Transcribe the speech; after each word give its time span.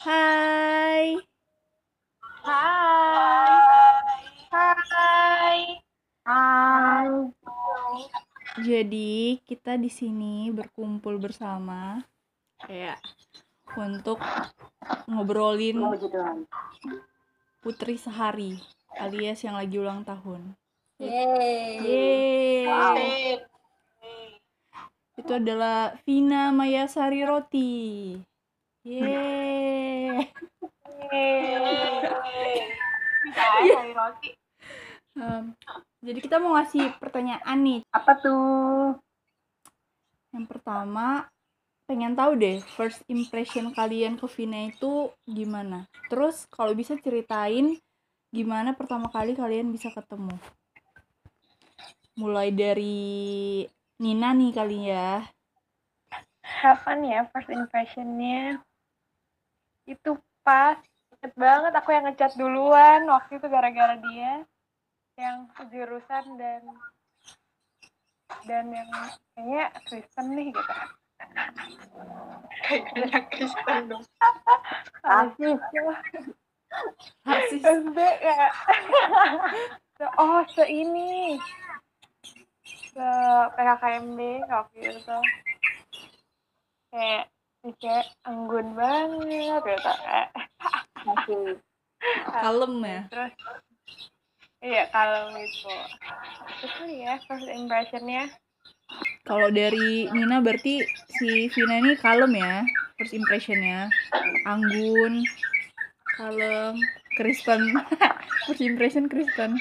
Hai. 0.00 1.12
Hai. 2.40 3.60
Hai. 4.48 5.60
Hai. 6.24 7.08
Jadi 8.64 9.44
kita 9.44 9.76
di 9.76 9.92
sini 9.92 10.48
berkumpul 10.56 11.20
bersama 11.20 12.00
kayak 12.64 12.96
untuk 13.76 14.16
ngobrolin 15.04 15.76
Mau 15.76 15.92
judul. 15.92 16.48
Putri 17.60 18.00
Sehari 18.00 18.56
alias 18.96 19.44
yang 19.44 19.60
lagi 19.60 19.76
ulang 19.76 20.00
tahun. 20.08 20.56
Yeay. 20.96 21.76
Yeay. 21.76 22.64
Wow. 22.72 22.96
Itu 25.20 25.32
adalah 25.36 25.92
Vina 26.08 26.48
Mayasari 26.56 27.20
Roti. 27.20 28.16
Yeay. 28.80 30.24
Roti. 33.92 34.30
Em, 35.20 35.52
jadi 36.00 36.18
kita 36.24 36.40
mau 36.40 36.56
ngasih 36.56 36.96
pertanyaan 36.96 37.58
nih. 37.60 37.80
Apa 37.92 38.16
tuh? 38.16 38.96
Yang 40.32 40.46
pertama, 40.48 41.28
pengen 41.84 42.16
tahu 42.16 42.38
deh 42.38 42.62
first 42.78 43.04
impression 43.10 43.74
kalian 43.74 44.16
ke 44.16 44.24
Vina 44.32 44.70
itu 44.70 45.12
gimana. 45.28 45.84
Terus 46.08 46.48
kalau 46.48 46.72
bisa 46.72 46.96
ceritain 46.96 47.76
gimana 48.30 48.72
pertama 48.78 49.10
kali 49.10 49.36
kalian 49.36 49.74
bisa 49.74 49.90
ketemu. 49.92 50.32
Mulai 52.16 52.48
dari 52.54 53.66
Nina 54.00 54.32
nih 54.32 54.50
kali 54.56 54.78
ya. 54.88 55.26
Kapan 56.40 56.98
ya 57.04 57.20
first 57.28 57.52
impressionnya? 57.52 58.62
Itu 59.86 60.20
pas. 60.42 60.80
Ingat 61.20 61.32
banget 61.36 61.72
aku 61.76 61.88
yang 61.92 62.04
ngechat 62.08 62.32
duluan 62.40 63.04
waktu 63.04 63.36
itu 63.36 63.46
gara-gara 63.52 63.96
dia 64.00 64.48
yang 65.20 65.52
jurusan 65.68 66.40
dan 66.40 66.64
dan 68.48 68.64
yang 68.72 68.88
kayaknya 69.36 69.64
Kristen 69.84 70.26
nih 70.32 70.48
gitu. 70.48 70.74
Kayaknya 72.64 73.20
Kristen 73.28 73.80
dong. 73.92 74.04
Rasis. 75.04 75.60
SD 77.60 77.98
ya. 77.98 78.40
oh, 80.16 80.40
se 80.54 80.64
ini. 80.70 81.36
Se 82.64 83.08
PKKMB 83.58 84.18
waktu 84.48 84.78
itu. 84.88 85.18
Kayak 86.90 87.24
kayak 87.60 88.08
anggun 88.24 88.72
banget 88.72 89.60
gitu. 89.60 89.92
Eh, 90.08 90.28
Rasis. 91.04 91.58
Kalem 92.32 92.74
ya. 92.84 93.00
Terus 93.12 93.32
iya 94.64 94.82
kalau 94.88 95.32
itu. 95.36 95.74
Itu 96.64 96.82
ya 96.88 97.20
first 97.28 97.48
impressionnya. 97.48 98.32
Kalau 99.22 99.52
dari 99.54 100.10
Nina 100.10 100.42
berarti 100.42 100.82
si 101.20 101.46
Vina 101.52 101.78
ini 101.78 101.94
kalem 102.00 102.32
ya 102.34 102.64
first 102.96 103.14
impressionnya. 103.14 103.92
Anggun, 104.48 105.22
kalem, 106.16 106.74
Kristen. 107.14 107.60
first 108.48 108.64
impression 108.64 109.06
Kristen. 109.06 109.60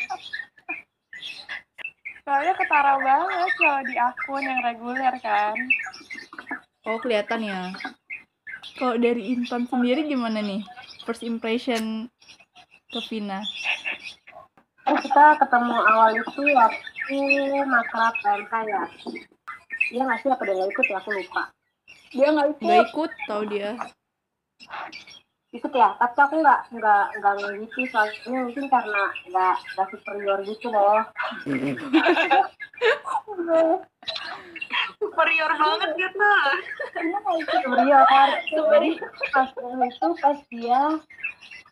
Soalnya 2.23 2.53
ketara 2.61 2.93
banget 3.01 3.51
kalau 3.57 3.81
di 3.89 3.95
akun 3.97 4.43
yang 4.45 4.61
reguler 4.61 5.13
kan. 5.21 5.57
Oh 6.89 6.97
kelihatan 6.97 7.45
ya. 7.45 7.69
Kalau 8.81 8.97
dari 8.97 9.37
Intan 9.37 9.69
sendiri 9.69 10.09
gimana 10.09 10.41
nih? 10.41 10.65
First 11.05 11.21
impression 11.21 12.09
ke 12.89 12.99
Vina. 13.05 13.45
Terus 14.89 15.05
kita 15.05 15.37
ketemu 15.37 15.77
awal 15.85 16.17
itu 16.17 16.41
waktu 16.57 17.17
makrab 17.69 18.13
PMK 18.25 18.53
ya. 18.65 18.83
Dia 19.93 20.01
nggak 20.01 20.17
sih 20.25 20.33
apa 20.33 20.41
dia 20.49 20.65
ikut 20.65 20.85
ya? 20.89 20.97
Aku 20.97 21.13
lupa. 21.13 21.53
Dia 22.09 22.27
nggak 22.33 22.57
ikut. 22.57 22.65
Nggak 22.65 22.81
ikut 22.89 23.11
tau 23.29 23.43
dia. 23.45 23.69
Ikut 25.53 25.71
ya, 25.73 25.93
tapi 26.01 26.17
aku 26.25 26.35
nggak 26.41 26.61
nggak 26.73 27.05
nggak 27.21 27.33
ngisi 27.53 27.85
soalnya 27.93 28.49
mungkin 28.49 28.65
karena 28.65 29.03
nggak 29.29 29.55
nggak 29.77 29.87
superior 29.93 30.41
gitu 30.41 30.73
loh. 30.73 31.05
Superior 34.99 35.51
banget 35.55 35.89
gitu. 35.95 36.31
superior 37.47 38.03
kan. 38.03 38.29
Jadi 38.51 38.89
pas 39.31 39.49
itu 39.55 40.07
pas 40.19 40.37
dia 40.51 40.81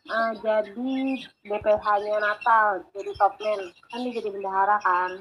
eh, 0.08 0.32
jadi 0.40 0.96
DPH-nya 1.44 2.16
Natal, 2.24 2.88
jadi 2.96 3.10
top 3.20 3.36
man. 3.36 3.60
Kan 3.92 3.98
dia 4.08 4.12
jadi 4.16 4.28
bendahara 4.32 4.76
kan. 4.80 5.20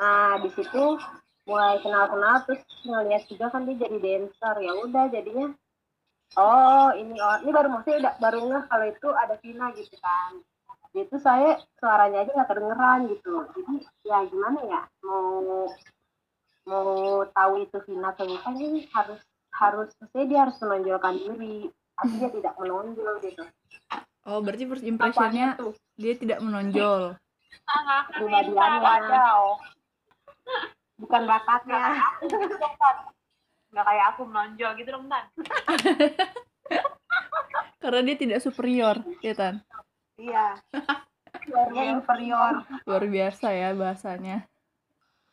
Nah, 0.00 0.40
di 0.40 0.48
situ 0.56 0.96
mulai 1.46 1.78
kenal-kenal 1.84 2.42
terus 2.48 2.64
ngeliat 2.82 3.22
juga 3.28 3.52
kan 3.52 3.68
dia 3.68 3.76
jadi 3.84 3.96
dancer. 4.00 4.56
Ya 4.64 4.72
udah 4.80 5.04
jadinya 5.12 5.52
oh 6.40 6.90
ini 6.96 7.14
oh 7.20 7.36
ini 7.44 7.50
baru 7.54 7.68
maksudnya 7.70 7.98
udah 8.02 8.14
baru 8.18 8.40
ngeh 8.50 8.64
kalau 8.66 8.86
itu 8.88 9.08
ada 9.12 9.34
Vina 9.44 9.66
gitu 9.76 9.96
kan. 10.00 10.40
Itu 10.96 11.20
saya 11.20 11.60
suaranya 11.76 12.24
aja 12.24 12.32
nggak 12.32 12.48
kedengeran 12.48 13.00
gitu. 13.12 13.44
Jadi 13.52 13.74
ya 14.08 14.24
gimana 14.24 14.60
ya 14.64 14.80
mau 15.04 15.68
mau 16.66 17.22
tahu 17.30 17.62
itu 17.62 17.78
Vina 17.86 18.10
atau 18.10 18.26
bukan 18.26 18.54
ini 18.58 18.90
harus 18.90 19.22
harus 19.54 19.88
maksudnya 20.02 20.26
dia 20.26 20.38
harus 20.44 20.56
menonjolkan 20.60 21.14
diri 21.16 21.70
tapi 21.96 22.12
dia 22.20 22.28
tidak 22.28 22.54
menonjol 22.60 23.14
gitu 23.24 23.42
Oh 24.26 24.42
berarti 24.42 24.66
first 24.66 24.82
impressionnya 24.82 25.54
dia 25.94 26.18
tidak 26.18 26.42
menonjol. 26.42 27.14
Kepribadiannya. 28.10 28.82
Wadaw. 28.82 29.42
bukan 30.96 31.22
bakatnya 31.28 32.00
Nggak 33.70 33.84
kayak 33.86 34.06
aku 34.14 34.22
menonjol 34.26 34.70
gitu 34.82 34.88
dong, 34.90 35.06
Tan. 35.06 35.24
Karena 37.82 38.00
dia 38.02 38.16
tidak 38.18 38.42
superior, 38.42 38.98
ya 39.22 39.34
Tan. 39.38 39.62
iya 40.16 40.56
luarnya 41.52 41.92
inferior 41.92 42.64
Luar 42.88 43.04
biasa 43.06 43.52
ya 43.52 43.76
bahasanya. 43.78 44.48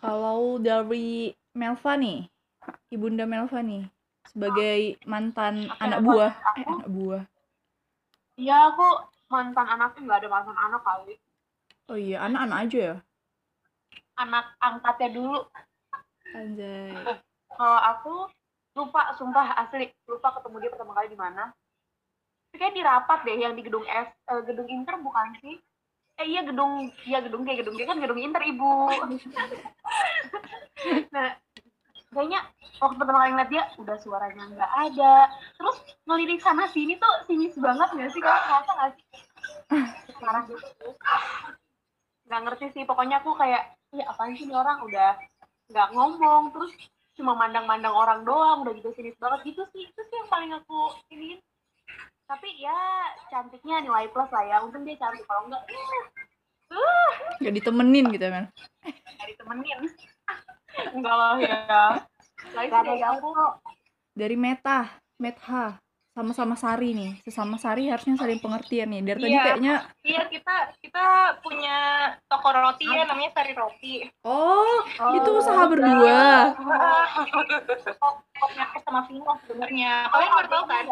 Kalau 0.04 0.60
dari 0.60 1.32
Melva 1.56 1.96
nih, 1.96 2.28
Ibunda 2.92 3.24
Melva 3.24 3.64
nih, 3.64 3.88
sebagai 4.28 5.00
mantan 5.08 5.72
anak 5.80 6.04
buah, 6.04 6.34
eh 6.60 6.66
anak 6.68 6.90
buah. 6.92 7.24
Iya, 8.36 8.76
aku 8.76 8.88
mantan 9.32 9.64
anaknya 9.64 10.04
nggak 10.04 10.20
ada 10.20 10.28
mantan 10.28 10.58
anak 10.60 10.84
kali. 10.84 11.16
Oh 11.88 11.96
iya, 11.96 12.20
anak-anak 12.28 12.58
aja 12.68 12.80
ya. 12.84 12.96
Anak 14.20 14.46
angkatnya 14.60 15.10
dulu. 15.16 15.40
Anjay. 16.36 16.92
Kalau 17.56 17.80
aku 17.80 18.14
lupa, 18.76 19.16
sumpah 19.16 19.56
asli 19.56 19.88
lupa 20.04 20.36
ketemu 20.36 20.68
dia 20.68 20.72
pertama 20.76 20.92
kali 21.00 21.08
di 21.16 21.20
mana. 21.20 21.56
Kayak 22.52 22.76
di 22.76 22.82
rapat 22.84 23.20
deh 23.24 23.40
yang 23.40 23.56
di 23.56 23.64
gedung 23.64 23.88
S, 23.88 24.12
eh, 24.12 24.42
gedung 24.44 24.68
Inter 24.68 25.00
bukan 25.00 25.32
sih? 25.40 25.64
Eh 26.22 26.28
iya 26.30 26.42
gedung, 26.46 26.94
iya 27.10 27.20
gedung 27.26 27.42
kayak 27.42 27.66
gedung 27.66 27.76
G 27.78 27.82
kan 27.90 27.98
gedung 27.98 28.22
Inter 28.22 28.44
ibu. 28.46 28.90
nah 31.16 31.34
kayaknya 32.14 32.40
waktu 32.78 32.96
pertama 33.02 33.26
kali 33.26 33.32
ngeliat 33.34 33.50
dia 33.50 33.64
udah 33.82 33.98
suaranya 33.98 34.44
nggak 34.54 34.74
ada. 34.92 35.16
Terus 35.58 35.78
ngelirik 36.06 36.42
sana 36.46 36.70
sini 36.70 37.02
tuh 37.02 37.14
sinis 37.26 37.58
banget 37.58 37.90
nggak 37.90 38.10
sih? 38.14 38.22
Kamu 38.22 38.42
ngerasa 38.46 38.72
nggak 38.78 38.92
sih? 38.94 39.06
Sekarang 40.14 40.44
gitu. 40.54 40.88
Nggak 42.30 42.42
ngerti 42.46 42.66
sih. 42.78 42.84
Pokoknya 42.86 43.26
aku 43.26 43.34
kayak, 43.34 43.74
ya 43.94 44.06
apaan 44.10 44.38
sih 44.38 44.46
orang 44.54 44.86
udah 44.86 45.18
nggak 45.74 45.90
ngomong 45.96 46.54
terus 46.54 46.74
cuma 47.14 47.38
mandang-mandang 47.38 47.94
orang 47.94 48.26
doang 48.26 48.66
udah 48.66 48.74
gitu 48.74 48.90
sinis 48.98 49.18
banget 49.22 49.54
gitu 49.54 49.62
sih 49.70 49.86
itu 49.86 50.02
sih 50.10 50.16
yang 50.18 50.30
paling 50.34 50.52
aku 50.54 50.98
ini 51.14 51.38
tapi 52.34 52.50
ya 52.58 52.80
cantiknya 53.30 53.78
nilai 53.80 54.10
plus 54.10 54.26
lah 54.28 54.42
ya 54.42 54.58
untung 54.60 54.82
dia 54.82 54.98
cantik 54.98 55.22
kalau 55.24 55.46
enggak 55.46 55.62
uh, 56.74 57.10
Gak 57.38 57.54
ditemenin 57.54 58.10
gitu 58.10 58.26
Mel. 58.26 58.50
nggak 58.84 59.28
ditemenin 59.30 59.80
enggak 60.98 61.14
lah 61.14 61.36
ya 61.38 61.58
lain 62.52 62.68
Gak 62.68 62.74
sih 62.74 62.74
ada 62.74 62.82
dari 62.84 63.00
yang 63.00 63.16
aku 63.18 63.30
Dari 64.14 64.38
Meta, 64.38 64.80
Metha, 65.18 65.82
sama-sama 66.12 66.54
Sari 66.54 66.94
nih. 66.94 67.12
Sesama 67.26 67.58
Sari 67.58 67.90
harusnya 67.90 68.14
saling 68.14 68.38
pengertian 68.38 68.94
nih. 68.94 69.02
Dari 69.02 69.20
tadi 69.20 69.34
Iya. 69.34 69.42
kayaknya, 69.42 69.76
iya 70.06 70.22
kita 70.30 70.56
kita 70.78 71.06
punya 71.42 71.78
toko 72.30 72.54
roti 72.54 72.86
ya 72.86 73.10
namanya 73.10 73.34
Sari 73.34 73.54
Roti 73.58 74.06
oh, 74.22 74.86
itu 75.18 75.30
Oh, 75.30 75.40
usaha 75.42 75.66
berdua. 75.66 76.54
koknya 78.38 78.64
aku 78.70 78.80
sama 78.86 79.02
Vino 79.10 79.34
sebenarnya 79.46 79.94
kalian 80.12 80.32
baru 80.36 80.48
tahu 80.52 80.64
kan 80.70 80.86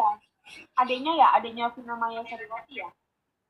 adiknya 0.76 1.12
ya 1.16 1.28
adiknya 1.38 1.70
Vino 1.74 1.94
Maya 1.96 2.22
Sari 2.26 2.46
Roti 2.50 2.74
ya 2.82 2.88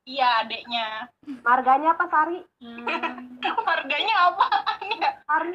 iya 0.02 0.28
adiknya 0.44 1.08
marganya 1.44 1.94
apa 1.94 2.04
Sari 2.10 2.40
Hmm. 2.62 2.86
Harganya 3.68 4.16
apa? 4.30 4.46
Sari 5.26 5.50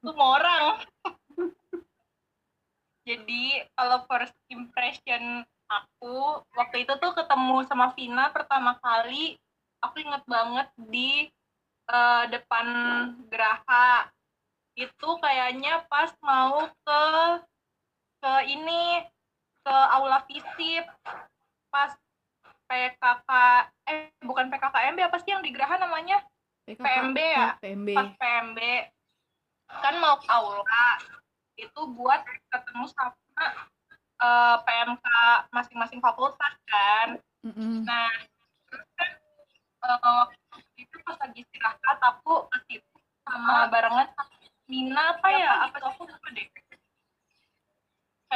Semua 0.00 0.40
orang. 0.40 0.64
Jadi 3.06 3.62
kalau 3.78 4.02
first 4.08 4.34
impression 4.50 5.44
aku 5.68 6.42
waktu 6.56 6.88
itu 6.88 6.94
tuh 6.98 7.12
ketemu 7.14 7.62
sama 7.68 7.94
Vina 7.94 8.30
pertama 8.34 8.78
kali 8.82 9.38
aku 9.82 10.02
inget 10.02 10.22
banget 10.26 10.68
di 10.78 11.26
eh, 11.90 12.24
depan 12.30 12.66
Geraha 13.30 14.10
itu 14.74 15.08
kayaknya 15.22 15.86
pas 15.86 16.10
mau 16.22 16.66
ke 16.70 17.02
ke 18.22 18.32
ini 18.50 19.06
ke 19.66 19.74
aula 19.90 20.22
visip 20.30 20.86
pas 21.74 21.90
PKK 22.70 23.30
eh 23.90 24.14
bukan 24.22 24.46
PKKMB 24.46 24.98
apa 25.10 25.18
sih 25.18 25.34
yang 25.34 25.42
di 25.42 25.50
Geraha 25.50 25.82
namanya 25.82 26.22
PKK, 26.70 26.86
PMB 26.86 27.18
ya? 27.18 27.48
PMB. 27.58 27.88
pas 27.98 28.10
PMB 28.14 28.58
kan 29.82 29.94
mau 29.98 30.14
ke 30.22 30.26
aula 30.30 30.86
itu 31.58 31.80
buat 31.98 32.22
ketemu 32.54 32.86
sama 32.94 33.44
eh, 34.22 34.56
PMK 34.62 35.06
masing-masing 35.50 35.98
fakultas 35.98 36.54
kan 36.70 37.18
Mm-mm. 37.42 37.82
nah 37.82 38.14
terus 38.70 38.86
kan 38.94 39.10
eh, 39.82 40.24
itu 40.78 40.94
pas 41.02 41.18
lagi 41.18 41.42
istirahat 41.42 41.98
aku 42.06 42.46
ke 42.54 42.58
situ 42.70 42.96
sama 43.26 43.66
barengan 43.66 44.06
Nina 44.70 45.14
apa 45.18 45.26
ya 45.30 45.66
apa 45.66 45.74
tuh 45.78 45.90
aku 45.90 46.02
lupa 46.06 46.28
deh 46.34 46.46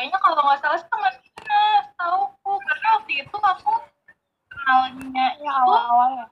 kayaknya 0.00 0.16
kalau 0.24 0.40
nggak 0.40 0.64
salah 0.64 0.80
sama 0.80 1.12
Nina 1.12 1.64
tahu 2.00 2.32
karena 2.40 2.88
waktu 2.96 3.12
itu 3.20 3.36
aku 3.36 3.72
kenalnya 4.48 5.26
Ya 5.44 5.52
awal-awal 5.60 6.24
ya. 6.24 6.26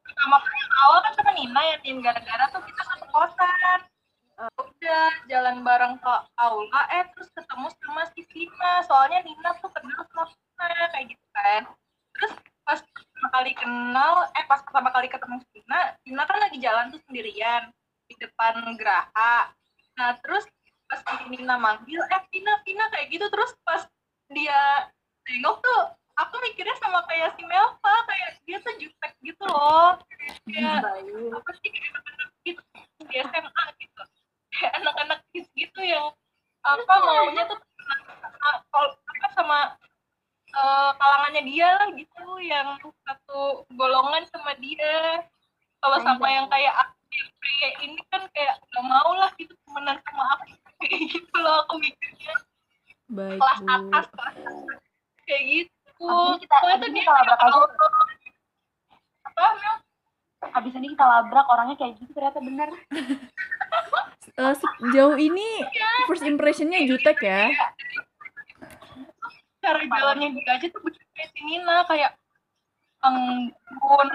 pertama 0.00 0.40
kali 0.40 0.64
awal 0.80 0.98
kan 1.04 1.12
sama 1.20 1.30
Nina 1.36 1.60
ya 1.60 1.76
tim 1.84 2.00
gara-gara 2.00 2.48
tuh 2.48 2.64
kita 2.64 2.82
satu 2.88 3.04
kosan. 3.12 3.80
Udah 4.56 5.12
jalan 5.28 5.60
bareng 5.60 6.00
ke 6.00 6.14
aula 6.40 6.82
eh 6.88 7.04
terus 7.12 7.28
ketemu 7.36 7.68
sama 7.84 8.08
si 8.16 8.24
Vina 8.32 8.80
soalnya 8.88 9.20
Nina 9.28 9.60
tuh 9.60 9.68
kenal 9.76 10.08
sama 10.08 10.32
Vina 10.32 10.88
kayak 10.96 11.12
gitu 11.12 11.26
kan. 11.36 11.62
Terus 12.16 12.32
pas 12.64 12.80
pertama 12.80 13.28
kali 13.28 13.52
kenal 13.52 14.14
eh 14.40 14.44
pas 14.48 14.64
pertama 14.64 14.88
kali 14.88 15.12
ketemu 15.12 15.36
Vina 15.52 15.80
Vina 16.00 16.24
kan 16.24 16.40
lagi 16.40 16.56
jalan 16.64 16.88
tuh 16.88 17.00
sendirian 17.04 17.68
di 18.08 18.16
depan 18.16 18.56
Geraha. 18.80 19.52
Nah 20.00 20.16
terus 20.24 20.48
pas 20.92 21.00
Nina 21.24 21.56
manggil 21.56 22.04
eh 22.04 22.22
Vina 22.28 22.60
Vina 22.60 22.84
kayak 22.92 23.08
gitu. 23.08 23.26
Terus 23.32 23.56
pas 23.64 23.82
dia 24.28 24.60
tengok 25.24 25.64
tuh 25.64 25.80
aku 26.12 26.34
mikirnya 26.44 26.76
sama 26.76 27.00
kayak 27.08 27.32
si 27.36 27.42
Melva 27.48 27.94
kayak 28.04 28.36
dia 28.44 28.60
tuh 28.60 28.76
jutek 28.76 29.12
gitu 29.24 29.44
loh. 29.48 29.96
Kayak 30.44 30.84
apa 31.32 31.50
sih 31.64 31.68
kayak 31.72 31.88
anak-anak 31.96 32.28
gitu 32.44 32.62
di 33.08 33.14
SMA 33.18 33.64
gitu. 33.80 34.02
Kayak 34.52 34.72
anak-anak 34.84 35.18
kids 35.32 35.48
gitu 35.56 35.80
yang 35.80 36.12
apa 36.62 36.94
maunya 37.00 37.42
tuh 37.48 37.58
sama- 37.58 38.62
kalau- 38.68 38.96
apa 39.00 39.28
sama 39.32 39.58
eh, 40.52 40.90
kalangannya 41.00 41.42
dia 41.48 41.68
lah 41.80 41.88
gitu 41.96 42.24
yang 42.44 42.76
satu 43.08 43.64
golongan 43.72 44.28
sama 44.28 44.52
dia. 44.60 45.24
Kalau 45.80 45.98
sama 46.04 46.28
yang 46.28 46.46
kayak 46.52 46.76
aku 46.76 46.94
yang 47.12 47.28
kayak 47.40 47.74
ini 47.82 48.00
kan 48.12 48.22
kayak 48.36 48.60
gak 48.70 48.84
mau 48.84 49.16
lah 49.16 49.32
gitu 49.34 49.52
temenan 49.64 49.96
sama 50.04 50.24
aku 50.36 50.52
kayak 50.82 51.00
gitu 51.08 51.36
loh 51.36 51.62
aku 51.62 51.74
mikirnya 51.78 52.34
Baik, 53.08 53.38
kelas 53.38 53.58
Bu. 53.58 53.68
atas 53.68 54.06
kelas 54.08 54.34
atas 54.34 54.54
kayak 55.22 55.42
gitu 55.46 55.70
Abis 56.02 56.26
ini 56.26 56.40
kita- 56.40 56.58
Pokoknya 56.58 56.74
abis 56.74 56.82
tuh 56.82 56.90
dia 56.90 56.98
kita 56.98 57.12
labrak 57.14 57.38
kayak 57.38 57.52
aja. 57.52 57.60
apa 59.22 59.44
Mel? 59.54 59.76
Abis 60.52 60.72
ini 60.74 60.86
kita 60.88 61.04
labrak 61.04 61.46
orangnya 61.48 61.76
kayak 61.76 61.92
gitu 61.96 62.10
ternyata 62.12 62.38
bener. 62.40 62.68
Eh, 64.32 64.54
sejauh 64.54 65.12
ini 65.14 65.66
first 66.06 66.24
impressionnya 66.24 66.80
jutek 66.82 67.18
ya. 67.20 67.52
cara 69.58 69.78
jalannya 69.78 70.32
dia 70.32 70.52
aja 70.52 70.66
tuh 70.66 70.80
bener 70.80 71.02
kayak 71.12 71.28
si 71.28 71.40
Nina 71.42 71.84
kayak 71.84 72.16
anggun 73.00 74.08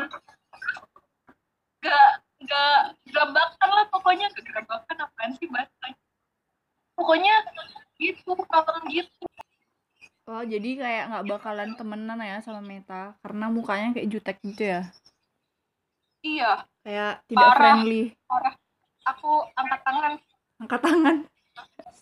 gak 1.79 2.07
gak 2.41 2.75
gerabakan 3.05 3.69
lah 3.69 3.85
pokoknya 3.87 4.27
gak 4.29 4.43
gerabakan 4.43 4.95
apaan 4.97 5.31
sih 5.33 5.45
bahasanya 5.45 5.99
pokoknya 6.97 7.45
gitu 8.01 8.33
kalem 8.49 8.81
gitu 8.89 9.25
Oh, 10.27 10.43
jadi 10.43 10.75
kayak 10.75 11.03
nggak 11.07 11.25
bakalan 11.39 11.71
temenan 11.79 12.19
ya 12.19 12.43
sama 12.43 12.59
Meta 12.59 13.15
karena 13.23 13.47
mukanya 13.47 13.95
kayak 13.95 14.11
jutek 14.11 14.37
gitu 14.43 14.75
ya. 14.75 14.81
iya 16.19 16.67
Kayak 16.83 17.23
tidak 17.31 17.47
Parah. 17.47 17.55
friendly. 17.55 18.11
aku 19.07 19.31
angkat 19.55 19.79
tangan 19.87 20.13
Angkat 20.59 20.81
tangan. 20.83 21.15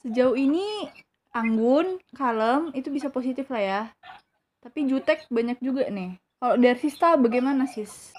Sejauh 0.02 0.34
ini 0.34 0.90
anggun, 1.38 2.02
kalem 2.18 2.74
itu 2.74 2.90
bisa 2.90 3.14
positif 3.14 3.46
lah 3.54 3.62
ya. 3.62 3.82
Tapi 4.66 4.90
jutek 4.90 5.30
banyak 5.30 5.62
juga 5.62 5.86
nih. 5.94 6.18
Kalau 6.42 6.58
dari 6.58 6.82
Sista 6.82 7.14
bagaimana 7.22 7.70
sis? 7.70 8.10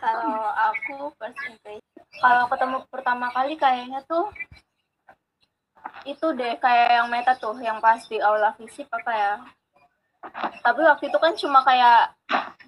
Kalau 0.00 0.40
aku 0.54 1.12
first 1.20 1.40
impression, 1.44 1.79
kalau 2.18 2.50
ketemu 2.50 2.78
pertama 2.90 3.30
kali 3.30 3.54
kayaknya 3.54 4.02
tuh 4.08 4.26
itu 6.08 6.26
deh 6.34 6.56
kayak 6.58 6.88
yang 7.02 7.08
meta 7.12 7.36
tuh, 7.36 7.54
yang 7.60 7.78
pas 7.78 8.00
di 8.08 8.18
aula 8.18 8.56
fisip 8.56 8.88
apa 8.90 9.12
ya. 9.12 9.34
Tapi 10.60 10.80
waktu 10.84 11.08
itu 11.08 11.18
kan 11.20 11.32
cuma 11.36 11.64
kayak 11.64 12.12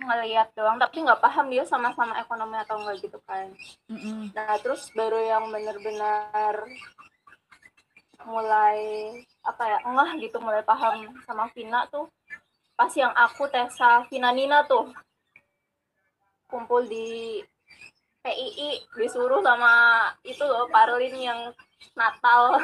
ngeliat 0.01 0.49
doang, 0.57 0.81
tapi 0.81 1.05
nggak 1.05 1.21
paham 1.21 1.53
dia 1.53 1.65
sama-sama 1.69 2.17
ekonomi 2.21 2.57
atau 2.57 2.81
enggak 2.81 3.05
gitu 3.05 3.19
kan. 3.29 3.53
Nah 4.33 4.57
terus 4.61 4.89
baru 4.97 5.21
yang 5.21 5.45
bener-bener 5.53 6.65
mulai 8.23 8.79
apa 9.43 9.63
ya 9.67 9.79
enggak 9.83 10.11
gitu 10.23 10.39
mulai 10.39 10.63
paham 10.63 11.11
sama 11.27 11.51
Vina 11.51 11.91
tuh 11.91 12.07
pas 12.79 12.91
yang 12.95 13.11
aku 13.13 13.51
Tessa 13.51 14.07
Vina 14.07 14.31
Nina 14.31 14.63
tuh 14.63 14.95
kumpul 16.47 16.87
di 16.87 17.43
PII 18.23 18.87
disuruh 18.95 19.43
sama 19.43 19.75
itu 20.23 20.43
loh 20.43 20.71
Parlin 20.71 21.15
yang 21.19 21.41
Natal 21.99 22.55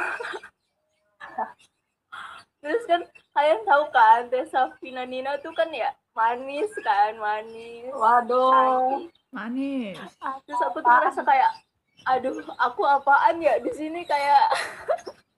terus 2.62 2.82
kan 2.87 3.02
kalian 3.34 3.62
tahu 3.66 3.84
kan 3.94 4.26
Tessa 4.31 4.70
Vina 4.82 5.06
Nina 5.06 5.38
tuh 5.38 5.55
kan 5.55 5.70
ya 5.70 5.94
manis 6.14 6.70
kan 6.82 7.14
manis 7.19 7.90
Waduh. 7.94 8.50
cantik 8.50 9.14
Manis. 9.28 10.00
Ah, 10.25 10.40
terus 10.49 10.56
aku 10.64 10.81
tuh 10.81 10.88
ngerasa 10.88 11.20
kayak 11.20 11.52
aduh 12.08 12.32
aku 12.56 12.81
apaan 12.88 13.44
ya 13.44 13.60
di 13.60 13.69
sini 13.76 14.00
kayak 14.08 14.49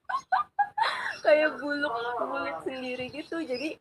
kayak 1.25 1.59
buluk 1.59 1.91
bulut 2.23 2.55
sendiri 2.63 3.11
gitu 3.11 3.43
jadi 3.43 3.75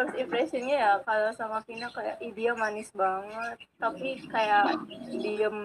first 0.00 0.16
impressionnya 0.16 0.76
ya 0.80 0.92
kalau 1.04 1.28
sama 1.36 1.60
Vina 1.68 1.92
kayak 1.92 2.16
ih 2.24 2.32
dia 2.32 2.56
manis 2.56 2.88
banget. 2.96 3.60
Tapi 3.76 4.24
kayak 4.32 4.80
diem 5.12 5.58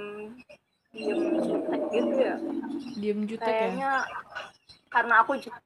diem 0.92 1.22
jutek 1.40 1.82
gitu 1.96 2.14
ya. 2.20 2.36
Diem 3.00 3.20
jutek 3.24 3.48
ya. 3.48 3.56
kayaknya 3.56 3.92
karena 4.92 5.24
aku 5.24 5.40
juga 5.40 5.60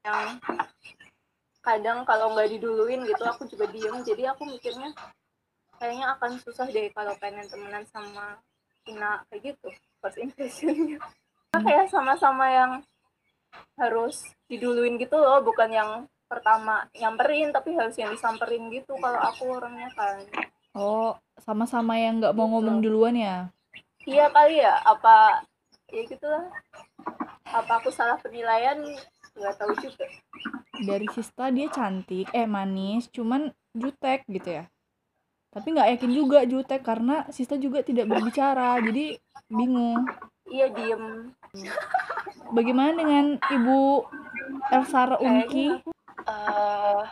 yang 0.00 0.40
kadang 1.60 2.08
kalau 2.08 2.32
nggak 2.32 2.56
diduluin 2.56 3.04
gitu 3.04 3.20
aku 3.28 3.44
juga 3.44 3.68
diem. 3.68 4.00
Jadi 4.00 4.24
aku 4.32 4.48
mikirnya 4.48 4.88
kayaknya 5.76 6.16
akan 6.16 6.40
susah 6.40 6.64
deh 6.72 6.88
kalau 6.96 7.12
pengen 7.20 7.44
temenan 7.52 7.84
sama 7.92 8.40
Ina 8.88 9.28
kayak 9.28 9.52
gitu 9.52 9.68
first 10.00 10.16
impressionnya. 10.16 10.96
Kayak 11.52 11.92
sama-sama 11.92 12.48
yang 12.48 12.72
harus 13.76 14.24
diduluin 14.48 14.96
gitu 14.96 15.20
loh 15.20 15.44
bukan 15.44 15.68
yang 15.68 15.90
pertama 16.32 16.88
nyamperin 16.96 17.52
tapi 17.52 17.76
harus 17.76 17.92
yang 17.94 18.08
disamperin 18.08 18.72
gitu 18.72 18.96
kalau 18.96 19.20
aku 19.20 19.52
orangnya 19.52 19.92
kan 19.92 20.16
Oh, 20.72 21.12
sama-sama 21.36 22.00
yang 22.00 22.16
nggak 22.16 22.32
mau 22.32 22.48
ngomong 22.48 22.80
duluan 22.80 23.12
ya. 23.12 23.52
iya 24.02 24.32
kali 24.32 24.56
ya 24.56 24.80
apa 24.82 25.44
ya 25.92 26.00
gitulah 26.08 26.48
apa 27.44 27.72
aku 27.76 27.92
salah 27.92 28.16
penilaian 28.16 28.80
nggak 29.36 29.54
tahu 29.54 29.76
juga 29.76 30.08
Dari 30.72 31.04
Sista 31.12 31.52
dia 31.52 31.68
cantik, 31.68 32.26
eh 32.32 32.48
manis, 32.48 33.06
cuman 33.06 33.52
jutek 33.70 34.24
gitu 34.26 34.48
ya. 34.56 34.64
Tapi 35.52 35.66
nggak 35.70 35.88
yakin 35.94 36.10
juga 36.10 36.38
jutek 36.42 36.80
karena 36.80 37.28
Sista 37.28 37.54
juga 37.54 37.84
tidak 37.84 38.08
berbicara, 38.08 38.80
jadi 38.80 39.20
bingung. 39.46 40.08
iya 40.48 40.72
diem 40.72 41.28
Bagaimana 42.50 42.96
dengan 42.96 43.26
Ibu 43.38 44.08
Elsara 44.70 45.20
Unki? 45.20 45.76
Eh 46.26 47.02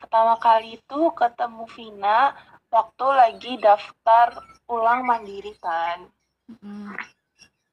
pertama 0.00 0.36
kali 0.36 0.76
itu 0.76 1.00
ketemu 1.16 1.64
Vina 1.72 2.36
waktu 2.68 3.06
lagi 3.08 3.52
daftar 3.62 4.36
ulang 4.68 5.06
mandiri 5.06 5.54
kan. 5.62 6.08
Mm. 6.50 6.92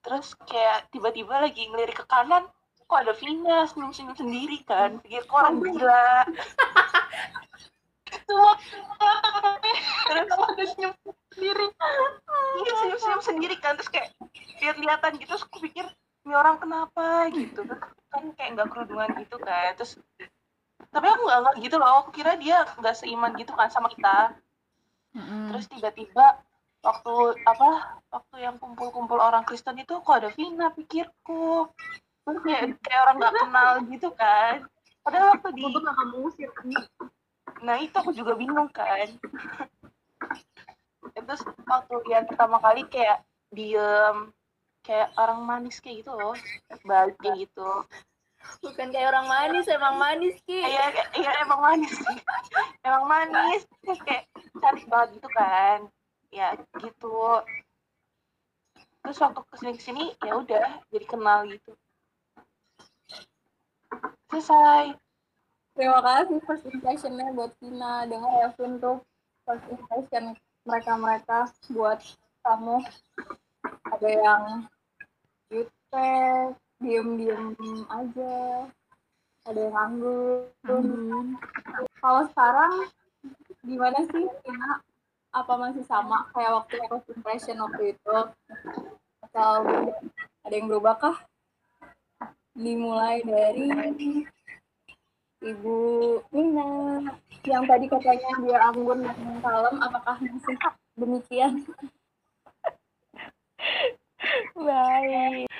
Terus 0.01 0.33
kayak 0.47 0.89
tiba-tiba 0.93 1.43
lagi 1.43 1.67
ngelirik 1.69 2.01
ke 2.01 2.05
kanan, 2.07 2.47
kok 2.87 2.99
ada 3.01 3.13
Vina 3.17 3.67
senyum-senyum 3.69 4.15
sendiri 4.15 4.63
kan. 4.63 5.01
Pikir 5.03 5.27
kok 5.27 5.37
orang 5.37 5.59
gila. 5.59 6.25
semua 8.27 8.53
Terus 10.07 10.27
ada 10.27 10.63
senyum 10.67 10.93
sendiri 11.31 11.65
iya 12.61 12.71
senyum-senyum 12.79 13.23
sendiri 13.23 13.55
kan. 13.59 13.75
Terus 13.79 13.91
kayak 13.91 14.09
lihat-lihatan 14.61 15.17
gitu, 15.19 15.35
terus 15.35 15.43
aku 15.47 15.57
pikir 15.63 15.85
ini 16.21 16.33
orang 16.37 16.61
kenapa 16.61 17.27
gitu 17.33 17.65
kan 18.11 18.23
kayak 18.37 18.49
nggak 18.53 18.69
kerudungan 18.69 19.09
gitu 19.23 19.37
kan 19.41 19.73
terus 19.73 19.97
tapi 20.89 21.05
aku 21.05 21.21
nggak 21.27 21.39
nggak 21.45 21.55
gitu 21.61 21.75
loh 21.77 22.01
aku 22.01 22.09
kira 22.15 22.33
dia 22.41 22.65
nggak 22.81 22.95
seiman 22.97 23.37
gitu 23.37 23.53
kan 23.53 23.69
sama 23.69 23.91
kita. 23.93 24.33
Mm-mm. 25.11 25.51
terus 25.51 25.67
tiba-tiba 25.67 26.39
waktu 26.81 27.13
apa 27.43 27.99
waktu 28.09 28.35
yang 28.47 28.55
kumpul-kumpul 28.57 29.19
orang 29.19 29.43
Kristen 29.43 29.75
itu 29.75 29.99
kok 29.99 30.17
ada 30.17 30.31
Vina 30.33 30.71
pikirku? 30.71 31.67
Terus 32.23 32.39
kayak 32.47 32.79
kayak 32.79 33.01
orang 33.05 33.15
nggak 33.19 33.35
kenal 33.43 33.71
gitu 33.91 34.09
kan. 34.15 34.65
Padahal 35.03 35.35
waktu 35.35 35.49
di 35.53 35.61
nggak 35.67 35.95
kamu 35.99 36.17
usir 36.25 36.49
nah 37.61 37.77
itu 37.77 37.93
aku 37.93 38.09
juga 38.15 38.33
bingung 38.33 38.71
kan. 38.73 39.05
Terus 41.13 41.41
waktu 41.45 41.95
yang 42.09 42.25
pertama 42.25 42.57
kali 42.57 42.87
kayak 42.89 43.21
diem 43.51 44.33
kayak 44.81 45.13
orang 45.17 45.45
manis 45.45 45.77
kayak 45.77 46.01
gitu 46.01 46.11
loh 46.17 46.33
baik 46.85 47.15
kayak 47.21 47.45
gitu 47.45 47.69
bukan 48.61 48.87
kayak 48.93 49.09
orang 49.09 49.27
manis 49.27 49.65
emang 49.67 49.95
manis 49.97 50.37
ki. 50.45 50.61
Iya 50.61 50.85
iya 51.17 51.31
emang 51.41 51.61
manis. 51.61 51.93
Sih 51.93 52.19
emang 52.85 53.05
manis. 53.09 53.65
Terus 53.81 53.99
kayak 54.05 54.25
cantik 54.61 54.85
banget 54.87 55.09
gitu 55.17 55.29
kan. 55.33 55.79
Ya 56.29 56.55
gitu. 56.77 57.41
Terus 59.01 59.17
waktu 59.17 59.41
ke 59.41 59.55
sini 59.57 59.71
ke 59.73 59.81
sini 59.81 60.03
ya 60.21 60.33
udah 60.37 60.67
jadi 60.93 61.05
kenal 61.09 61.39
gitu. 61.49 61.71
Selesai. 64.29 64.95
Terima 65.71 65.99
kasih 66.03 66.39
first 66.43 66.65
impressionnya 66.67 67.33
buat 67.33 67.51
Tina. 67.57 68.05
Dengan 68.05 68.31
Evin 68.45 68.77
tuh 68.77 69.01
first 69.47 69.65
impression 69.71 70.37
mereka 70.67 70.93
mereka 70.99 71.39
buat 71.73 71.99
kamu. 72.45 72.85
Ada 73.91 74.09
yang 74.09 74.43
jutek 75.49 76.55
diem 76.81 77.07
diem 77.17 77.53
aja. 77.87 78.33
Ada 79.41 79.57
yang 79.57 79.77
anggun 79.77 80.45
Anggun. 80.69 81.27
kalau 81.97 82.21
sekarang 82.29 82.73
gimana 83.65 84.05
sih 84.05 84.25
Tina? 84.45 84.81
Apa 85.33 85.53
masih 85.57 85.85
sama? 85.85 86.29
Kayak 86.33 86.61
waktu 86.61 86.77
first 86.89 87.09
impression 87.13 87.57
waktu 87.61 87.97
itu? 87.97 88.17
Atau 89.25 89.53
ada 90.45 90.53
yang 90.53 90.69
berubah 90.69 90.97
kah? 90.97 91.17
Dimulai 92.53 93.25
dari 93.25 93.69
Ibu 95.41 95.77
Nina 96.29 97.01
yang 97.49 97.65
tadi 97.65 97.89
katanya 97.89 98.29
dia 98.45 98.57
anggun 98.61 99.01
dan 99.01 99.17
kalem 99.41 99.75
apakah 99.81 100.21
masih 100.21 100.57
demikian? 100.93 101.65
Baik 104.53 105.50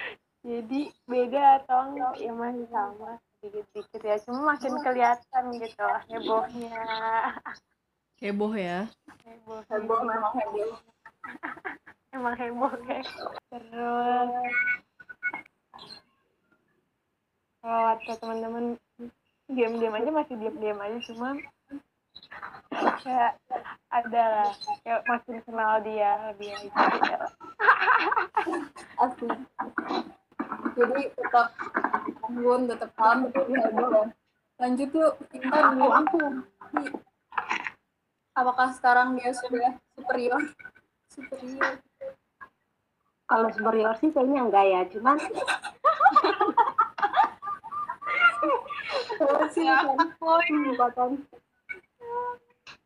jadi 0.42 0.82
beda 1.06 1.62
atau 1.62 1.94
enggak 1.94 2.14
ya 2.18 2.34
masih 2.34 2.68
sama. 2.74 3.22
Sedikit-sedikit 3.42 4.02
ya. 4.02 4.18
Cuma 4.26 4.54
makin 4.54 4.74
kelihatan 4.82 5.44
gitu 5.58 5.86
hebohnya. 6.10 6.82
Heboh 8.22 8.54
ya. 8.54 8.86
heboh. 9.26 9.62
Heboh 9.70 10.00
memang 10.06 10.34
heboh. 10.38 10.78
Emang 12.18 12.36
heboh 12.38 12.74
guys 12.86 13.10
terus. 13.54 14.30
Kalau 17.62 17.82
kata 18.02 18.14
teman-teman 18.18 18.66
diam-diam 19.46 19.94
aja 19.94 20.10
masih 20.10 20.36
diam-diam 20.42 20.82
aja. 20.82 20.98
Cuma 21.06 21.38
kayak 23.06 23.38
ada 23.94 24.24
lah. 24.26 24.52
Kayak 24.82 25.02
makin 25.06 25.38
kenal 25.46 25.72
dia 25.86 26.10
lebih 26.34 26.50
aja 26.50 26.66
gitu. 26.70 27.26
asli 29.02 29.28
jadi 30.78 31.02
tetap 31.16 31.48
anggun 32.28 32.62
tetap 32.70 32.90
tapi 32.96 33.28
dia 33.34 33.60
heboh 33.68 34.08
lanjut 34.62 34.90
yuk 34.94 35.14
kita 35.34 35.58
dulu 35.74 35.88
aku 35.90 36.20
apakah 38.32 38.72
sekarang 38.74 39.20
dia 39.20 39.36
sudah 39.36 39.76
superior? 39.94 40.42
Superior. 41.12 41.84
Kalau 43.28 43.48
superior 43.52 43.96
sih 44.00 44.12
kayaknya 44.12 44.48
enggak 44.48 44.66
ya 44.68 44.82
cuman 44.92 45.18
sih 49.52 49.68
kan 49.68 51.12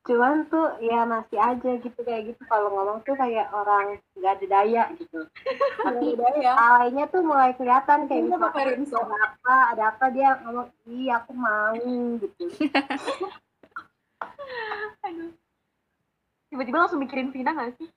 cuman 0.06 0.46
tuh 0.54 0.78
ya 0.86 1.02
masih 1.02 1.42
aja 1.42 1.72
gitu 1.82 2.00
kayak 2.06 2.30
gitu. 2.30 2.42
Kalau 2.46 2.70
ngomong 2.70 3.02
tuh 3.02 3.18
kayak 3.18 3.50
orang 3.50 3.98
nggak 4.14 4.38
ada 4.38 4.46
daya 4.46 4.84
gitu. 5.02 5.26
Tapi 5.86 6.14
ya 6.46 6.54
alainya 6.54 7.10
tuh 7.10 7.26
mulai 7.26 7.58
kelihatan 7.58 8.06
kayak 8.06 8.30
Kita 8.30 8.38
gitu. 8.78 8.98
ada 9.02 9.18
apa 9.34 9.56
ada 9.74 9.84
apa 9.90 10.06
dia 10.14 10.38
ngomong 10.46 10.70
iya 10.86 11.18
aku 11.26 11.34
mau 11.34 11.74
gitu. 12.22 12.44
Tiba-tiba 16.50 16.88
langsung 16.88 17.02
mikirin 17.02 17.36
Vina 17.36 17.52
gak 17.52 17.76
sih? 17.76 17.90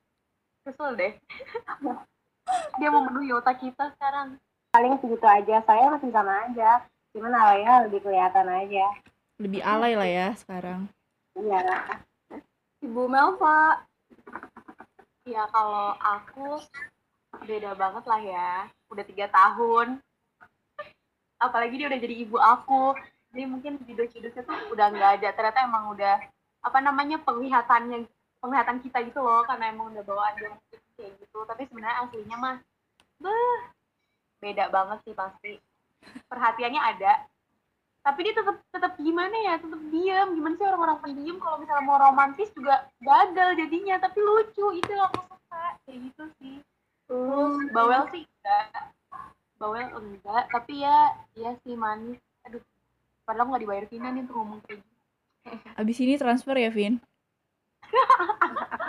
Kesel 0.67 0.99
deh. 0.99 1.13
Dia 2.81 2.89
mau 2.91 3.07
memenuhi 3.07 3.31
otak 3.37 3.63
kita 3.63 3.93
sekarang. 3.95 4.41
Paling 4.75 4.99
segitu 4.99 5.23
aja. 5.23 5.63
Saya 5.63 5.95
masih 5.95 6.11
sama 6.11 6.49
aja. 6.49 6.83
Cuman 7.15 7.33
alainya 7.39 7.87
lebih 7.87 8.03
kelihatan 8.03 8.49
aja. 8.51 8.87
Lebih 9.39 9.63
alay 9.63 9.95
lah 9.95 10.09
ya 10.11 10.29
sekarang. 10.35 10.91
Iya. 11.43 11.63
Ibu 12.83 13.03
Melva. 13.11 13.83
Ya 15.29 15.45
kalau 15.53 15.95
aku 15.99 16.63
beda 17.45 17.77
banget 17.77 18.05
lah 18.07 18.21
ya. 18.23 18.51
Udah 18.89 19.05
tiga 19.05 19.27
tahun. 19.29 20.01
Apalagi 21.39 21.79
dia 21.79 21.89
udah 21.91 22.01
jadi 22.01 22.15
ibu 22.27 22.37
aku. 22.41 22.97
Jadi 23.31 23.45
mungkin 23.45 23.79
judul-judulnya 23.85 24.43
tuh 24.43 24.59
udah 24.73 24.87
nggak 24.89 25.13
ada. 25.21 25.29
Ternyata 25.37 25.59
emang 25.69 25.93
udah 25.93 26.17
apa 26.65 26.79
namanya 26.83 27.23
penglihatannya 27.23 28.09
penglihatan 28.41 28.79
kita 28.83 29.05
gitu 29.07 29.21
loh. 29.21 29.45
Karena 29.45 29.71
emang 29.71 29.93
udah 29.95 30.03
bawaan 30.03 30.35
dia 30.39 30.51
kayak 30.97 31.13
gitu. 31.21 31.39
Tapi 31.45 31.69
sebenarnya 31.69 32.09
aslinya 32.09 32.37
mah 32.41 32.57
beda 34.39 34.71
banget 34.71 34.99
sih 35.05 35.15
pasti. 35.15 35.53
Perhatiannya 36.31 36.81
ada 36.81 37.27
tapi 38.09 38.25
dia 38.25 38.33
tetap 38.33 38.57
tetap 38.73 38.93
gimana 38.97 39.37
ya? 39.45 39.61
Tetap 39.61 39.81
diam 39.93 40.29
gimana 40.33 40.57
sih 40.57 40.65
orang-orang 40.65 40.99
pendiam? 41.05 41.37
Kalau 41.37 41.61
misalnya 41.61 41.85
mau 41.85 42.01
romantis 42.01 42.49
juga 42.57 42.89
gagal 43.05 43.61
jadinya. 43.61 44.01
Tapi 44.01 44.19
lucu. 44.25 44.67
Itu 44.81 44.91
yang 44.97 45.13
aku 45.13 45.21
suka. 45.29 45.65
Kayak 45.85 45.99
gitu 46.09 46.25
sih. 46.41 46.57
Terus 47.05 47.55
bawel 47.77 48.09
sih 48.09 48.25
enggak. 48.25 48.65
Bawel 49.61 49.89
enggak. 49.93 50.49
Tapi 50.49 50.81
ya 50.81 51.13
ya 51.37 51.53
sih 51.61 51.77
manis. 51.77 52.17
Aduh. 52.49 52.65
Padahal 53.29 53.53
nggak 53.53 53.63
dibayar 53.69 53.85
Vina 53.93 54.09
nih 54.09 54.25
untuk 54.25 54.41
ngomong 54.41 54.65
kayak 54.65 54.81
gitu 54.81 54.97
Abis 55.77 56.01
ini 56.01 56.17
transfer 56.17 56.57
ya, 56.57 56.73
Vin? 56.73 56.97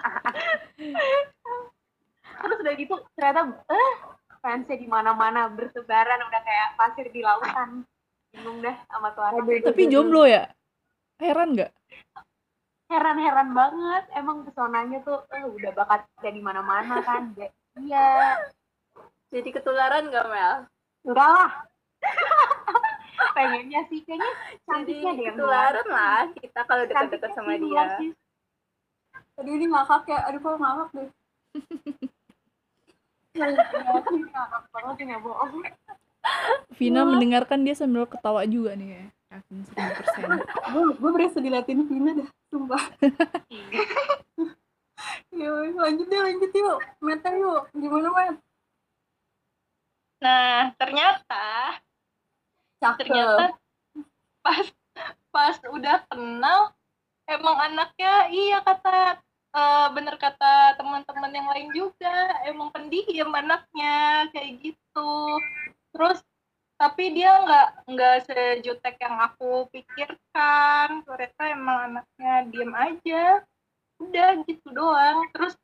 terus 2.40 2.58
udah 2.64 2.74
gitu 2.80 2.96
ternyata 3.16 3.52
eh 3.68 3.92
fansnya 4.40 4.78
di 4.80 4.88
mana-mana 4.88 5.52
bertebaran 5.52 6.24
udah 6.24 6.42
kayak 6.44 6.70
pasir 6.80 7.08
di 7.12 7.20
lautan 7.20 7.84
bingung 8.30 8.62
dah 8.62 8.76
sama 8.88 9.08
tuh 9.18 9.24
anak 9.26 9.66
Tapi 9.66 9.82
jomblo 9.90 10.24
ya? 10.30 10.46
Heran 11.20 11.58
nggak? 11.58 11.72
heran-heran 12.90 13.54
banget. 13.54 14.04
Emang 14.18 14.42
pesonanya 14.44 14.98
tuh 15.06 15.22
eh, 15.30 15.46
udah 15.46 15.72
bakat 15.78 16.02
jadi 16.26 16.42
mana-mana 16.42 17.00
kan? 17.06 17.32
Iya. 17.78 18.10
Jadi 19.30 19.54
ketularan 19.54 20.10
gak 20.10 20.26
Mel? 20.26 20.66
Enggak 21.06 21.30
lah. 21.30 21.52
Pengennya 23.38 23.86
sih 23.94 24.02
kayaknya 24.02 24.26
jadi 24.26 24.58
cantiknya 24.66 25.12
deh 25.14 25.22
yang 25.22 25.38
ketularan 25.38 25.88
lah 25.94 26.22
kita 26.34 26.60
kalau 26.66 26.84
Cantiknya 26.90 27.30
sama 27.38 27.54
dia. 27.62 27.84
sih. 28.02 28.10
aduh 29.38 29.54
ini 29.54 29.70
ngakak 29.70 30.04
ya. 30.10 30.18
Aduh 30.34 30.40
kok 30.42 30.58
ngakak 30.58 30.90
deh. 30.98 31.10
Ngakak 33.38 34.64
banget 34.74 34.96
nggak 34.98 35.22
bohong 35.22 35.62
Vina 36.78 37.04
mendengarkan 37.04 37.62
dia 37.66 37.76
sambil 37.76 38.08
ketawa 38.08 38.48
juga 38.48 38.74
nih 38.76 38.90
ya. 38.96 39.06
Yakin 39.30 39.58
1000%. 39.62 40.74
gue 40.74 40.84
gue 40.98 41.12
berasa 41.14 41.38
dilatin 41.38 41.86
Vina 41.86 42.12
dah 42.24 42.30
sumpah. 42.50 42.84
Yuk 45.40 45.80
lanjut 45.80 46.08
deh 46.12 46.20
lanjut 46.20 46.52
yuk. 46.52 46.78
Meta 47.00 47.30
yuk 47.32 47.72
gimana 47.72 48.10
Met 48.12 48.38
nah 50.20 50.76
ternyata 50.76 51.80
cakep. 52.84 53.08
ternyata 53.08 53.56
pas 54.44 54.68
pas 55.32 55.56
udah 55.72 56.04
kenal 56.12 56.76
emang 57.24 57.56
anaknya 57.56 58.28
iya 58.28 58.60
kata 58.60 59.16
eh, 59.56 59.88
bener 59.96 60.20
kata 60.20 60.76
teman-teman 60.76 61.32
yang 61.32 61.48
lain 61.48 61.70
juga 61.72 62.36
emang 62.44 62.68
pendiam 62.76 63.32
anaknya 63.32 64.28
kayak 64.36 64.60
gitu 64.60 65.40
terus 65.94 66.22
tapi 66.80 67.12
dia 67.12 67.44
nggak 67.44 67.70
nggak 67.92 68.18
sejutek 68.24 68.96
yang 69.04 69.20
aku 69.20 69.68
pikirkan. 69.68 71.04
Ternyata 71.04 71.42
emang 71.52 71.78
anaknya 71.92 72.36
diem 72.48 72.72
aja. 72.72 73.44
Udah 74.00 74.40
gitu 74.48 74.68
doang. 74.72 75.28
Terus 75.36 75.60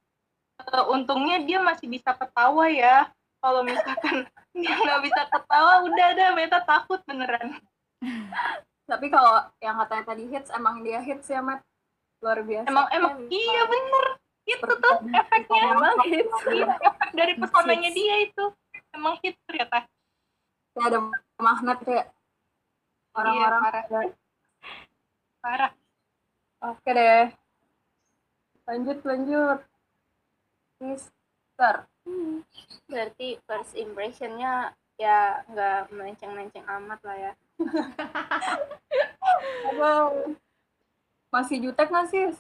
eh, 0.60 0.86
untungnya 0.92 1.40
dia 1.48 1.64
masih 1.64 1.88
bisa 1.88 2.12
ketawa 2.12 2.68
ya. 2.68 3.08
Kalau 3.40 3.64
misalkan 3.64 4.28
dia 4.60 4.76
nggak 4.76 5.02
bisa 5.08 5.22
ketawa 5.32 5.88
udah 5.88 6.06
ada 6.12 6.26
Meta 6.36 6.60
takut 6.68 7.00
beneran. 7.08 7.64
Tapi 8.92 9.08
kalau 9.08 9.40
yang 9.64 9.80
katanya 9.82 10.04
tadi 10.06 10.24
hits 10.28 10.52
emang 10.52 10.84
dia 10.84 11.00
hits 11.00 11.32
ya, 11.32 11.40
Matt. 11.40 11.64
Luar 12.20 12.44
biasa. 12.44 12.68
emang 12.68 12.88
emang 12.92 13.14
iya 13.32 13.64
bener. 13.66 14.06
itu 14.46 14.62
tuh 14.62 14.98
efeknya. 15.10 15.62
Emang 15.74 15.98
hits. 16.06 16.38
iya 16.52 16.76
efek 16.76 17.10
dari 17.16 17.34
pesonanya 17.42 17.90
dia 17.96 18.16
itu. 18.28 18.46
Emang 18.94 19.16
hit 19.24 19.40
ternyata 19.48 19.88
Kayak 20.76 20.88
ada 20.92 21.00
magnet 21.40 21.80
kayak 21.88 22.06
iya 22.12 22.12
orang-orang. 23.16 23.62
parah 23.64 23.84
parah 25.40 25.72
Oke 26.66 26.90
deh. 26.98 27.30
Lanjut, 28.66 28.98
lanjut. 29.06 29.60
Mister. 30.82 31.86
Berarti 32.90 33.38
first 33.46 33.78
impressionnya 33.78 34.74
ya 34.98 35.46
nggak 35.52 35.94
melenceng-melenceng 35.94 36.66
amat 36.66 37.00
lah 37.06 37.18
ya. 37.18 37.34
Wow. 39.76 40.34
Masih 41.30 41.60
jutek 41.60 41.92
nggak 41.92 42.08
sih? 42.08 42.32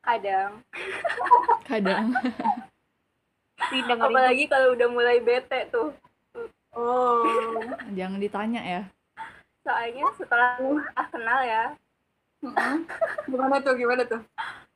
Kadang. 0.00 0.64
kadang 1.68 2.16
Sih 3.68 3.82
Apalagi 3.84 4.48
kalau 4.48 4.72
udah 4.72 4.88
mulai 4.88 5.20
bete 5.20 5.68
tuh. 5.68 5.92
Oh. 6.76 7.24
jangan 7.98 8.20
ditanya 8.20 8.62
ya 8.64 8.82
soalnya 9.68 10.08
setelah 10.16 10.56
kenal 11.12 11.40
ya. 11.44 11.76
Gimana 13.28 13.60
tuh, 13.60 13.76
gimana 13.76 14.00
tuh? 14.08 14.24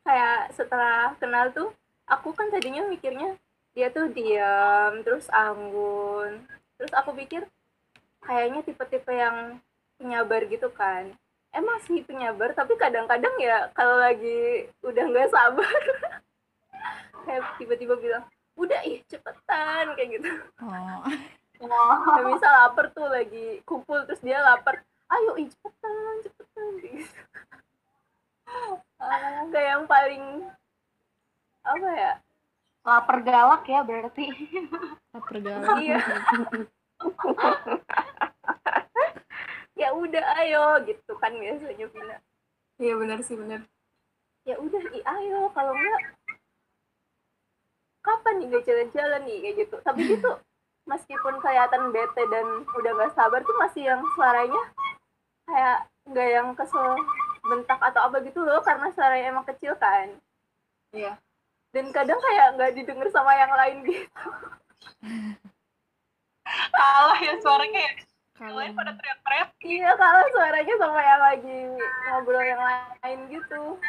kayak 0.02 0.50
setelah 0.54 1.14
kenal 1.18 1.50
tuh 1.54 1.70
aku 2.10 2.34
kan 2.34 2.50
tadinya 2.50 2.82
mikirnya 2.90 3.38
dia 3.72 3.88
tuh 3.88 4.10
diam 4.10 5.00
terus 5.06 5.30
anggun 5.30 6.42
terus 6.76 6.92
aku 6.92 7.14
pikir 7.14 7.46
kayaknya 8.22 8.66
tipe-tipe 8.66 9.10
yang 9.14 9.62
penyabar 9.96 10.42
gitu 10.50 10.68
kan 10.74 11.14
emang 11.54 11.78
sih 11.86 12.02
penyabar 12.02 12.50
tapi 12.52 12.74
kadang-kadang 12.74 13.32
ya 13.38 13.70
kalau 13.78 14.02
lagi 14.02 14.66
udah 14.82 15.04
nggak 15.06 15.30
sabar 15.30 15.82
kayak 17.24 17.42
tiba-tiba 17.62 17.94
bilang 17.96 18.24
udah 18.58 18.82
ih 18.84 19.00
cepetan 19.06 19.94
kayak 19.94 20.18
gitu 20.18 20.30
oh 20.60 21.06
kayak 21.68 22.26
misal 22.26 22.52
lapar 22.52 22.90
tuh 22.90 23.06
lagi 23.06 23.62
kumpul 23.62 24.02
terus 24.06 24.22
dia 24.22 24.42
lapar. 24.42 24.82
Ayo 25.12 25.36
ih 25.38 25.48
cepetan 25.50 26.14
cepetan. 26.26 26.72
Gitu 26.82 27.06
kayak 29.52 29.68
yang 29.76 29.84
paling 29.86 30.24
apa 31.62 31.88
ya? 31.94 32.12
Lapar 32.82 33.18
galak 33.22 33.62
ya 33.70 33.80
berarti. 33.86 34.26
lapar 35.14 35.36
galak. 35.38 35.78
Iya. 35.82 35.98
Ya 39.72 39.90
udah 39.90 40.22
ayo 40.38 40.78
gitu 40.86 41.18
kan 41.18 41.34
biasanya 41.34 41.90
Vina. 41.90 42.16
Iya 42.78 42.94
benar 42.94 43.18
sih 43.26 43.34
benar. 43.34 43.66
ya 44.42 44.58
udah 44.58 44.82
ih 44.90 45.02
ayo 45.06 45.50
kalau 45.54 45.70
enggak 45.74 46.02
kapan 48.02 48.42
nih 48.42 48.46
nggak 48.50 48.62
jalan-jalan 48.66 49.22
nih 49.26 49.38
kayak 49.42 49.54
gitu. 49.66 49.76
Tapi 49.82 50.00
gitu 50.06 50.30
meskipun 50.86 51.38
kelihatan 51.38 51.94
bete 51.94 52.22
dan 52.30 52.46
udah 52.66 52.92
nggak 52.98 53.14
sabar 53.14 53.40
tuh 53.46 53.56
masih 53.58 53.86
yang 53.86 54.02
suaranya 54.18 54.62
kayak 55.46 55.78
nggak 56.10 56.28
yang 56.28 56.48
kesel 56.58 56.98
bentak 57.42 57.78
atau 57.78 58.06
apa 58.06 58.22
gitu 58.26 58.42
loh 58.42 58.62
karena 58.62 58.90
suaranya 58.94 59.26
emang 59.30 59.46
kecil 59.46 59.74
kan. 59.78 60.10
Iya. 60.92 61.16
dan 61.72 61.88
kadang 61.88 62.20
kayak 62.20 62.52
nggak 62.60 62.72
didengar 62.76 63.08
sama 63.08 63.32
yang 63.32 63.48
lain 63.48 63.80
gitu. 63.88 64.28
Kalah 66.76 67.16
ya 67.16 67.32
suaranya 67.40 67.80
ya. 67.80 67.92
Yang 68.44 68.54
lain 68.60 68.72
pada 68.76 68.92
teriak-teriak. 69.00 69.50
Iya 69.64 69.90
kalau 69.96 70.24
suaranya 70.36 70.74
sama 70.76 71.00
yang 71.00 71.22
lagi 71.24 71.58
ngobrol 72.12 72.44
yang 72.44 72.60
lain 72.60 73.18
gitu. 73.32 73.80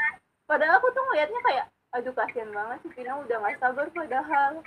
Padahal 0.48 0.80
aku 0.80 0.88
tuh 0.96 1.04
ngeliatnya 1.12 1.42
kayak 1.44 1.66
aduh 1.94 2.14
kasihan 2.18 2.50
banget 2.50 2.78
sih 2.82 2.92
Vina 2.98 3.22
udah 3.22 3.38
nggak 3.38 3.62
sabar 3.62 3.86
padahal 3.94 4.66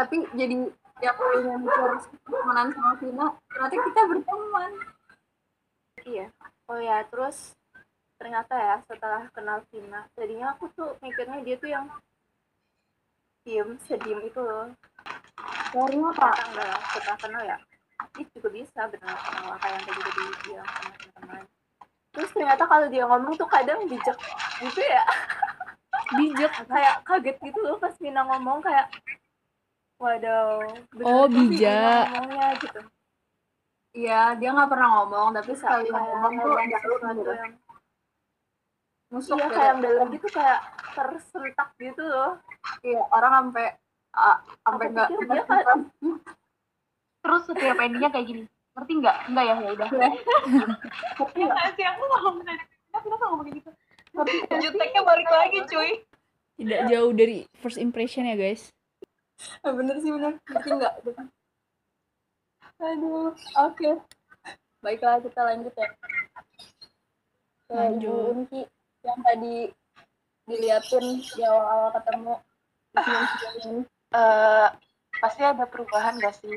Tapi 0.00 0.16
jadi 0.32 0.56
yang 1.04 1.16
punya 1.16 1.56
mikir 1.60 1.92
temenan 2.24 2.68
sama 2.72 2.92
Vina, 2.96 3.26
ternyata 3.52 3.76
kita 3.84 4.00
berteman. 4.08 4.72
Iya. 6.08 6.26
Oh 6.72 6.80
ya, 6.80 7.04
terus 7.12 7.52
ternyata 8.16 8.56
ya 8.56 8.76
setelah 8.88 9.28
kenal 9.36 9.60
Vina, 9.68 10.08
tadinya 10.16 10.56
aku 10.56 10.72
tuh 10.72 10.96
mikirnya 11.04 11.44
dia 11.44 11.60
tuh 11.60 11.68
yang 11.68 11.84
diem, 13.44 13.76
sediem 13.84 14.24
itu 14.24 14.40
loh. 14.40 14.72
Karena 15.68 16.12
apa? 16.16 16.28
Enggak, 16.48 16.80
setelah 16.96 17.18
kenal 17.20 17.42
ya, 17.44 17.56
dia 18.16 18.24
juga 18.32 18.48
bisa 18.56 18.80
benar 18.88 19.16
kenal 19.20 19.52
kayak 19.60 19.72
yang 19.76 19.84
tadi 19.84 20.00
tadi 20.00 20.22
bilang 20.48 20.68
sama 20.68 20.92
teman-teman. 20.96 21.42
Terus 22.10 22.30
ternyata 22.32 22.64
kalau 22.64 22.86
dia 22.88 23.04
ngomong 23.04 23.32
tuh 23.36 23.48
kadang 23.48 23.84
bijak 23.84 24.16
gitu 24.64 24.80
ya, 24.80 25.04
bijak 26.16 26.52
kayak 26.72 26.94
kaget 27.04 27.36
gitu 27.44 27.58
loh 27.60 27.76
pas 27.76 27.92
Vina 28.00 28.24
ngomong 28.24 28.64
kayak, 28.64 28.88
waduh. 30.00 30.64
Oh, 31.04 31.24
bijak. 31.28 32.04
Ngomongnya 32.08 32.48
gitu. 32.58 32.80
Iya, 33.90 34.20
dia 34.38 34.48
nggak 34.50 34.70
pernah 34.70 34.88
ngomong, 34.96 35.26
tapi 35.34 35.50
Bisa 35.50 35.60
sekali 35.60 35.84
kayak 35.84 35.98
ngomong 36.00 36.32
tuh 36.32 36.46
ngomong 36.46 36.56
dalam 36.56 36.70
sesuatu 36.72 37.18
gitu. 37.18 37.30
yang 37.34 37.52
Nusuk 39.10 39.34
iya 39.34 39.42
gitu. 39.42 39.50
kayak 39.52 39.68
yang 39.68 39.80
dalam 39.82 40.06
gitu 40.08 40.26
kayak 40.30 40.60
tersentak 40.94 41.68
gitu 41.76 42.02
loh. 42.02 42.30
Iya, 42.80 43.02
orang 43.10 43.32
sampai 43.36 43.66
sampai 44.64 44.86
nggak 44.90 45.08
dia 45.10 45.42
kan- 45.44 45.90
Terus 47.22 47.42
setiap 47.44 47.76
endingnya 47.76 48.08
kayak 48.08 48.26
gini. 48.26 48.42
Ngerti 48.72 48.92
nggak? 48.96 49.16
Enggak 49.28 49.44
ya, 49.44 49.54
ya 49.58 49.70
udah. 49.76 49.88
Ngerti 49.90 50.08
ya 51.36 51.44
nggak? 51.44 51.50
nggak 51.50 51.68
sih 51.74 51.84
aku 51.84 52.02
nggak 52.02 52.58
tapi 52.90 53.06
kenapa 53.06 53.24
ngomong 53.26 53.46
kayak 53.46 53.56
gitu 53.62 53.70
juteknya 54.60 55.02
balik 55.06 55.28
lagi 55.30 55.58
cuy 55.70 55.90
tidak 56.58 56.80
jauh 56.90 57.12
dari 57.14 57.46
first 57.56 57.78
impression 57.78 58.26
ya 58.26 58.34
guys 58.34 58.74
bener 59.78 59.96
sih 60.00 60.10
bener, 60.12 60.32
ngerti 60.48 60.68
nggak? 60.76 60.94
Aduh, 62.80 63.32
oke. 63.60 63.90
Baiklah 64.80 65.20
kita 65.20 65.40
lanjut 65.44 65.74
ya. 65.76 65.88
Ke 67.68 67.72
Lanjut. 67.76 68.48
Yang 69.04 69.18
tadi 69.24 69.56
diliatin 70.48 71.06
di 71.20 71.42
awal-awal 71.44 71.90
ketemu. 72.00 72.34
eh 74.10 74.68
pasti 75.20 75.42
ada 75.44 75.64
perubahan 75.68 76.18
gak 76.18 76.34
sih? 76.40 76.56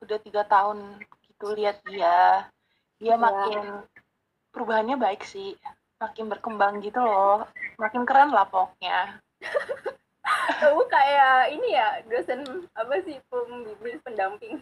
Udah 0.00 0.16
tiga 0.22 0.46
tahun 0.46 1.02
gitu 1.26 1.52
lihat 1.52 1.82
dia, 1.84 2.48
dia 2.96 3.14
Iya. 3.16 3.20
makin 3.20 3.64
perubahannya 4.54 4.96
baik 4.96 5.20
sih, 5.26 5.52
makin 6.00 6.32
berkembang 6.32 6.80
gitu 6.80 6.96
loh, 7.02 7.44
makin 7.76 8.08
keren 8.08 8.32
lah 8.32 8.48
pokoknya. 8.48 9.20
Kamu 10.60 10.82
kayak 10.90 11.54
ini 11.54 11.68
ya 11.78 12.02
dosen 12.10 12.42
apa 12.74 12.94
sih 13.06 13.16
pembimbing 13.30 13.98
pendamping. 14.02 14.58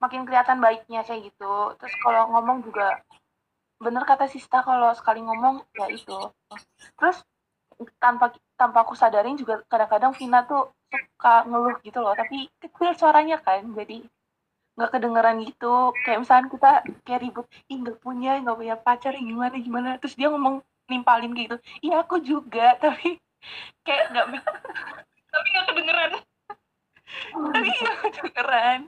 Makin 0.00 0.24
kelihatan 0.24 0.58
baiknya 0.58 1.04
kayak 1.04 1.28
gitu. 1.28 1.76
Terus 1.76 1.94
kalau 2.00 2.32
ngomong 2.32 2.64
juga 2.64 3.00
bener 3.82 4.06
kata 4.06 4.30
Sista 4.30 4.62
kalau 4.62 4.94
sekali 4.94 5.20
ngomong 5.20 5.66
ya 5.76 5.86
itu. 5.92 6.18
Terus 6.96 7.20
tanpa 7.98 8.32
tanpa 8.54 8.86
aku 8.86 8.94
sadarin 8.94 9.34
juga 9.34 9.60
kadang-kadang 9.66 10.14
Vina 10.14 10.46
tuh 10.46 10.70
suka 10.92 11.48
ngeluh 11.48 11.76
gitu 11.82 11.98
loh, 11.98 12.12
tapi 12.12 12.46
kecil 12.60 12.92
suaranya 12.94 13.40
kan, 13.40 13.64
jadi 13.72 14.04
nggak 14.76 14.90
kedengeran 14.92 15.40
gitu. 15.42 15.90
Kayak 16.04 16.20
misalnya 16.22 16.46
kita 16.52 16.70
kayak 17.02 17.20
ribut, 17.24 17.46
ih 17.66 17.76
nggak 17.80 17.98
punya, 17.98 18.38
nggak 18.44 18.58
punya 18.60 18.76
pacar, 18.76 19.12
gimana 19.16 19.56
gimana. 19.56 19.88
Terus 19.98 20.14
dia 20.14 20.28
ngomong 20.30 20.60
nimpalin 20.86 21.32
gitu, 21.32 21.56
iya 21.80 22.04
aku 22.04 22.20
juga, 22.20 22.76
tapi 22.84 23.16
kayak 23.82 24.04
nggak 24.12 24.26
tapi 25.32 25.46
nggak 25.50 25.66
kedengeran 25.70 26.12
tapi 27.32 27.68
nggak 27.68 27.96
kedengeran. 28.08 28.78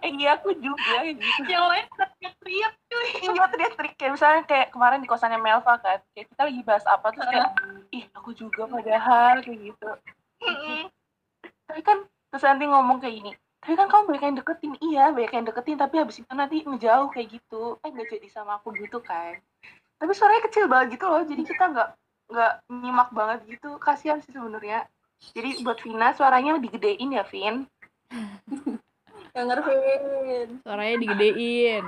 Eh 0.00 0.10
iya 0.16 0.40
aku 0.40 0.56
juga 0.56 1.04
gitu. 1.04 1.44
yang 1.48 1.68
lain 1.68 1.84
pada 1.92 2.28
teriak 2.40 2.74
cuy 2.88 3.08
Iya 3.20 3.44
teriak-teriak 3.52 3.94
kayak 4.00 4.12
misalnya 4.16 4.42
kayak 4.48 4.66
kemarin 4.72 5.04
di 5.04 5.08
kosannya 5.08 5.36
Melva 5.36 5.76
kan, 5.80 6.00
kayak 6.16 6.26
kita 6.32 6.42
lagi 6.48 6.60
bahas 6.64 6.84
apa 6.88 7.12
terus 7.12 7.28
kayak 7.28 7.52
ih 7.92 8.04
aku 8.16 8.32
juga 8.32 8.64
padahal 8.68 9.44
kayak 9.44 9.58
gitu. 9.68 9.88
Tapi 11.68 11.80
kan 11.84 12.08
terus 12.32 12.44
nanti 12.44 12.64
ngomong 12.66 12.98
kayak 13.04 13.14
gini, 13.20 13.32
tapi 13.60 13.74
kan 13.76 13.86
kamu 13.88 14.02
banyak 14.10 14.24
yang 14.24 14.36
deketin, 14.40 14.72
iya 14.80 15.04
banyak 15.12 15.32
yang 15.32 15.46
deketin 15.46 15.76
tapi 15.78 15.94
habis 16.00 16.16
itu 16.18 16.32
nanti 16.32 16.56
ngejauh 16.64 17.08
kayak 17.12 17.28
gitu, 17.36 17.78
eh 17.84 17.88
nggak 17.92 18.08
jadi 18.10 18.28
sama 18.32 18.58
aku 18.58 18.72
gitu 18.80 18.98
kan. 19.04 19.38
Tapi 20.00 20.10
suaranya 20.16 20.42
kecil 20.50 20.66
banget 20.66 20.98
gitu 20.98 21.06
loh, 21.06 21.22
jadi 21.22 21.42
kita 21.46 21.64
nggak 21.68 21.88
nggak 22.26 22.52
nyimak 22.68 23.10
banget 23.10 23.38
gitu, 23.48 23.76
kasihan 23.78 24.20
sih 24.20 24.32
sebenarnya. 24.32 24.86
Jadi 25.32 25.64
buat 25.64 25.80
Vina 25.80 26.12
suaranya 26.12 26.58
digedein 26.58 27.10
ya 27.12 27.24
Vin. 27.24 27.64
Yang 29.34 29.46
ngertiin. 29.50 30.48
suaranya 30.62 30.96
digedein 30.96 31.84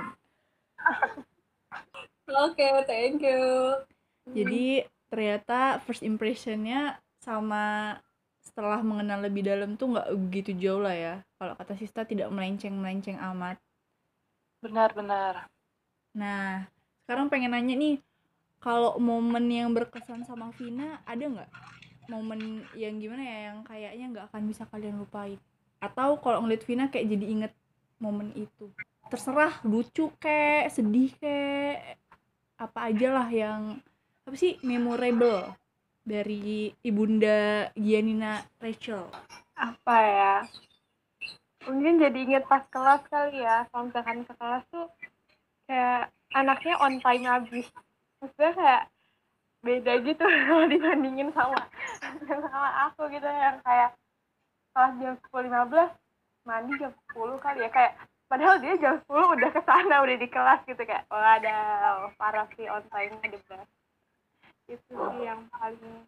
Oke, 2.27 2.67
thank 2.83 3.23
you. 3.23 3.39
jadi 4.27 4.83
ternyata 5.07 5.79
first 5.87 6.03
impressionnya 6.03 6.99
sama 7.23 7.95
setelah 8.43 8.83
mengenal 8.83 9.23
lebih 9.23 9.47
dalam 9.47 9.79
tuh 9.79 9.95
nggak 9.95 10.11
begitu 10.27 10.51
jauh 10.59 10.83
lah 10.83 10.91
ya 10.91 11.15
kalau 11.39 11.55
kata 11.55 11.79
Sista 11.79 12.03
tidak 12.03 12.27
melenceng-melenceng 12.27 13.15
amat 13.31 13.55
Benar-benar. 14.59 15.47
nah 16.11 16.67
sekarang 17.05 17.31
pengen 17.31 17.55
nanya 17.55 17.79
nih 17.79 17.95
kalau 18.57 18.97
momen 18.97 19.45
yang 19.47 19.69
berkesan 19.71 20.25
sama 20.25 20.49
Vina 20.57 21.01
ada 21.05 21.23
nggak? 21.23 21.51
Momen 22.09 22.65
yang 22.73 22.97
gimana 22.97 23.23
ya 23.23 23.37
yang 23.51 23.59
kayaknya 23.67 24.05
nggak 24.11 24.25
akan 24.33 24.43
bisa 24.49 24.63
kalian 24.67 24.97
lupain? 24.97 25.37
Atau 25.77 26.17
kalau 26.23 26.43
ngeliat 26.43 26.63
Vina 26.65 26.89
kayak 26.89 27.07
jadi 27.13 27.25
inget 27.25 27.53
momen 28.01 28.33
itu? 28.33 28.71
Terserah 29.07 29.61
lucu 29.63 30.11
kek 30.17 30.73
sedih 30.73 31.13
kek 31.21 32.01
apa 32.57 32.89
aja 32.89 33.07
lah 33.13 33.29
yang 33.29 33.77
apa 34.25 34.35
sih 34.35 34.57
memorable 34.65 35.53
dari 36.01 36.73
ibunda 36.81 37.69
Gianina 37.77 38.41
Rachel? 38.57 39.07
Apa 39.53 39.95
ya? 40.01 40.35
Mungkin 41.67 41.99
jadi 41.99 42.17
inget 42.17 42.43
pas 42.47 42.63
kelas 42.71 43.03
kali 43.11 43.43
ya. 43.43 43.67
Kalau 43.69 43.91
misalkan 43.91 44.23
ke 44.23 44.33
kelas 44.33 44.63
tuh 44.71 44.87
kayak 45.67 46.09
anaknya 46.31 46.75
on 46.79 46.99
time 47.03 47.27
habis 47.27 47.67
maksudnya 48.19 48.53
kayak 48.53 48.83
beda 49.57 49.93
gitu 50.01 50.23
kalau 50.47 50.65
dibandingin 50.65 51.29
sama 51.33 51.59
sama 52.29 52.69
aku 52.87 53.09
gitu 53.09 53.25
yang 53.25 53.57
kayak 53.61 53.93
kelas 54.71 54.93
jam 55.01 55.13
sepuluh 55.21 55.43
lima 55.49 55.61
belas 55.65 55.91
mandi 56.47 56.79
jam 56.79 56.95
10 57.11 57.43
kali 57.43 57.59
ya 57.59 57.69
kayak 57.69 57.93
padahal 58.31 58.55
dia 58.63 58.79
jam 58.79 58.95
10 59.03 59.35
udah 59.35 59.49
ke 59.51 59.61
sana 59.67 59.99
udah 59.99 60.15
di 60.15 60.27
kelas 60.31 60.63
gitu 60.63 60.79
kayak 60.79 61.03
waduh 61.11 62.07
parah 62.15 62.47
sih 62.55 62.71
on 62.71 62.85
time 62.87 63.19
best 63.19 63.67
itu 64.67 64.79
sih 64.95 65.21
yang 65.23 65.43
paling 65.51 66.07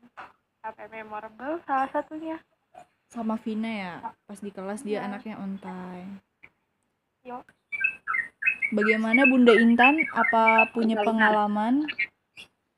apa 0.64 0.88
memorable 0.88 1.60
salah 1.68 1.92
satunya 1.92 2.40
sama 3.12 3.36
Vina 3.36 3.68
ya 3.68 3.94
pas 4.24 4.40
di 4.40 4.48
kelas 4.48 4.86
dia 4.86 5.04
Iya. 5.04 5.08
anaknya 5.12 5.36
on 5.44 5.60
time 5.60 6.24
Yo. 7.20 7.44
Bagaimana 8.72 9.26
Bunda 9.26 9.54
Intan 9.54 10.02
apa 10.12 10.70
punya 10.72 11.00
pengalaman 11.02 11.86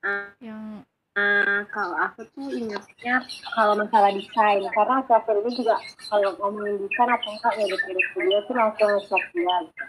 Ah. 0.02 0.34
yang 0.42 0.82
Nah, 1.12 1.68
kalau 1.68 1.92
aku 2.00 2.24
tuh 2.32 2.48
ingetnya 2.50 3.20
kalau 3.52 3.76
masalah 3.76 4.16
desain, 4.16 4.64
karena 4.64 5.04
akhir 5.04 5.36
ini 5.44 5.52
juga 5.54 5.76
kalau 6.08 6.32
ngomongin 6.40 6.80
desain 6.80 7.12
apa 7.12 7.28
enggak 7.28 7.54
ya 7.60 7.66
di 7.68 7.78
dia 8.24 8.40
tuh 8.48 8.56
langsung 8.56 8.90
nge 8.96 9.20
dia 9.36 9.56
gitu. 9.68 9.84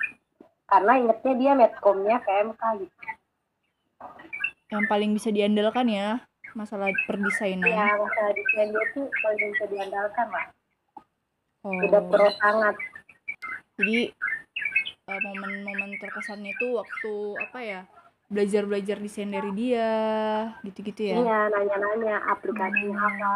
Karena 0.67 0.93
ingetnya 0.99 1.33
dia 1.39 1.53
metkomnya 1.55 2.17
PMK 2.21 2.63
gitu. 2.83 2.97
yang 4.73 4.85
paling 4.91 5.15
bisa 5.15 5.31
diandalkan 5.31 5.87
ya 5.87 6.19
masalah 6.53 6.91
perdesainan 7.07 7.71
Ya, 7.71 7.87
masalah 7.95 8.33
desain 8.35 8.69
dia 8.75 8.85
tuh 8.91 9.07
paling 9.23 9.49
bisa 9.55 9.65
diandalkan 9.71 10.27
lah. 10.27 10.47
oh 11.63 11.77
Udah 11.87 12.03
pro 12.03 12.27
sangat. 12.35 12.75
jadi 13.79 14.11
eh, 15.03 15.21
momen-momen 15.21 15.99
terkesannya 15.99 16.55
itu 16.55 16.79
waktu 16.79 17.13
apa 17.41 17.59
ya 17.59 17.81
belajar-belajar 18.33 18.97
desain 18.97 19.29
dari 19.29 19.51
dia 19.53 19.91
gitu-gitu 20.63 21.03
ya 21.05 21.17
Iya, 21.21 21.39
nanya-nanya 21.53 22.17
aplikasinya 22.33 22.97
Hmm. 22.97 23.09
apa. 23.13 23.35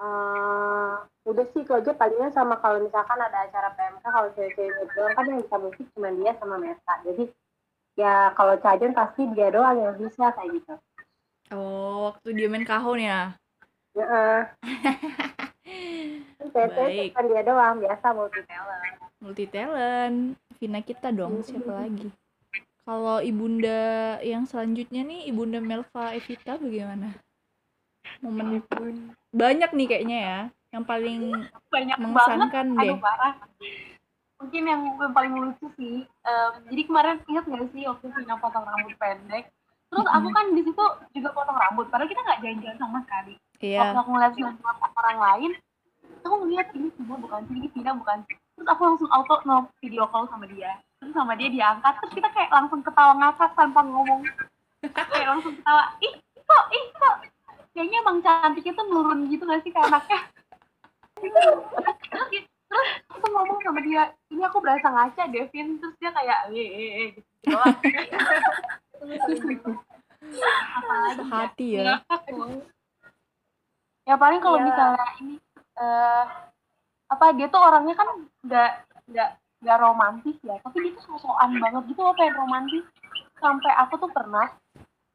Eh, 0.00 0.92
udah 1.28 1.44
sih 1.52 1.60
itu 1.60 1.72
aja 1.76 1.92
palingnya 1.92 2.32
sama 2.32 2.56
kalau 2.58 2.80
misalkan 2.80 3.20
ada 3.20 3.44
acara 3.44 3.68
PMK 3.76 4.00
kalau 4.02 4.28
cewek-cewek 4.32 4.88
doang 4.96 5.12
kan 5.12 5.24
yang 5.28 5.40
bisa 5.44 5.56
musik 5.60 5.86
cuma 5.92 6.08
dia 6.16 6.32
sama 6.40 6.56
Meta 6.56 6.94
jadi 7.04 7.24
ya 8.00 8.32
kalau 8.32 8.56
Cajon 8.56 8.96
pasti 8.96 9.28
dia 9.36 9.52
doang 9.52 9.76
yang 9.76 9.94
bisa 10.00 10.32
kayak 10.32 10.50
gitu 10.56 10.74
oh 11.52 12.08
waktu 12.08 12.28
dia 12.32 12.48
main 12.48 12.64
kahon 12.64 12.96
ya 12.98 13.36
Heeh. 13.92 14.38
Cewek 16.40 16.72
Baik. 16.72 17.10
kan 17.12 17.24
dia 17.28 17.42
doang 17.44 17.76
biasa 17.84 18.06
multi 18.16 18.40
talent 18.48 18.96
multi 19.20 19.44
talent 19.44 20.16
Vina 20.60 20.80
kita 20.84 21.08
dong 21.08 21.40
siapa 21.40 21.72
lagi? 21.72 22.12
Kalau 22.84 23.16
ibunda 23.24 24.20
yang 24.20 24.44
selanjutnya 24.44 25.00
nih 25.08 25.24
ibunda 25.32 25.56
Melva 25.56 26.12
Evita 26.12 26.60
bagaimana? 26.60 27.16
Momen 28.20 28.60
banyak 29.32 29.70
nih 29.72 29.86
kayaknya 29.88 30.18
ya 30.20 30.40
yang 30.76 30.84
paling 30.84 31.32
banyak 31.72 31.96
banget. 31.96 32.04
mengesankan 32.04 32.66
deh. 32.76 32.92
Aduh 32.92 32.98
parah. 33.00 33.32
Mungkin 34.40 34.62
yang, 34.68 34.82
yang 35.00 35.12
paling 35.16 35.32
lucu 35.32 35.66
sih 35.80 36.04
em, 36.04 36.52
jadi 36.68 36.82
kemarin 36.84 37.20
ingat 37.24 37.44
nggak 37.48 37.68
sih 37.72 37.88
waktu 37.88 38.06
Vina 38.12 38.36
potong 38.36 38.68
rambut 38.68 38.96
pendek? 39.00 39.44
Terus 39.88 40.06
aku 40.12 40.28
kan 40.36 40.44
di 40.52 40.60
situ 40.60 40.84
juga 41.16 41.28
potong 41.32 41.56
rambut 41.56 41.88
padahal 41.88 42.08
kita 42.08 42.20
nggak 42.20 42.40
jalan-jalan 42.44 42.76
sama 42.76 42.98
sekali. 43.08 43.34
Waktu 43.60 43.64
iya 43.64 43.96
aku 43.96 44.08
ngeliat 44.12 44.32
orang 44.96 45.20
lain 45.20 45.50
aku 46.24 46.36
ngeliat 46.44 46.68
ini 46.76 46.88
Vina 46.94 47.16
bukan 47.16 47.40
sih 47.48 47.54
ini 47.56 47.68
Vina 47.72 47.92
bukan 47.96 48.18
sih. 48.28 48.36
Terus 48.56 48.68
aku 48.68 48.82
langsung 48.84 49.10
auto 49.10 49.36
no 49.44 49.68
video 49.80 50.04
call 50.08 50.28
sama 50.28 50.44
dia. 50.46 50.76
Terus 51.00 51.14
sama 51.16 51.32
dia 51.36 51.48
diangkat 51.48 51.94
terus 52.00 52.12
kita 52.12 52.28
kayak 52.32 52.52
langsung 52.52 52.80
ketawa 52.84 53.12
ngakak 53.16 53.50
tanpa 53.56 53.80
ngomong. 53.84 54.22
Kayak 54.84 55.28
langsung 55.28 55.54
ketawa 55.56 55.82
ih 56.00 56.14
kok 56.40 56.64
ih 56.72 56.84
kok? 56.96 57.16
Kayaknya 57.72 57.98
emang 58.02 58.18
cantik 58.20 58.66
itu 58.66 58.82
menurun 58.82 59.30
gitu 59.30 59.46
gak 59.46 59.62
sih 59.62 59.72
ke 59.72 59.80
anaknya? 59.80 60.20
Terus 61.16 62.44
terus 62.70 62.88
aku 63.10 63.26
ngomong 63.28 63.58
sama 63.66 63.80
dia 63.82 64.14
ini 64.30 64.42
aku 64.44 64.58
berasa 64.62 64.88
ngaca 64.88 65.22
Devin. 65.28 65.78
Terus 65.78 65.94
dia 66.00 66.10
kayak 66.12 66.38
eh 66.52 66.68
eh 66.68 66.90
eh 66.96 67.08
gitu 67.10 67.30
apalagi 70.76 71.20
ya 71.20 71.24
hati 71.32 71.66
ya. 71.74 71.82
loh 72.36 72.60
ya 74.04 74.14
paling 74.20 74.40
kalau 74.42 74.58
Iya. 74.60 74.66
misalnya 74.68 75.06
ini 75.22 75.34
eh 75.80 76.24
apa 77.10 77.26
dia 77.34 77.50
tuh 77.50 77.58
orangnya 77.58 77.94
kan 77.98 78.08
nggak 78.46 78.70
nggak 79.10 79.30
nggak 79.64 79.78
romantis 79.80 80.36
ya. 80.44 80.56
Tapi 80.62 80.76
dia 80.84 80.92
tuh 80.96 81.04
sosokan 81.16 81.56
banget 81.58 81.82
gitu 81.90 82.00
loh 82.04 82.14
pengen 82.14 82.36
romantis. 82.38 82.84
Sampai 83.40 83.72
aku 83.74 83.96
tuh 83.96 84.10
pernah 84.12 84.46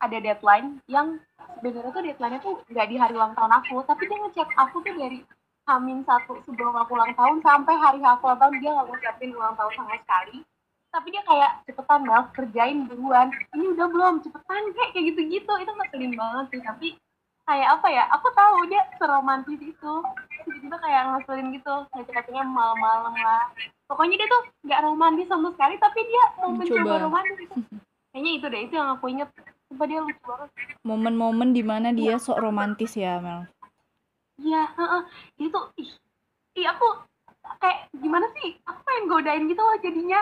ada 0.01 0.17
deadline 0.19 0.81
yang 0.91 1.17
sebenarnya 1.57 1.91
tuh 1.93 2.03
deadline-nya 2.03 2.41
tuh 2.43 2.55
nggak 2.67 2.87
di 2.91 2.95
hari 2.99 3.13
ulang 3.15 3.31
tahun 3.31 3.53
aku 3.63 3.79
tapi 3.87 4.03
dia 4.11 4.17
ngechat 4.21 4.49
aku 4.59 4.83
tuh 4.83 4.91
dari 4.91 5.23
Hamin 5.65 6.05
satu 6.05 6.43
sebelum 6.45 6.77
aku 6.77 6.93
ulang 6.93 7.15
tahun 7.17 7.41
sampai 7.41 7.73
hari 7.73 7.99
aku 8.03 8.29
ulang 8.29 8.37
tahun 8.37 8.53
dia 8.61 8.69
nggak 8.75 8.85
ngucapin 8.85 9.31
ulang 9.33 9.55
tahun 9.57 9.73
sama 9.73 9.97
sekali. 9.97 10.37
Tapi 10.93 11.07
dia 11.11 11.23
kayak 11.27 11.51
cepetan 11.67 12.07
Mel 12.07 12.23
kerjain 12.31 12.87
duluan. 12.87 13.27
Ini 13.51 13.65
udah 13.75 13.87
belum? 13.91 14.13
Cepetan 14.23 14.63
kayak 14.71 14.89
kayak 14.95 15.05
gitu-gitu. 15.11 15.53
Itu 15.59 15.71
ngeselin 15.75 16.13
banget 16.15 16.45
sih 16.53 16.61
tapi 16.63 16.87
kayak 17.45 17.77
apa 17.77 17.87
ya 17.93 18.03
aku 18.09 18.27
tahu 18.33 18.57
dia 18.67 18.81
seromantis 18.97 19.61
itu. 19.61 19.93
Tiba-tiba 20.45 20.77
kayak 20.81 21.01
ngeselin 21.13 21.47
gitu 21.53 21.73
ngecek-ngeceknya 21.93 22.43
malam-malam 22.45 23.13
lah. 23.13 23.45
Pokoknya 23.85 24.17
dia 24.17 24.27
tuh 24.29 24.41
nggak 24.65 24.81
romantis 24.81 25.29
sama 25.29 25.53
sekali 25.53 25.77
tapi 25.77 25.99
dia 26.05 26.23
mau 26.41 26.51
mencoba. 26.53 26.95
romantis. 27.05 27.37
Gitu. 27.45 27.55
kayaknya 28.15 28.31
itu 28.39 28.45
deh 28.47 28.61
itu 28.63 28.73
yang 28.79 28.89
aku 28.95 29.05
inget 29.11 29.29
Sumpah 29.65 29.87
dia 29.89 29.99
lucu 29.99 30.23
banget. 30.23 30.49
Momen-momen 30.85 31.49
di 31.51 31.63
mana 31.65 31.89
dia 31.89 32.21
sok 32.21 32.37
romantis 32.37 32.93
ya 32.93 33.17
Mel? 33.17 33.49
Iya 34.37 34.69
heeh. 34.71 35.01
dia 35.41 35.47
tuh 35.49 35.65
ih 35.81 35.89
ih 36.61 36.65
aku 36.69 36.85
kayak 37.61 37.89
gimana 37.97 38.29
sih? 38.39 38.55
Aku 38.65 38.79
pengen 38.85 39.09
godain 39.09 39.43
gitu 39.49 39.61
loh 39.61 39.77
jadinya. 39.81 40.21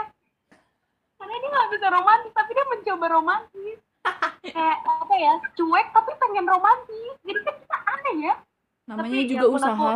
Karena 1.20 1.36
dia 1.40 1.50
nggak 1.52 1.70
bisa 1.76 1.88
romantis 1.92 2.32
tapi 2.36 2.52
dia 2.56 2.66
mencoba 2.72 3.06
romantis 3.12 3.80
kayak 4.44 4.78
apa 4.84 5.16
ya 5.16 5.34
cuek 5.54 5.88
tapi 5.92 6.12
pengen 6.20 6.46
romantis. 6.46 7.16
Jadi 7.26 7.40
kan 7.42 7.56
kita 7.58 7.78
aneh 7.80 8.16
ya. 8.22 8.36
Namanya 8.84 9.16
Tapi, 9.16 9.30
juga 9.32 9.40
ya 9.40 9.50
usaha. 9.50 9.94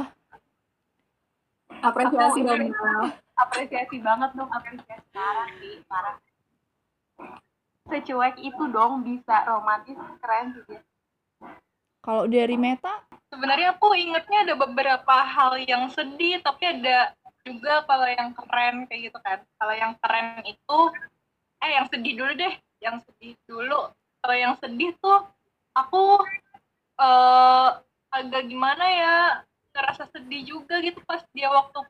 apresiasi 1.77 2.39
Aku- 2.41 2.47
dong 2.47 2.61
apresiasi 3.43 3.97
banget 4.01 4.29
dong 4.33 4.49
apresiasi 4.49 5.05
parah 5.13 5.45
sih 5.61 5.77
parah 5.85 6.15
secuek 7.85 8.35
itu 8.41 8.63
dong 8.67 9.05
bisa 9.05 9.45
romantis 9.45 9.95
keren 10.19 10.57
sih 10.57 10.63
dia. 10.67 10.81
Kalau 12.01 12.23
dari 12.25 12.55
Meta? 12.55 13.03
Sebenarnya 13.27 13.75
aku 13.75 13.91
ingetnya 13.93 14.47
ada 14.47 14.55
beberapa 14.55 15.15
hal 15.23 15.59
yang 15.63 15.87
sedih 15.91 16.39
tapi 16.41 16.67
ada 16.67 17.13
juga 17.43 17.83
kalau 17.87 18.07
yang 18.07 18.31
keren 18.35 18.75
kayak 18.87 19.01
gitu 19.11 19.19
kan. 19.23 19.39
Kalau 19.55 19.73
yang 19.75 19.93
keren 20.03 20.27
itu 20.43 20.79
eh 21.63 21.71
yang 21.77 21.85
sedih 21.87 22.13
dulu 22.15 22.31
deh 22.35 22.53
yang 22.83 23.01
sedih 23.03 23.35
dulu. 23.49 23.91
Kalau 24.21 24.35
yang 24.35 24.53
sedih 24.59 24.93
tuh 24.99 25.25
aku 25.77 26.21
eh 26.97 27.69
agak 28.07 28.49
gimana 28.49 28.85
ya 28.87 29.15
ngerasa 29.75 30.09
sedih 30.09 30.41
juga 30.41 30.81
gitu 30.81 30.97
pas 31.05 31.21
dia 31.35 31.53
waktu 31.53 31.85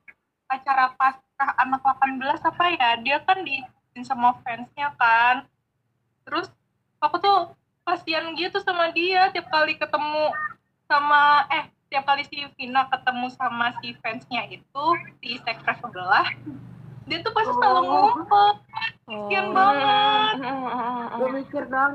acara 0.52 0.92
pascah 1.00 1.50
anak 1.60 1.80
18 1.84 2.44
apa 2.44 2.64
ya 2.76 2.90
dia 3.00 3.18
kan 3.24 3.44
diizin 3.44 4.04
sama 4.04 4.36
fansnya 4.44 4.92
kan. 5.00 5.48
Terus 6.28 6.52
aku 7.00 7.16
tuh 7.24 7.40
kasihan 7.88 8.36
gitu 8.36 8.60
sama 8.60 8.92
dia 8.92 9.32
tiap 9.32 9.48
kali 9.48 9.80
ketemu 9.80 10.36
sama 10.92 11.48
eh 11.48 11.72
tiap 11.88 12.04
kali 12.04 12.28
si 12.28 12.44
Vina 12.60 12.84
ketemu 12.92 13.32
sama 13.32 13.72
si 13.80 13.96
fansnya 14.04 14.44
itu 14.52 14.86
si 15.24 15.40
sekre 15.40 15.74
sebelah 15.80 16.28
dia 17.08 17.18
tuh 17.24 17.32
pasti 17.32 17.54
selalu 17.56 17.82
ngumpet 17.88 18.56
kasihan 19.08 19.46
oh 19.48 19.54
banget 19.56 20.36
gue 21.16 21.30
mikir 21.40 21.64
dong 21.72 21.94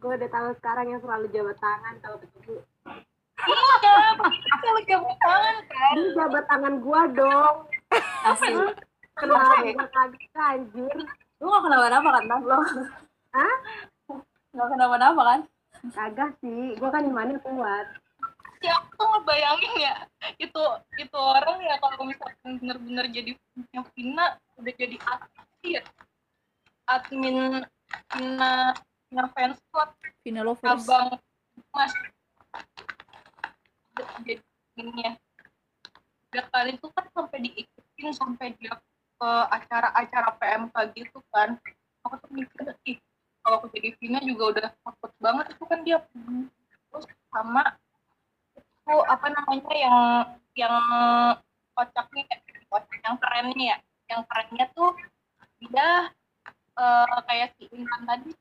gue 0.00 0.12
udah 0.16 0.30
tahu 0.32 0.48
sekarang 0.60 0.86
yang 0.92 1.00
selalu 1.00 1.26
jabat 1.32 1.56
tangan 1.60 1.94
kalau 2.04 2.16
ketemu 2.20 2.60
iya 3.48 3.64
kita 4.20 4.68
lega 4.76 4.96
tangan 5.00 5.56
kan 5.64 5.92
Ini 5.96 6.08
jabat 6.12 6.44
tangan 6.44 6.74
gua 6.84 7.08
dong. 7.08 7.56
Kenapa 9.16 9.84
kaget 9.88 10.32
anjir? 10.36 10.96
Lu 11.40 11.48
gak 11.48 11.62
kenapa-napa 11.64 12.08
kan? 12.20 12.24
Lo? 12.44 12.60
Hah? 13.32 13.54
Gak 14.52 14.68
kenapa-napa 14.76 15.22
kan? 15.24 15.40
Kagak 15.96 16.30
sih, 16.44 16.76
gua 16.76 16.92
kan 16.92 17.08
imannya 17.08 17.40
kuat. 17.40 17.86
ya 18.60 18.76
aku 18.76 18.92
tuh 18.92 19.08
ngebayangin 19.08 19.72
ya 19.80 20.04
itu 20.36 20.62
itu 21.00 21.16
orang 21.16 21.64
ya 21.64 21.80
kalau 21.80 22.04
misalkan 22.04 22.60
bener-bener 22.60 23.08
jadi 23.08 23.32
punya 23.56 23.80
Vina 23.96 24.36
udah 24.60 24.74
jadi 24.76 24.96
admin. 25.00 25.48
Ya 25.64 25.82
admin 26.88 27.64
Vina 28.14 28.76
Vina 29.08 29.24
fans 29.32 29.58
club. 29.72 29.90
Vina 30.22 30.40
lovers. 30.44 30.84
Abang 30.84 31.16
mas. 31.72 31.92
Jadi 33.96 34.40
ya 34.76 35.12
udah 36.30 36.44
kali 36.54 36.78
itu 36.78 36.86
kan 36.94 37.04
sampai 37.10 37.38
diikutin 37.42 38.08
sampai 38.14 38.54
dia 38.56 38.78
ke 39.20 39.30
acara-acara 39.50 40.30
PMK 40.38 40.76
gitu 40.94 41.18
kan. 41.34 41.58
Aku 42.06 42.16
tuh 42.22 42.30
mikir 42.32 42.64
ih 42.88 42.96
kalau 43.44 43.60
aku 43.60 43.66
jadi 43.74 43.96
Vina 43.98 44.20
juga 44.22 44.44
udah 44.56 44.62
takut 44.72 45.12
banget 45.18 45.46
itu 45.56 45.64
kan 45.66 45.80
dia. 45.82 45.98
Terus 46.90 47.04
sama 47.28 47.76
itu 48.56 48.94
apa 49.06 49.26
namanya 49.28 49.74
yang 49.74 49.98
yang 50.56 50.76
kocaknya 51.74 52.24
kocak 52.70 52.98
yang 53.02 53.16
kerennya 53.18 53.66
ya 53.74 53.78
yang 54.10 54.22
kerennya 54.26 54.66
tuh 54.74 54.92
dia 55.62 56.10
eh, 56.74 57.20
kayak 57.30 57.54
si 57.56 57.64
Intan 57.70 58.02
tadi 58.04 58.32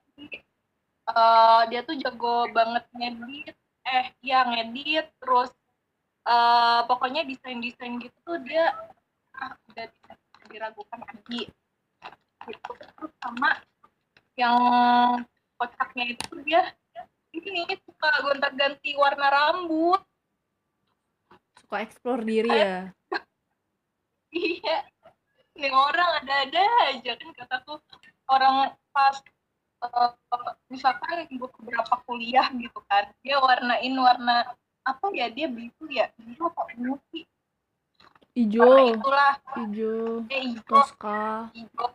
eh, 1.10 1.62
dia 1.69 1.82
tuh 1.86 1.95
jago 2.01 2.49
banget 2.49 2.84
ngedit 2.97 3.55
eh 3.86 4.05
ya 4.25 4.43
ngedit 4.49 5.08
terus 5.21 5.53
eh, 6.25 6.79
pokoknya 6.89 7.21
desain 7.23 7.62
desain 7.62 8.01
gitu 8.01 8.17
tuh 8.25 8.41
dia 8.41 8.73
ah, 9.38 9.53
udah 9.71 9.86
bisa 9.88 10.13
diragukan 10.49 10.99
lagi. 11.05 11.47
Gitu. 12.49 12.71
Terus 12.97 13.13
sama 13.21 13.62
yang 14.34 14.60
kocaknya 15.60 16.15
itu 16.17 16.34
dia 16.43 16.73
ini 17.36 17.63
suka 17.86 18.10
gonta 18.25 18.49
ganti 18.51 18.97
warna 18.97 19.27
rambut. 19.29 20.01
Suka 21.62 21.86
explore 21.86 22.25
diri 22.25 22.49
ya? 22.49 22.89
Iya 24.29 24.86
ini 25.60 25.69
orang 25.76 26.24
ada-ada 26.24 26.63
aja 26.95 27.12
kan 27.19 27.30
kataku 27.36 27.76
orang 28.32 28.72
pas 28.95 29.19
eh, 29.84 30.12
misalkan 30.72 31.28
beberapa 31.28 32.00
kuliah 32.08 32.48
gitu 32.56 32.80
kan 32.88 33.12
dia 33.19 33.36
warnain 33.43 33.91
warna 34.00 34.56
apa 34.88 35.06
ya 35.12 35.28
dia 35.28 35.52
biru 35.52 35.86
ya 35.91 36.08
biru 36.15 36.48
apa 36.48 36.72
ungu 36.80 36.95
sih 37.12 37.28
warna 38.39 38.95
itulah. 38.95 39.34
Hijau. 39.60 40.24
Toska 40.63 41.52
hijau. 41.52 41.91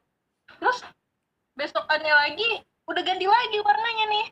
Terus 0.60 0.78
besokannya 1.56 2.12
lagi 2.12 2.48
udah 2.84 3.00
ganti 3.00 3.24
lagi 3.24 3.58
warnanya 3.64 4.04
nih. 4.12 4.26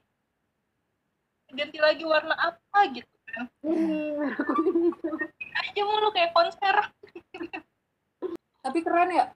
Ganti 1.56 1.78
lagi 1.80 2.04
warna 2.04 2.36
apa 2.36 2.78
gitu 2.92 3.14
kan. 3.32 3.48
Aja 5.62 5.82
mulu 5.88 6.12
kayak 6.12 6.36
konser 6.36 6.76
Tapi 8.62 8.78
keren 8.80 9.10
ya? 9.10 9.26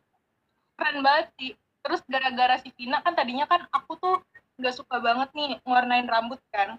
keren 0.77 1.01
banget 1.01 1.27
sih. 1.41 1.51
Terus 1.83 2.01
gara-gara 2.07 2.55
si 2.61 2.69
Vina 2.77 3.01
kan 3.01 3.17
tadinya 3.17 3.49
kan 3.49 3.65
aku 3.73 3.97
tuh 3.99 4.17
nggak 4.61 4.75
suka 4.77 5.01
banget 5.01 5.29
nih 5.33 5.57
ngewarnain 5.65 6.07
rambut 6.07 6.41
kan? 6.53 6.77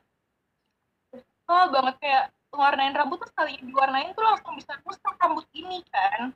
Suka 1.11 1.71
banget 1.73 1.95
kayak 1.99 2.25
ngewarnain 2.53 2.93
rambut 2.93 3.17
tuh 3.23 3.29
sekali 3.33 3.57
diwarnain 3.63 4.13
tuh 4.13 4.23
langsung 4.23 4.53
bisa 4.55 4.77
rusak 4.85 5.15
rambut 5.17 5.47
ini 5.55 5.81
kan? 5.89 6.31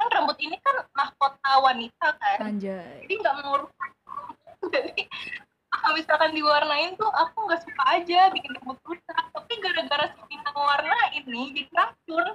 Kan 0.00 0.08
rambut 0.08 0.38
ini 0.40 0.56
kan 0.64 0.86
mahkota 0.96 1.52
wanita 1.60 2.08
kan? 2.16 2.38
Anjay. 2.40 3.04
Jadi 3.04 3.14
nggak 3.20 3.34
mau 3.44 3.66
rusak 3.66 3.90
jadi 4.74 5.02
kalau 5.70 5.96
misalkan 5.96 6.30
diwarnain 6.36 6.92
tuh 6.94 7.08
aku 7.08 7.48
nggak 7.48 7.62
suka 7.64 7.82
aja 7.90 8.30
bikin 8.30 8.54
rambut 8.62 8.78
rusak. 8.86 9.24
Tapi 9.34 9.52
gara-gara 9.58 10.14
si 10.14 10.20
Vina 10.30 10.50
ngewarnain 10.54 11.24
nih 11.26 11.46
jadi 11.58 11.70
racun 11.74 12.26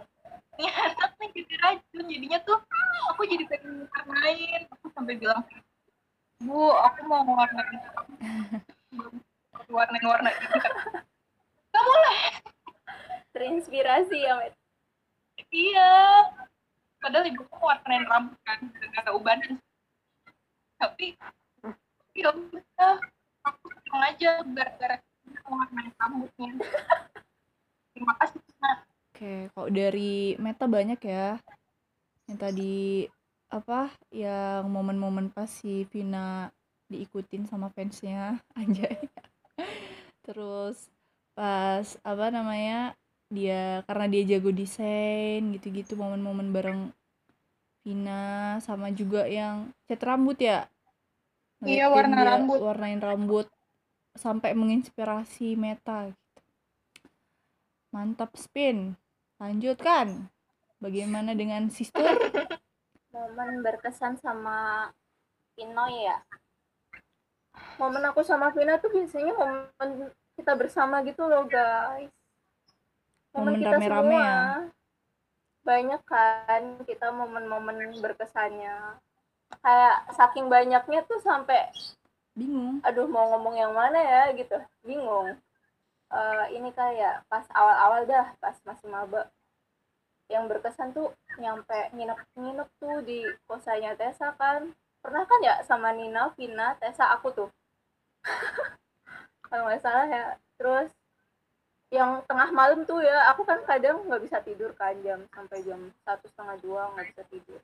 anak 0.60 1.12
nih 1.20 1.30
jadi 1.36 1.54
racun 1.62 2.06
jadinya 2.08 2.40
tuh 2.44 2.60
aku 3.12 3.22
jadi 3.28 3.44
pengen 3.50 3.88
warnain 3.92 4.62
aku 4.72 4.86
sampai 4.94 5.16
bilang 5.20 5.42
bu 6.44 6.72
aku 6.72 7.00
mau 7.08 7.24
warnain 7.24 7.80
warna 10.06 10.30
ini 10.30 10.46
nggak 11.76 11.84
boleh 11.84 12.20
terinspirasi 13.36 14.16
ya 14.16 14.40
Met. 14.40 14.56
iya. 15.52 15.92
Padahal 17.04 17.28
ibu 17.28 17.44
aku 17.44 17.68
warnain 17.68 18.08
rambut 18.08 18.40
kan 18.48 18.64
gara-gara 18.72 19.12
ubanan. 19.12 19.60
Tapi 20.80 21.20
ya 22.16 22.32
udah 22.32 22.96
aku 23.44 23.66
seneng 23.84 24.04
aja 24.08 24.32
gara-gara 24.48 24.96
warnain 25.52 25.92
rambutnya. 26.00 26.50
Terima 27.92 28.16
kasih 28.24 28.40
Nah, 28.56 28.82
Oke, 29.16 29.48
kalau 29.56 29.72
dari 29.72 30.36
Meta 30.36 30.68
banyak 30.68 31.00
ya. 31.00 31.40
Yang 32.28 32.36
tadi 32.36 32.76
apa 33.48 33.88
yang 34.12 34.68
momen-momen 34.68 35.32
pas 35.32 35.48
si 35.48 35.88
Vina 35.88 36.52
diikutin 36.92 37.48
sama 37.48 37.72
fansnya 37.72 38.44
anjay. 38.60 39.08
Terus 40.20 40.92
pas 41.32 41.96
apa 42.04 42.28
namanya 42.28 42.92
dia 43.32 43.88
karena 43.88 44.12
dia 44.12 44.36
jago 44.36 44.52
desain 44.52 45.40
gitu-gitu 45.56 45.96
momen-momen 45.96 46.52
bareng 46.52 46.92
Vina 47.88 48.60
sama 48.60 48.92
juga 48.92 49.32
yang 49.32 49.72
cat 49.88 50.04
rambut 50.04 50.44
ya. 50.44 50.68
Iya, 51.64 51.88
Ngeliatin 51.88 51.96
warna 51.96 52.16
dia 52.20 52.28
rambut. 52.36 52.58
Warnain 52.60 53.00
rambut 53.00 53.48
sampai 54.12 54.52
menginspirasi 54.60 55.56
Meta 55.56 56.12
gitu. 56.12 56.40
Mantap 57.96 58.36
spin. 58.36 59.00
Lanjutkan. 59.40 60.32
Bagaimana 60.80 61.32
dengan 61.36 61.68
sister? 61.72 62.04
momen 63.16 63.64
berkesan 63.64 64.20
sama 64.20 64.92
Pinoy 65.56 66.04
ya 66.04 66.20
momen 67.80 68.04
aku 68.04 68.20
sama 68.28 68.52
Vina 68.52 68.76
tuh 68.76 68.92
biasanya 68.92 69.32
momen 69.32 70.12
kita 70.36 70.52
bersama 70.60 71.00
gitu 71.08 71.24
loh 71.24 71.48
guys 71.48 72.12
Momen 73.32 73.60
kita 73.60 73.80
rame-rame 73.80 74.04
semua 74.04 74.24
ya? 74.24 74.40
banyak 75.66 76.02
kan 76.04 76.64
kita 76.84 77.08
momen-momen 77.16 77.96
berkesannya 78.04 79.00
kayak 79.64 79.96
saking 80.14 80.52
banyaknya 80.52 81.02
tuh 81.08 81.20
sampai 81.24 81.72
Bingung. 82.36 82.84
aduh 82.84 83.08
mau 83.08 83.32
ngomong 83.32 83.56
yang 83.56 83.72
mana 83.72 83.96
ya 83.96 84.24
gitu 84.36 84.60
bingung 84.84 85.40
Eh, 86.14 86.46
ini 86.54 86.70
kayak 86.70 87.26
pas 87.26 87.46
awal-awal 87.50 88.06
dah 88.06 88.28
pas 88.38 88.56
masih 88.62 88.88
maba. 88.88 89.28
Yang 90.30 90.44
berkesan 90.54 90.90
tuh 90.94 91.14
nyampe 91.42 91.90
nginep-nginep 91.94 92.70
tuh 92.78 92.98
di 93.06 93.26
kosannya 93.50 93.98
Tessa 93.98 94.34
kan. 94.38 94.70
Pernah 95.02 95.24
kan 95.26 95.40
ya 95.42 95.62
sama 95.66 95.94
Nina, 95.94 96.34
Vina, 96.38 96.78
Tessa 96.78 97.10
aku 97.14 97.30
tuh. 97.34 97.50
Kalau 99.50 99.70
nggak 99.70 99.82
salah 99.82 100.08
ya. 100.10 100.26
Terus 100.58 100.90
yang 101.94 102.22
tengah 102.26 102.50
malam 102.50 102.82
tuh 102.84 103.00
ya 103.06 103.30
aku 103.32 103.46
kan 103.46 103.62
kadang 103.64 104.02
nggak 104.10 104.24
bisa 104.26 104.42
tidur 104.42 104.74
kan 104.74 104.98
jam 105.06 105.22
sampai 105.32 105.62
jam 105.64 105.80
satu 106.04 106.26
setengah 106.28 106.58
dua 106.62 106.82
nggak 106.94 107.08
bisa 107.14 107.24
tidur. 107.30 107.62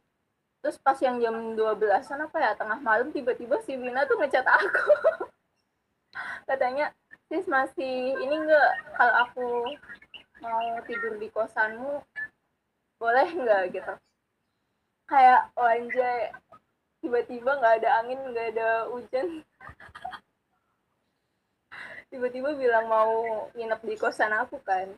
Terus 0.62 0.78
pas 0.78 0.98
yang 1.02 1.18
jam 1.18 1.58
12an 1.58 2.30
apa 2.30 2.38
ya 2.38 2.52
tengah 2.54 2.78
malam 2.86 3.10
tiba-tiba 3.10 3.58
si 3.66 3.74
Vina 3.74 4.06
tuh 4.06 4.22
ngechat 4.22 4.46
aku. 4.46 4.94
Katanya 6.50 6.94
sis 7.32 7.48
masih 7.48 8.12
ini 8.20 8.36
enggak 8.44 8.72
kalau 9.00 9.16
aku 9.24 9.48
mau 10.44 10.76
tidur 10.84 11.16
di 11.16 11.32
kosanmu 11.32 12.04
boleh 13.00 13.28
nggak 13.32 13.72
gitu? 13.72 13.94
Kayak 15.08 15.48
oh 15.56 15.72
tiba-tiba 17.00 17.56
nggak 17.56 17.76
ada 17.80 17.90
angin 18.04 18.20
nggak 18.20 18.48
ada 18.52 18.70
hujan. 18.92 19.48
Tiba-tiba 22.12 22.52
bilang 22.60 22.92
mau 22.92 23.48
nginep 23.56 23.80
di 23.80 23.96
kosan 23.96 24.36
aku 24.36 24.60
kan. 24.68 24.92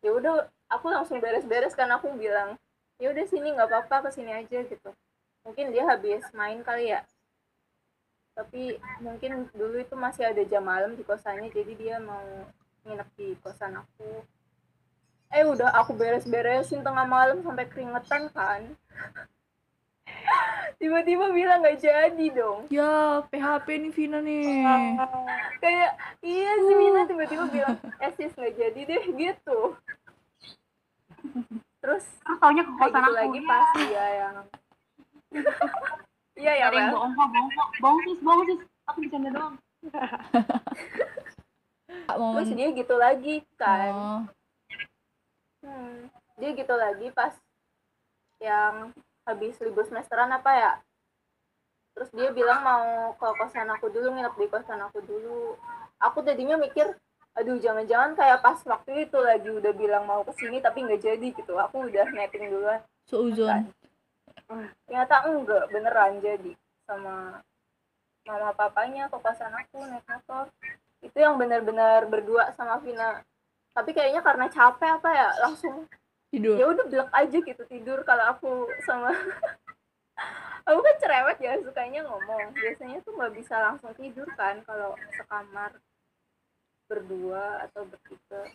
Ya 0.00 0.16
udah 0.16 0.48
aku 0.72 0.88
langsung 0.88 1.20
beres-beres 1.20 1.76
kan 1.76 1.92
aku 1.92 2.08
bilang 2.16 2.56
ya 2.96 3.12
udah 3.12 3.28
sini 3.28 3.52
nggak 3.52 3.68
apa-apa 3.68 4.08
ke 4.08 4.16
sini 4.16 4.32
aja 4.32 4.64
gitu. 4.64 4.96
Mungkin 5.44 5.76
dia 5.76 5.84
habis 5.84 6.24
main 6.32 6.64
kali 6.64 6.96
ya 6.96 7.04
tapi 8.32 8.76
mungkin 8.98 9.46
dulu 9.50 9.76
itu 9.76 9.94
masih 9.94 10.24
ada 10.24 10.40
jam 10.42 10.62
malam 10.62 10.92
di 10.92 11.02
kosannya 11.02 11.48
jadi 11.48 11.72
dia 11.74 11.96
mau 11.98 12.20
nginep 12.82 13.06
di 13.12 13.26
kosan 13.38 13.74
aku 13.74 14.24
eh 15.30 15.44
udah 15.44 15.68
aku 15.74 15.92
beres-beresin 15.92 16.80
tengah 16.80 17.04
malam 17.04 17.40
sampai 17.40 17.64
keringetan 17.64 18.28
kan 18.28 18.60
tiba-tiba 20.76 21.28
bilang 21.28 21.60
nggak 21.60 21.78
jadi 21.78 22.24
dong 22.32 22.64
Ya, 22.66 23.20
PHP 23.28 23.66
nih 23.78 23.90
Vina 23.92 24.18
nih. 24.18 24.64
kayak 25.58 25.90
iya 26.20 26.50
si 26.58 26.72
Mina 26.72 27.00
tiba-tiba 27.04 27.44
bilang 27.46 27.76
eh 27.98 28.10
sis 28.10 28.32
nggak 28.32 28.54
jadi 28.54 28.80
deh 28.86 29.02
gitu 29.12 29.58
terus 31.78 32.04
Terus 32.04 32.38
taunya 32.38 32.62
ke 32.62 32.72
kosan 32.74 33.02
aku. 33.02 33.12
lagi 33.12 33.38
pas 33.42 33.66
dia 33.76 34.04
yang 34.18 34.34
iya 36.40 36.52
ya 36.56 36.66
Mel 36.72 36.96
bohong 36.96 37.12
kok, 37.12 37.28
bohong 37.28 37.52
kok. 37.52 37.68
Bohong 37.78 38.00
sis, 38.02 38.18
bohong 38.24 38.44
sis. 38.48 38.60
Aku 38.88 38.98
bercanda 39.04 39.30
doang. 39.30 39.54
Momen 42.10 42.34
terus 42.42 42.50
dia 42.56 42.68
gitu 42.74 42.94
lagi 42.98 43.34
kan. 43.56 43.92
Oh, 43.94 44.20
Hmm, 45.60 46.08
dia 46.40 46.56
gitu 46.56 46.72
lagi 46.72 47.12
pas 47.12 47.36
yang 48.40 48.96
habis 49.28 49.60
libur 49.60 49.84
semesteran 49.84 50.32
apa 50.32 50.50
ya. 50.56 50.72
Terus 51.92 52.08
dia 52.16 52.32
bilang 52.32 52.64
mau 52.64 53.12
ke 53.12 53.28
kosan 53.36 53.68
aku 53.68 53.92
dulu 53.92 54.16
nginep 54.16 54.34
di 54.40 54.48
kosan 54.48 54.80
aku 54.80 55.04
dulu. 55.04 55.60
Aku 56.00 56.24
tadinya 56.24 56.56
mikir 56.56 56.96
aduh 57.36 57.60
jangan-jangan 57.60 58.16
kayak 58.16 58.40
pas 58.40 58.56
waktu 58.66 59.06
itu 59.06 59.18
lagi 59.20 59.52
udah 59.52 59.72
bilang 59.76 60.08
mau 60.08 60.24
ke 60.24 60.32
sini 60.40 60.64
tapi 60.64 60.80
nggak 60.80 61.04
jadi 61.04 61.28
gitu. 61.28 61.52
Aku 61.60 61.92
udah 61.92 62.08
netting 62.08 62.48
duluan. 62.48 62.80
Seuzon. 63.04 63.68
Ternyata 64.86 65.14
enggak 65.28 65.64
beneran 65.70 66.18
jadi. 66.18 66.52
Sama 66.84 67.38
mama 68.26 68.50
papanya 68.54 69.08
ke 69.08 69.16
kosan 69.18 69.54
aku 69.54 69.82
naik 69.86 70.04
motor. 70.06 70.50
Itu 71.00 71.16
yang 71.16 71.40
benar-benar 71.40 72.06
berdua 72.06 72.52
sama 72.54 72.78
Vina. 72.82 73.24
Tapi 73.72 73.90
kayaknya 73.94 74.20
karena 74.20 74.46
capek 74.50 74.98
apa 75.00 75.08
ya 75.14 75.28
langsung 75.40 75.86
Tidur. 76.30 76.54
ya 76.54 76.66
udah 76.70 76.86
blek 76.86 77.10
aja 77.10 77.38
gitu 77.42 77.62
tidur 77.66 78.06
kalau 78.06 78.22
aku 78.30 78.70
sama 78.86 79.10
aku 80.68 80.78
kan 80.78 80.96
cerewet 81.02 81.38
ya 81.42 81.58
sukanya 81.62 82.06
ngomong. 82.06 82.54
Biasanya 82.54 82.98
tuh 83.02 83.14
nggak 83.18 83.34
bisa 83.34 83.54
langsung 83.58 83.90
tidur 83.98 84.28
kan 84.38 84.62
kalau 84.62 84.94
sekamar 85.14 85.74
berdua 86.90 87.66
atau 87.66 87.86
bertiga. 87.86 88.50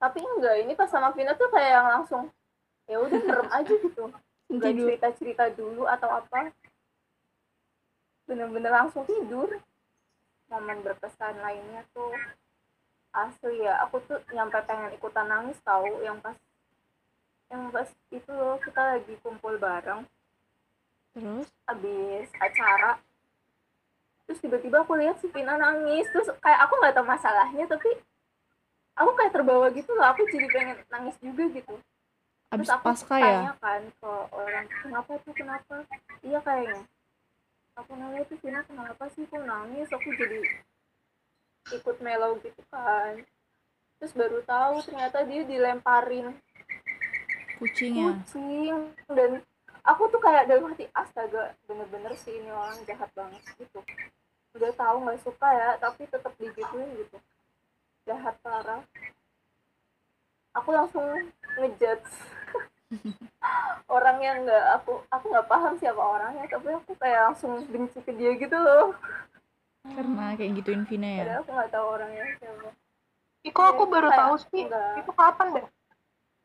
Tapi 0.00 0.18
enggak 0.22 0.56
ini 0.64 0.72
pas 0.78 0.88
sama 0.88 1.10
Vina 1.12 1.34
tuh 1.34 1.50
kayak 1.50 1.70
yang 1.70 1.88
langsung 1.90 2.30
ya 2.90 2.98
udah 2.98 3.20
merem 3.22 3.48
aja 3.54 3.74
gitu 3.74 4.10
nggak 4.50 4.74
cerita 4.74 5.08
cerita 5.14 5.44
dulu 5.54 5.86
atau 5.86 6.10
apa? 6.10 6.50
Bener-bener 8.26 8.72
langsung 8.74 9.06
tidur. 9.06 9.62
Momen 10.50 10.82
berkesan 10.82 11.38
lainnya 11.38 11.86
tuh 11.94 12.10
asli 13.14 13.62
ya. 13.62 13.78
Aku 13.86 14.02
tuh 14.10 14.18
nyampe 14.34 14.58
pengen 14.66 14.90
ikutan 14.98 15.30
nangis 15.30 15.58
tahu 15.62 16.02
yang 16.02 16.18
pas 16.18 16.34
yang 17.50 17.70
pas 17.70 17.86
itu 18.10 18.30
loh 18.30 18.58
kita 18.58 18.98
lagi 18.98 19.14
kumpul 19.22 19.54
bareng. 19.58 20.02
Terus? 21.14 21.46
Habis 21.70 22.30
acara. 22.42 22.98
Terus 24.26 24.42
tiba-tiba 24.42 24.82
aku 24.82 24.98
lihat 24.98 25.22
si 25.22 25.30
Vina 25.30 25.54
nangis. 25.54 26.10
Terus 26.10 26.34
kayak 26.42 26.60
aku 26.66 26.74
nggak 26.82 26.94
tahu 26.98 27.06
masalahnya 27.06 27.70
tapi 27.70 27.90
aku 28.98 29.10
kayak 29.14 29.30
terbawa 29.30 29.70
gitu 29.70 29.94
loh. 29.94 30.10
Aku 30.10 30.26
jadi 30.26 30.46
pengen 30.50 30.78
nangis 30.90 31.14
juga 31.22 31.46
gitu 31.54 31.78
abis 32.50 32.66
terus 32.66 32.74
aku 32.74 32.84
pasca 32.90 33.16
ya? 33.22 33.22
tanya 33.22 33.54
kan 33.62 33.82
ke 33.86 34.12
orang 34.34 34.66
kenapa 34.82 35.12
tuh 35.22 35.34
kenapa? 35.38 35.74
Iya 36.26 36.38
kayaknya. 36.42 36.82
Aku 37.78 37.94
nanya 37.94 38.26
tuh 38.26 38.36
Vina 38.42 38.60
kenapa 38.66 39.06
sih? 39.14 39.22
Kok 39.30 39.46
nangis? 39.46 39.86
Aku 39.94 40.10
jadi 40.18 40.42
ikut 41.70 41.96
mellow 42.02 42.42
gitu 42.42 42.62
kan. 42.74 43.22
Terus 44.02 44.12
baru 44.18 44.42
tahu 44.42 44.82
ternyata 44.82 45.22
dia 45.22 45.46
dilemparin 45.46 46.34
Kucing 47.60 47.92
ya? 47.94 48.16
kucing. 48.18 48.76
Dan 49.06 49.44
aku 49.86 50.08
tuh 50.10 50.18
kayak 50.18 50.50
dalam 50.50 50.72
hati 50.72 50.90
astaga 50.96 51.54
bener-bener 51.70 52.16
sih 52.18 52.34
ini 52.34 52.50
orang 52.50 52.82
jahat 52.82 53.12
banget 53.14 53.46
gitu. 53.60 53.78
Udah 54.58 54.72
tahu 54.74 54.96
nggak 55.06 55.22
suka 55.22 55.48
ya 55.54 55.70
tapi 55.78 56.08
tetap 56.10 56.34
digituin 56.34 56.88
gitu. 56.98 57.16
Jahat 58.10 58.34
parah 58.42 58.82
aku 60.52 60.68
langsung 60.70 61.04
ngejudge 61.56 62.10
orang 63.88 64.18
yang 64.18 64.36
nggak 64.42 64.64
aku 64.76 64.98
aku 65.08 65.24
nggak 65.28 65.46
paham 65.46 65.72
siapa 65.76 65.98
orangnya 65.98 66.44
tapi 66.46 66.68
aku 66.70 66.92
kayak 66.96 67.30
langsung 67.30 67.62
benci 67.64 67.98
ke 67.98 68.12
dia 68.12 68.34
gitu 68.34 68.54
loh 68.54 68.94
Karena 69.80 70.36
kayak 70.36 70.60
gituin 70.60 70.84
Vina 70.84 71.08
ya? 71.08 71.18
padahal 71.20 71.40
aku 71.40 71.50
nggak 71.52 71.70
tahu 71.70 71.86
orangnya 71.88 72.24
siapa 72.36 72.68
Ih, 73.40 73.50
kok 73.50 73.66
aku 73.66 73.82
baru 73.86 74.08
Kayak 74.08 74.20
tahu 74.20 74.34
sih 74.44 74.62
enggak. 74.62 74.92
itu 75.00 75.12
kapan 75.12 75.46
dah 75.50 75.66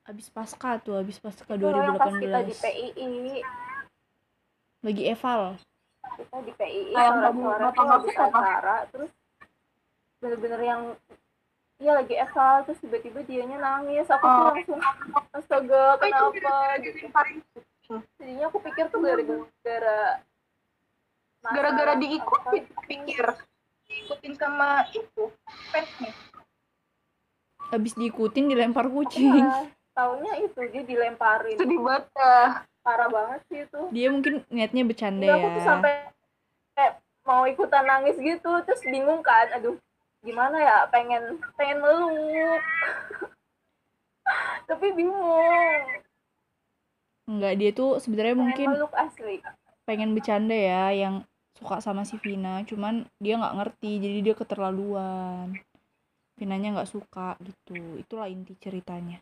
Abis 0.06 0.28
pasca 0.30 0.70
tuh, 0.78 0.96
abis 0.96 1.18
pasca 1.18 1.44
Itu 1.50 1.66
yang 1.66 1.98
pas 1.98 2.14
kita 2.14 2.40
di 2.42 2.54
2018. 2.54 2.62
PII 2.62 3.42
Lagi 4.80 5.04
eval. 5.10 5.42
kita 6.16 6.38
di 6.40 6.52
PII 6.54 6.94
yang 6.94 7.16
sore-sore 7.18 7.34
tuh 7.36 7.60
nonton 7.60 7.86
habis 7.90 8.08
itu 8.08 8.22
apa? 8.22 8.38
acara 8.38 8.76
terus 8.88 9.12
bener-bener 10.16 10.62
yang 10.64 10.82
iya 11.76 11.92
lagi 11.94 12.16
eval 12.16 12.64
terus 12.64 12.80
tiba-tiba 12.80 13.20
dianya 13.22 13.58
nangis. 13.58 14.08
Aku 14.08 14.22
tuh 14.22 14.32
Oh. 14.32 14.48
langsung 14.50 14.80
astaga 15.32 15.84
Oh, 15.94 16.00
itu 16.00 16.26
kenapa? 16.34 16.80
Gitu. 16.80 17.96
Jadinya 18.18 18.46
aku 18.48 18.58
pikir 18.60 18.86
tuh 18.88 19.00
gara-gara 19.00 19.98
gara-gara 21.46 21.94
diikutin 21.96 22.64
aku 22.66 22.82
pikir. 22.84 23.26
Diikutin 23.86 24.34
sama 24.34 24.82
itu 24.90 25.30
fansnya. 25.70 26.12
Abis 27.70 27.94
diikutin 27.94 28.46
dilempar 28.48 28.88
kucing. 28.88 29.30
Iya, 29.36 29.70
taunya 29.92 30.34
itu 30.40 30.60
dia 30.70 30.84
dilemparin. 30.84 31.58
Sedih 31.58 31.78
banget 31.78 32.06
parah 32.82 33.10
banget 33.10 33.40
sih 33.48 33.60
itu. 33.62 33.80
Dia 33.92 34.08
mungkin 34.10 34.46
niatnya 34.48 34.84
bercanda 34.84 35.22
Enggak, 35.24 35.38
aku 35.38 35.48
tuh 35.48 35.58
ya. 35.58 35.66
sampai 35.66 35.94
kayak 36.74 36.94
mau 37.24 37.44
ikutan 37.44 37.84
nangis 37.84 38.16
gitu 38.16 38.52
terus 38.62 38.82
bingung 38.82 39.22
kan 39.22 39.50
aduh 39.52 39.74
gimana 40.26 40.58
ya 40.58 40.78
pengen 40.90 41.38
pengen 41.54 41.86
meluk 41.86 42.66
tapi 44.70 44.86
bingung. 44.98 45.86
Enggak, 47.26 47.54
dia 47.58 47.72
tuh 47.74 47.98
sebenarnya 48.02 48.36
mungkin 48.38 48.68
meluk 48.74 48.94
asli. 48.94 49.42
pengen 49.86 50.18
bercanda 50.18 50.58
ya 50.58 50.90
yang 50.90 51.22
suka 51.54 51.78
sama 51.78 52.02
si 52.04 52.18
Vina 52.18 52.66
cuman 52.66 53.06
dia 53.22 53.38
nggak 53.38 53.56
ngerti 53.62 53.92
jadi 54.02 54.20
dia 54.26 54.36
keterlaluan. 54.38 55.54
Vinanya 56.36 56.82
nggak 56.82 56.92
suka 56.92 57.38
gitu 57.40 58.02
itulah 58.02 58.28
inti 58.28 58.58
ceritanya. 58.58 59.22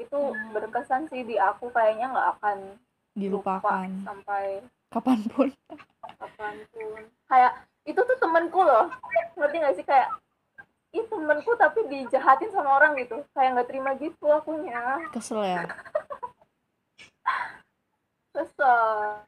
Itu 0.00 0.32
berkesan 0.56 1.12
sih 1.12 1.22
di 1.22 1.36
aku 1.36 1.70
kayaknya 1.70 2.10
nggak 2.10 2.28
akan 2.40 2.58
lupa 3.16 3.60
dilupakan. 3.60 3.88
sampai 4.04 4.44
kapan 4.92 5.18
pun. 5.28 5.48
Kapan 6.20 6.54
pun. 6.72 7.02
Kayak 7.28 7.52
itu 7.86 8.00
tuh 8.02 8.16
temenku 8.18 8.60
loh. 8.60 8.90
Ngerti 9.38 9.56
gak 9.62 9.74
sih? 9.78 9.84
Kayak 9.86 10.10
ih 10.90 11.06
temenku 11.06 11.54
tapi 11.54 11.86
dijahatin 11.86 12.50
sama 12.50 12.82
orang 12.82 12.98
gitu. 12.98 13.22
Kayak 13.32 13.50
nggak 13.56 13.68
terima 13.70 13.90
gitu 13.96 14.26
akunya. 14.28 15.00
Kesel 15.14 15.40
ya? 15.46 15.62
Kesel. 18.34 19.22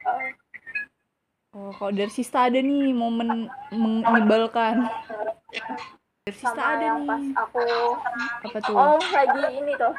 Oh 1.57 1.73
kalau 1.73 1.93
dari 1.97 2.13
Sista 2.13 2.45
ada 2.45 2.61
nih 2.61 2.93
momen 2.93 3.49
mengibalkan 3.73 4.85
dari 6.29 6.37
Sista 6.37 6.53
sama 6.53 6.77
ada 6.77 6.85
yang 6.85 7.01
pas 7.09 7.23
nih 7.25 7.33
aku 7.41 7.65
apa 8.45 8.59
tuh? 8.61 8.77
Oh, 8.77 9.01
lagi 9.01 9.43
ini 9.57 9.73
tuh. 9.81 9.95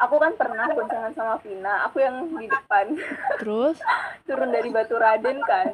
Aku 0.00 0.16
kan 0.16 0.32
pernah 0.32 0.64
boncengan 0.72 1.12
sama 1.12 1.36
Vina. 1.44 1.84
Aku 1.90 2.00
yang 2.00 2.24
di 2.32 2.48
depan. 2.48 2.96
Terus? 3.36 3.76
Turun 4.30 4.48
dari 4.48 4.72
Batu 4.72 4.96
Raden 4.96 5.44
kan. 5.44 5.68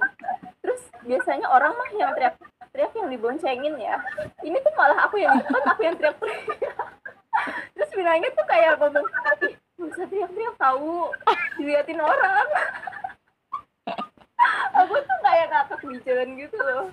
Biasanya 1.07 1.47
orang 1.47 1.73
mah 1.79 1.91
yang 1.95 2.11
teriak-teriak 2.19 2.93
yang 2.99 3.09
diboncengin 3.09 3.75
ya. 3.79 3.97
Ini 4.43 4.59
tuh 4.59 4.73
malah 4.75 5.07
aku 5.07 5.23
yang 5.23 5.39
di 5.39 5.47
aku 5.47 5.81
yang 5.87 5.97
teriak-teriak. 5.97 6.77
Terus 7.79 7.91
Vinanya 7.95 8.29
tuh 8.35 8.47
kayak 8.51 8.83
ngomong, 8.83 9.07
"Ih, 9.47 9.55
nggak 9.79 9.89
usah 9.95 10.07
teriak-teriak 10.11 10.57
tahu, 10.59 11.15
diliatin 11.57 12.01
orang. 12.03 12.47
aku 14.83 14.95
tuh 14.99 15.19
kayak 15.23 15.47
ngakak 15.55 15.81
di 15.87 15.99
jalan 16.05 16.31
gitu 16.37 16.59
loh. 16.59 16.87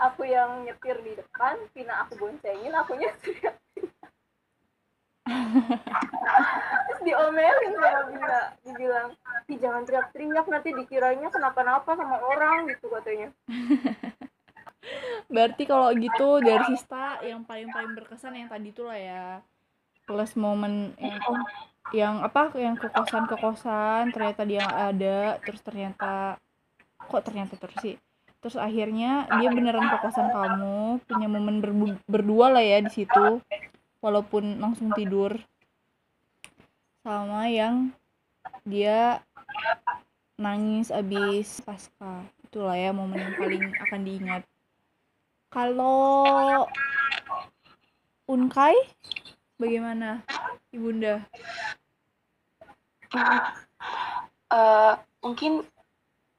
Aku 0.00 0.24
yang 0.24 0.64
nyetir 0.64 0.96
di 1.04 1.12
depan, 1.18 1.60
Vina 1.76 2.06
aku 2.06 2.16
boncengin, 2.16 2.72
akunya 2.72 3.12
teriak 3.20 3.58
terus 6.88 7.00
diomelin 7.04 7.72
sama 7.76 8.00
Bina 8.08 8.40
dibilang 8.64 9.08
Ih, 9.48 9.56
jangan 9.56 9.80
teriak-teriak 9.88 10.44
nanti 10.44 10.76
dikiranya 10.76 11.32
kenapa-napa 11.32 11.96
sama 11.96 12.20
orang 12.20 12.68
gitu 12.68 12.92
katanya. 12.92 13.32
Berarti 15.32 15.64
kalau 15.64 15.88
gitu 15.96 16.44
dari 16.44 16.68
Sista 16.68 17.16
yang 17.24 17.48
paling 17.48 17.72
paling 17.72 17.96
berkesan 17.96 18.36
yang 18.36 18.52
tadi 18.52 18.76
tuh 18.76 18.92
lah 18.92 19.00
ya. 19.00 19.26
Plus 20.04 20.36
momen 20.36 20.92
yang 21.00 21.24
yang 21.96 22.14
apa 22.20 22.52
yang 22.60 22.76
ke 22.76 22.92
kosan 22.92 23.24
ke 23.24 23.40
kosan 23.40 24.12
ternyata 24.12 24.44
dia 24.44 24.68
ada 24.68 25.40
terus 25.40 25.64
ternyata 25.64 26.36
kok 27.00 27.24
ternyata 27.24 27.56
terus 27.56 27.76
sih. 27.80 27.96
Terus 28.44 28.60
akhirnya 28.60 29.32
dia 29.40 29.48
beneran 29.48 29.88
ke 29.88 29.96
kosan 30.04 30.28
kamu 30.28 31.00
punya 31.08 31.28
momen 31.32 31.64
berdua 32.04 32.52
lah 32.52 32.60
ya 32.60 32.84
di 32.84 32.92
situ 32.92 33.40
walaupun 33.98 34.62
langsung 34.62 34.90
tidur. 34.94 35.38
Sama 37.02 37.48
yang 37.48 37.94
dia 38.68 39.22
nangis 40.38 40.92
abis 40.94 41.62
pasca. 41.64 42.22
Itulah 42.46 42.76
ya 42.78 42.90
momen 42.94 43.20
yang 43.20 43.36
paling 43.36 43.64
akan 43.88 44.00
diingat. 44.06 44.42
Kalau 45.48 46.68
Unkai 48.28 48.76
bagaimana 49.56 50.20
ibunda? 50.68 51.24
Eh, 54.48 54.94
mungkin 55.24 55.64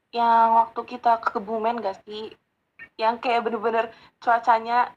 yang 0.10 0.66
waktu 0.66 0.82
kita 0.86 1.22
ke 1.22 1.38
Kebumen 1.38 1.82
gak 1.82 2.02
sih? 2.06 2.34
Yang 2.98 3.16
kayak 3.26 3.46
bener-bener 3.46 3.86
cuacanya 4.22 4.94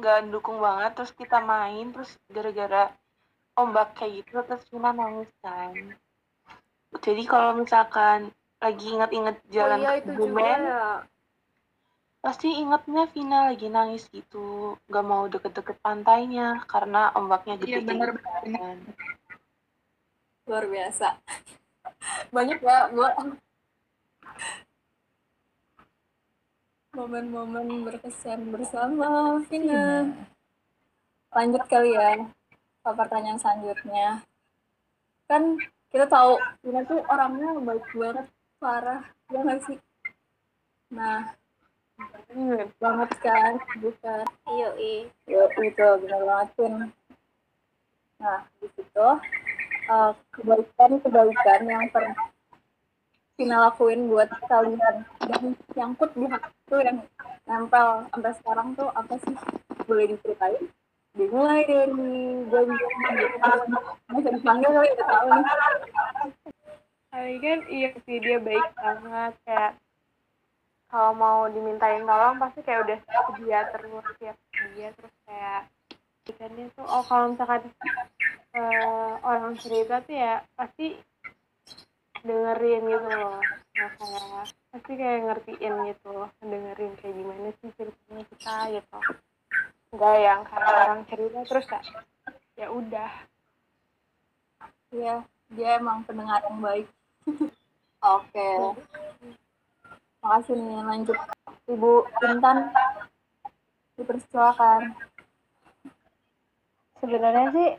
nggak 0.00 0.32
dukung 0.32 0.58
banget 0.58 0.96
terus 0.96 1.12
kita 1.12 1.38
main 1.44 1.92
terus 1.92 2.10
gara-gara 2.32 2.88
ombak 3.54 3.92
kayak 3.94 4.24
gitu 4.24 4.40
terus 4.48 4.64
Vina 4.72 4.90
nangis 4.90 5.28
kan. 5.44 5.76
Jadi 7.04 7.22
kalau 7.28 7.60
misalkan 7.60 8.32
lagi 8.58 8.86
inget-inget 8.92 9.36
oh 9.38 9.48
jalan 9.52 9.78
iya 9.80 9.92
ke 10.00 10.10
Kebumen 10.10 10.60
ya. 10.66 10.84
pasti 12.20 12.48
ingetnya 12.52 13.04
Vina 13.12 13.38
lagi 13.52 13.68
nangis 13.68 14.08
gitu. 14.10 14.74
Nggak 14.88 15.04
mau 15.06 15.24
deket-deket 15.28 15.76
pantainya 15.84 16.64
karena 16.64 17.12
ombaknya 17.14 17.60
gede 17.60 17.68
Iya, 17.70 17.78
kayak 17.78 17.88
bener, 17.88 18.10
gitu 18.16 18.20
kan. 18.56 18.76
luar 20.48 20.64
biasa. 20.66 21.08
Banyak 22.34 22.58
ya 22.64 22.78
bu 22.90 23.04
momen-momen 27.00 27.88
berkesan 27.88 28.52
bersama 28.52 29.40
Vina 29.48 30.12
lanjut 31.32 31.64
kali 31.64 31.96
ya 31.96 32.28
ke 32.84 32.90
pertanyaan 32.92 33.40
selanjutnya. 33.40 34.20
Kan 35.24 35.56
kita 35.88 36.04
tahu 36.04 36.36
Vina 36.60 36.84
tuh 36.84 37.00
orangnya 37.08 37.56
baik 37.56 37.88
banget 37.96 38.28
parah 38.60 39.00
ya 39.32 39.40
nggak 39.40 39.64
sih? 39.64 39.80
Nah 40.92 41.32
banget 42.76 43.10
kan 43.24 43.56
bukan? 43.80 44.24
Iya 44.52 44.68
iya. 44.76 45.40
Itu 45.56 45.86
benar 46.04 46.22
banget 46.28 46.48
Vin. 46.60 46.74
Nah, 48.20 48.44
di 48.60 48.68
situ 48.76 49.08
eh, 49.88 50.12
kebaikan-kebaikan 50.36 51.60
yang 51.64 51.88
pernah 51.88 52.28
Vina 53.40 53.56
lakuin 53.56 54.04
buat 54.12 54.28
kalian 54.52 55.00
dan 55.24 55.56
nyangkut 55.72 56.12
di 56.12 56.28
hati 56.28 56.52
tuh 56.68 56.84
yang 56.84 57.00
nempel 57.48 58.04
sampai 58.12 58.36
sekarang 58.36 58.76
tuh 58.76 58.92
apa 58.92 59.16
sih? 59.16 59.32
Boleh 59.88 60.12
diceritain? 60.12 60.68
Dimulai 61.16 61.64
dari 61.64 61.88
janjian 62.52 63.60
Masih 64.12 64.32
dipanggil 64.36 64.68
kali 64.68 64.88
udah 64.92 65.06
tahu 65.08 65.28
nih. 65.32 65.46
Kan 67.40 67.60
iya 67.72 67.88
sih 68.04 68.20
dia 68.20 68.36
baik 68.44 68.66
banget 68.76 69.32
kayak 69.48 69.72
kalau 70.92 71.16
mau 71.16 71.48
dimintain 71.48 72.04
tolong 72.04 72.36
pasti 72.36 72.60
kayak 72.60 72.84
udah 72.84 72.98
sedia 73.08 73.60
terus 73.72 74.04
siap 74.20 74.36
dia 74.76 74.88
terus 74.92 75.14
kayak 75.24 75.64
kan 76.36 76.50
dia 76.52 76.68
tuh 76.76 76.84
oh 76.84 77.02
kalau 77.08 77.32
misalkan 77.32 77.72
eh, 78.52 79.12
orang 79.24 79.56
cerita 79.56 80.04
tuh 80.04 80.12
ya 80.12 80.44
pasti 80.60 81.00
dengerin 82.22 82.82
gitu 82.86 83.08
loh 83.08 83.40
nah, 83.40 83.90
kayak 83.96 84.46
pasti 84.70 84.92
kayak 84.94 85.20
ngertiin 85.26 85.74
gitu 85.90 86.12
dengerin 86.44 86.92
kayak 87.00 87.14
gimana 87.16 87.48
sih 87.58 87.70
ceritanya 87.74 88.22
kita 88.28 88.54
gitu 88.76 88.98
enggak 89.90 90.16
yang 90.22 90.40
kayak 90.46 90.68
orang 90.70 91.02
cerita 91.08 91.38
terus 91.48 91.66
kayak 91.66 91.84
ya 92.54 92.68
udah 92.68 93.10
Iya, 94.90 95.22
dia 95.54 95.78
emang 95.78 96.02
pendengar 96.02 96.42
yang 96.50 96.58
baik. 96.58 96.90
Oke. 98.18 98.48
Makasih 100.18 100.58
nih, 100.58 100.82
lanjut. 100.82 101.18
Ibu 101.70 102.10
Intan, 102.26 102.74
dipersilakan. 103.94 104.98
sebenarnya 107.00 107.48
sih 107.56 107.70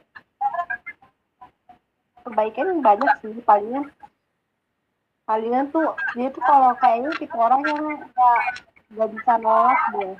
kebaikan 2.26 2.82
banyak 2.82 3.12
sih 3.22 3.38
palingan 3.46 3.86
palingan 5.32 5.72
tuh 5.72 5.96
dia 6.12 6.28
tuh 6.28 6.44
kalau 6.44 6.76
kayaknya 6.76 7.08
tipe 7.16 7.32
orang 7.40 7.64
yang 7.64 7.80
nggak 8.04 8.42
nggak 8.92 9.10
bisa 9.16 9.34
nolak 9.40 9.80
dia 9.96 10.12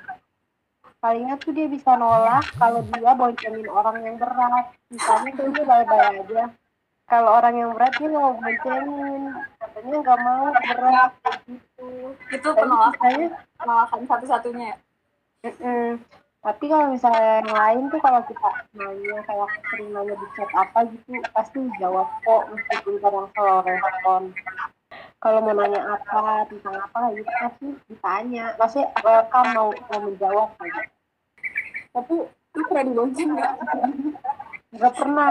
palingan 1.04 1.36
tuh 1.36 1.52
dia 1.52 1.68
bisa 1.68 1.92
nolak 2.00 2.48
kalau 2.56 2.80
dia 2.80 3.12
boncengin 3.12 3.68
orang 3.68 4.00
yang 4.08 4.16
berat 4.16 4.72
misalnya 4.88 5.30
tuh 5.36 5.52
dia 5.52 5.64
baik-baik 5.68 6.24
aja 6.24 6.44
kalau 7.12 7.30
orang 7.36 7.60
yang 7.60 7.76
berat 7.76 7.92
dia 8.00 8.08
mau 8.08 8.32
boncengin 8.40 9.36
katanya 9.60 9.96
nggak 10.00 10.20
mau 10.24 10.48
berat 10.56 11.12
gitu 11.44 12.16
Itu 12.32 12.50
penolakan, 12.56 13.36
penolakan 13.60 14.02
satu-satunya 14.08 14.66
ya? 14.72 14.78
Mm-mm. 15.52 16.00
Tapi 16.42 16.66
kalau 16.72 16.90
misalnya 16.90 17.44
yang 17.44 17.52
lain 17.54 17.84
tuh 17.92 18.00
kalau 18.00 18.24
kita 18.26 18.50
nanya 18.74 19.20
kayak 19.28 19.50
sering 19.70 19.90
nanya 19.92 20.16
di 20.16 20.28
chat 20.34 20.50
apa 20.56 20.80
gitu 20.90 21.20
pasti 21.36 21.60
jawab 21.78 22.08
kok 22.24 22.50
meskipun 22.50 22.96
kadang 23.04 23.28
selalu 23.36 23.62
respon. 23.70 24.22
Kalau 25.22 25.38
mau 25.46 25.54
nanya 25.54 26.02
apa 26.02 26.50
tentang 26.50 26.82
apa 26.82 27.14
gitu 27.14 27.30
pasti 27.30 27.68
ditanya. 27.86 28.58
Maksudnya 28.58 28.90
welcome 29.06 29.50
mau 29.54 29.70
mau 29.70 30.00
menjawab 30.10 30.50
gitu. 30.58 30.82
Tapi 31.94 32.16
itu 32.26 32.60
pernah 32.66 32.84
dibonceng 32.90 33.30
nggak? 33.38 33.54
Gak 34.82 34.94
pernah. 34.98 35.30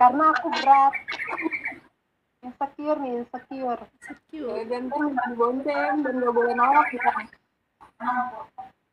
Karena 0.00 0.24
aku 0.32 0.46
berat. 0.48 0.94
Insecure 2.42 2.98
nih, 3.04 3.12
insecure. 3.20 3.82
Ya, 4.32 4.64
dan 4.64 4.88
nggak 4.88 5.26
dibonceng 5.36 5.94
dan 6.00 6.12
nggak 6.16 6.32
boleh 6.32 6.54
nolak 6.56 6.88
gitu. 6.88 7.08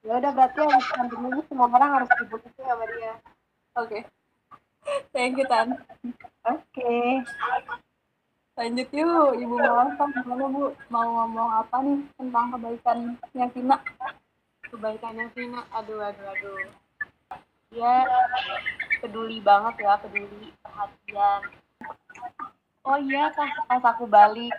Ya 0.03 0.13
udah 0.19 0.31
berarti 0.35 0.59
yang 0.67 0.83
samping 0.83 1.23
ini 1.31 1.41
semua 1.47 1.71
orang 1.71 1.91
harus 2.03 2.09
dibutuhin 2.19 2.59
sama 2.59 2.85
dia. 2.91 3.13
Oke. 3.79 3.99
Thank 5.15 5.39
you, 5.39 5.47
Tan. 5.47 5.79
Oke. 6.43 7.23
Lanjut 8.59 8.89
yuk, 8.91 9.39
Ibu 9.39 9.55
Malfa. 9.55 10.03
Gimana, 10.19 10.45
Bu? 10.51 10.75
Mau 10.91 11.07
ngomong 11.07 11.49
apa 11.63 11.79
nih 11.79 12.03
tentang 12.19 12.51
kebaikannya 12.51 13.47
Vina? 13.55 13.79
kebaikannya 14.69 15.25
Vina 15.33 15.65
aduh 15.73 15.97
aduh 15.97 16.27
aduh 16.29 16.61
dia 17.73 17.93
peduli 19.01 19.41
banget 19.41 19.81
ya 19.81 19.97
peduli 19.97 20.53
perhatian 20.61 21.41
oh 22.85 22.97
iya 23.01 23.33
pas 23.33 23.49
pas 23.65 23.83
aku 23.93 24.05
balik 24.05 24.53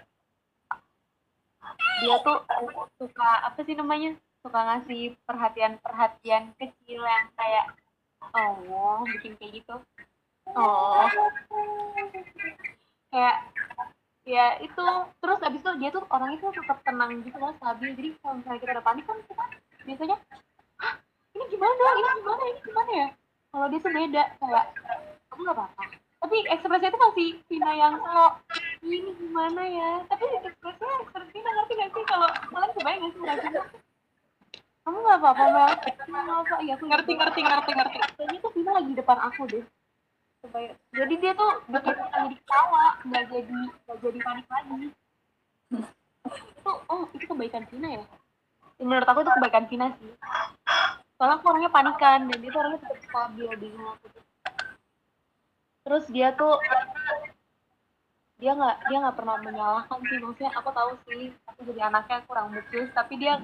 dia 2.02 2.16
tuh 2.26 2.42
suka 2.98 3.30
apa 3.46 3.58
sih 3.62 3.74
namanya 3.78 4.18
suka 4.42 4.58
ngasih 4.58 5.14
perhatian 5.26 5.78
perhatian 5.78 6.50
kecil 6.58 7.00
yang 7.06 7.28
kayak 7.38 7.66
oh 8.34 9.06
bikin 9.06 9.38
kayak 9.38 9.62
gitu 9.62 9.76
oh 10.58 11.06
kayak 13.10 13.36
ya 14.24 14.46
itu 14.62 14.86
terus 15.18 15.40
abis 15.42 15.60
itu 15.60 15.70
dia 15.82 15.90
tuh 15.90 16.04
orang 16.14 16.38
itu 16.38 16.46
tetap 16.54 16.78
tenang 16.86 17.20
gitu 17.26 17.36
loh 17.36 17.52
stabil. 17.58 17.90
Jadi 17.98 18.08
kalau 18.22 18.34
misalnya 18.38 18.60
kita 18.62 18.72
udah 18.78 18.86
panik 18.86 19.04
kan 19.06 19.18
kita 19.26 19.44
biasanya 19.86 20.16
Hah, 20.80 20.94
ini 21.36 21.44
gimana? 21.50 21.72
Ini 21.76 22.10
gimana? 22.22 22.42
Ini 22.46 22.60
gimana 22.64 22.90
ya? 22.94 23.08
Kalau 23.50 23.66
dia 23.66 23.80
tuh 23.82 23.92
beda 23.92 24.22
kayak 24.38 24.64
aku 25.34 25.38
nggak 25.42 25.56
apa-apa. 25.58 25.84
Tapi 26.20 26.36
ekspresinya 26.52 26.90
itu 26.92 27.00
masih 27.00 27.28
Vina 27.48 27.70
yang 27.74 27.94
kalau 27.96 28.28
ini 28.84 29.10
gimana 29.18 29.62
ya? 29.66 29.90
Tapi 30.06 30.24
ekspresinya 30.46 30.94
ekspresi 31.04 31.30
Vina 31.34 31.50
ngerti 31.50 31.72
gak 31.80 31.90
sih? 31.90 32.04
Kalau 32.06 32.28
kalian 32.28 32.70
kebayang 32.76 33.00
gak 33.02 33.12
sih 33.12 33.20
ngeliatin 33.20 33.54
kamu 34.80 34.96
nggak 35.06 35.20
apa-apa 35.20 35.44
Mel 35.54 35.70
kamu 35.76 36.10
nggak 36.10 36.40
apa 36.40 36.56
iya 36.64 36.74
aku 36.74 36.84
ngerti 36.88 37.12
ngerti 37.14 37.40
ngerti 37.44 37.70
ngerti. 37.76 37.96
Kayaknya 38.16 38.38
tuh 38.40 38.52
Vina 38.56 38.70
lagi 38.74 38.88
di 38.90 38.96
depan 38.96 39.18
aku 39.20 39.42
deh 39.46 39.64
Jadi 40.90 41.14
dia 41.20 41.32
tuh 41.36 41.60
bikin 41.68 41.92
kita 41.92 42.16
jadi 42.16 42.36
ketawa 42.40 42.84
nggak 43.04 43.24
jadi 43.28 43.60
nggak 43.84 43.98
jadi 44.00 44.18
panik 44.24 44.46
lagi. 44.48 44.88
Itu 46.56 46.70
oh 46.88 47.04
itu 47.12 47.24
kebaikan 47.28 47.64
Vina 47.68 47.88
ya? 48.00 48.04
Menurut 48.80 49.04
aku 49.04 49.20
itu 49.20 49.32
kebaikan 49.36 49.64
Vina 49.68 49.86
sih. 50.00 50.12
Soalnya 51.20 51.36
aku 51.36 51.52
orangnya 51.52 51.68
panikan 51.68 52.24
dan 52.32 52.38
dia 52.40 52.50
tuh 52.50 52.60
orangnya 52.64 52.80
tetap 52.80 52.98
stabil 53.04 53.46
aku 53.52 54.06
tuh. 54.08 54.24
Terus 55.84 56.04
dia 56.08 56.32
tuh 56.32 56.56
dia 58.40 58.56
nggak 58.56 58.76
dia 58.88 58.98
nggak 59.04 59.16
pernah 59.20 59.36
menyalahkan 59.44 59.98
sih. 60.08 60.18
Maksudnya 60.24 60.52
aku 60.56 60.72
tahu 60.72 60.90
sih 61.04 61.36
aku 61.52 61.60
jadi 61.68 61.92
anaknya 61.92 62.24
kurang 62.24 62.56
becus 62.56 62.88
tapi 62.96 63.20
dia 63.20 63.36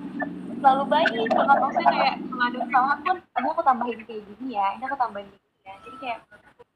selalu 0.65 0.89
baik. 0.89 1.29
Banget 1.29 1.59
maksudnya 1.61 1.89
kayak 1.93 2.17
mengadu 2.25 2.59
kesalahan 2.65 2.99
pun 3.05 3.17
ini 3.21 3.49
aku 3.53 3.63
tambahin 3.63 4.01
kayak 4.09 4.23
gini 4.25 4.57
ya 4.57 4.67
ini 4.81 4.83
aku 4.89 4.97
tambahin 4.97 5.29
kayak 5.29 5.45
gini 5.45 5.61
ya. 5.69 5.75
Jadi 5.85 5.97
kayak 6.01 6.21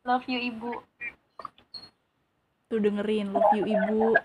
love 0.04 0.24
you 0.28 0.40
ibu. 0.40 0.72
Tuh 2.72 2.78
dengerin 2.80 3.36
love 3.36 3.52
you 3.52 3.64
ibu. 3.68 4.16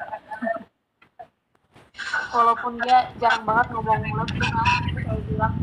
Walaupun 2.31 2.79
dia 2.83 3.11
jarang 3.19 3.43
banget 3.43 3.67
ngomong 3.75 3.99
love 4.15 4.31
you 4.35 4.43
tapi 4.43 4.89
kayak 5.03 5.21
bilang 5.27 5.55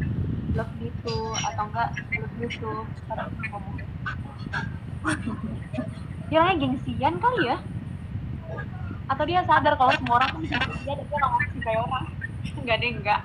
love 0.53 0.75
you 0.81 0.91
too 1.05 1.33
atau 1.37 1.65
enggak 1.69 1.89
love 2.61 2.89
kadang 3.09 3.29
dia 3.33 3.49
ngomong. 3.53 3.77
Dia 6.29 6.41
gengsian 6.57 7.15
kali 7.21 7.43
ya? 7.49 7.59
Atau 9.09 9.25
dia 9.29 9.45
sadar 9.45 9.77
kalau 9.77 9.93
semua 9.97 10.21
orang 10.21 10.29
tuh 10.33 10.41
bisa 10.45 10.57
dia 10.61 10.93
dan 10.97 11.07
dia 11.09 11.21
mau 11.25 11.41
kayak 11.41 11.81
orang? 11.89 12.05
Enggak 12.61 12.77
deh 12.81 12.91
enggak 12.93 13.21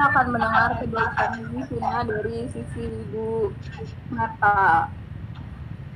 Kita 0.00 0.16
akan 0.16 0.26
mendengar 0.32 0.70
kebaikan 0.80 1.30
ini 1.44 1.60
Vina 1.68 2.00
dari 2.08 2.48
sisi 2.48 2.88
Ibu 2.88 3.52
Nata. 4.16 4.88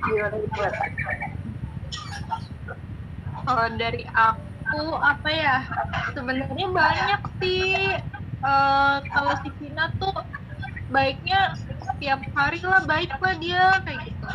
Gimana 0.05 0.37
Ibu 0.45 0.57
Nata? 0.61 0.87
kalau 3.45 3.69
dari 3.81 4.05
aku 4.13 4.93
apa 5.01 5.29
ya 5.33 5.57
sebenarnya 6.13 6.69
banyak 6.69 7.21
sih 7.41 7.97
Eh, 8.45 8.97
kalau 9.09 9.33
si 9.41 9.49
Vina 9.57 9.89
tuh 9.97 10.13
baiknya 10.93 11.57
setiap 11.81 12.21
hari 12.37 12.61
lah 12.61 12.85
baik 12.85 13.17
lah 13.17 13.33
dia 13.41 13.81
kayak 13.89 14.05
gitu 14.05 14.27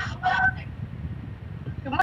cuma 1.85 2.01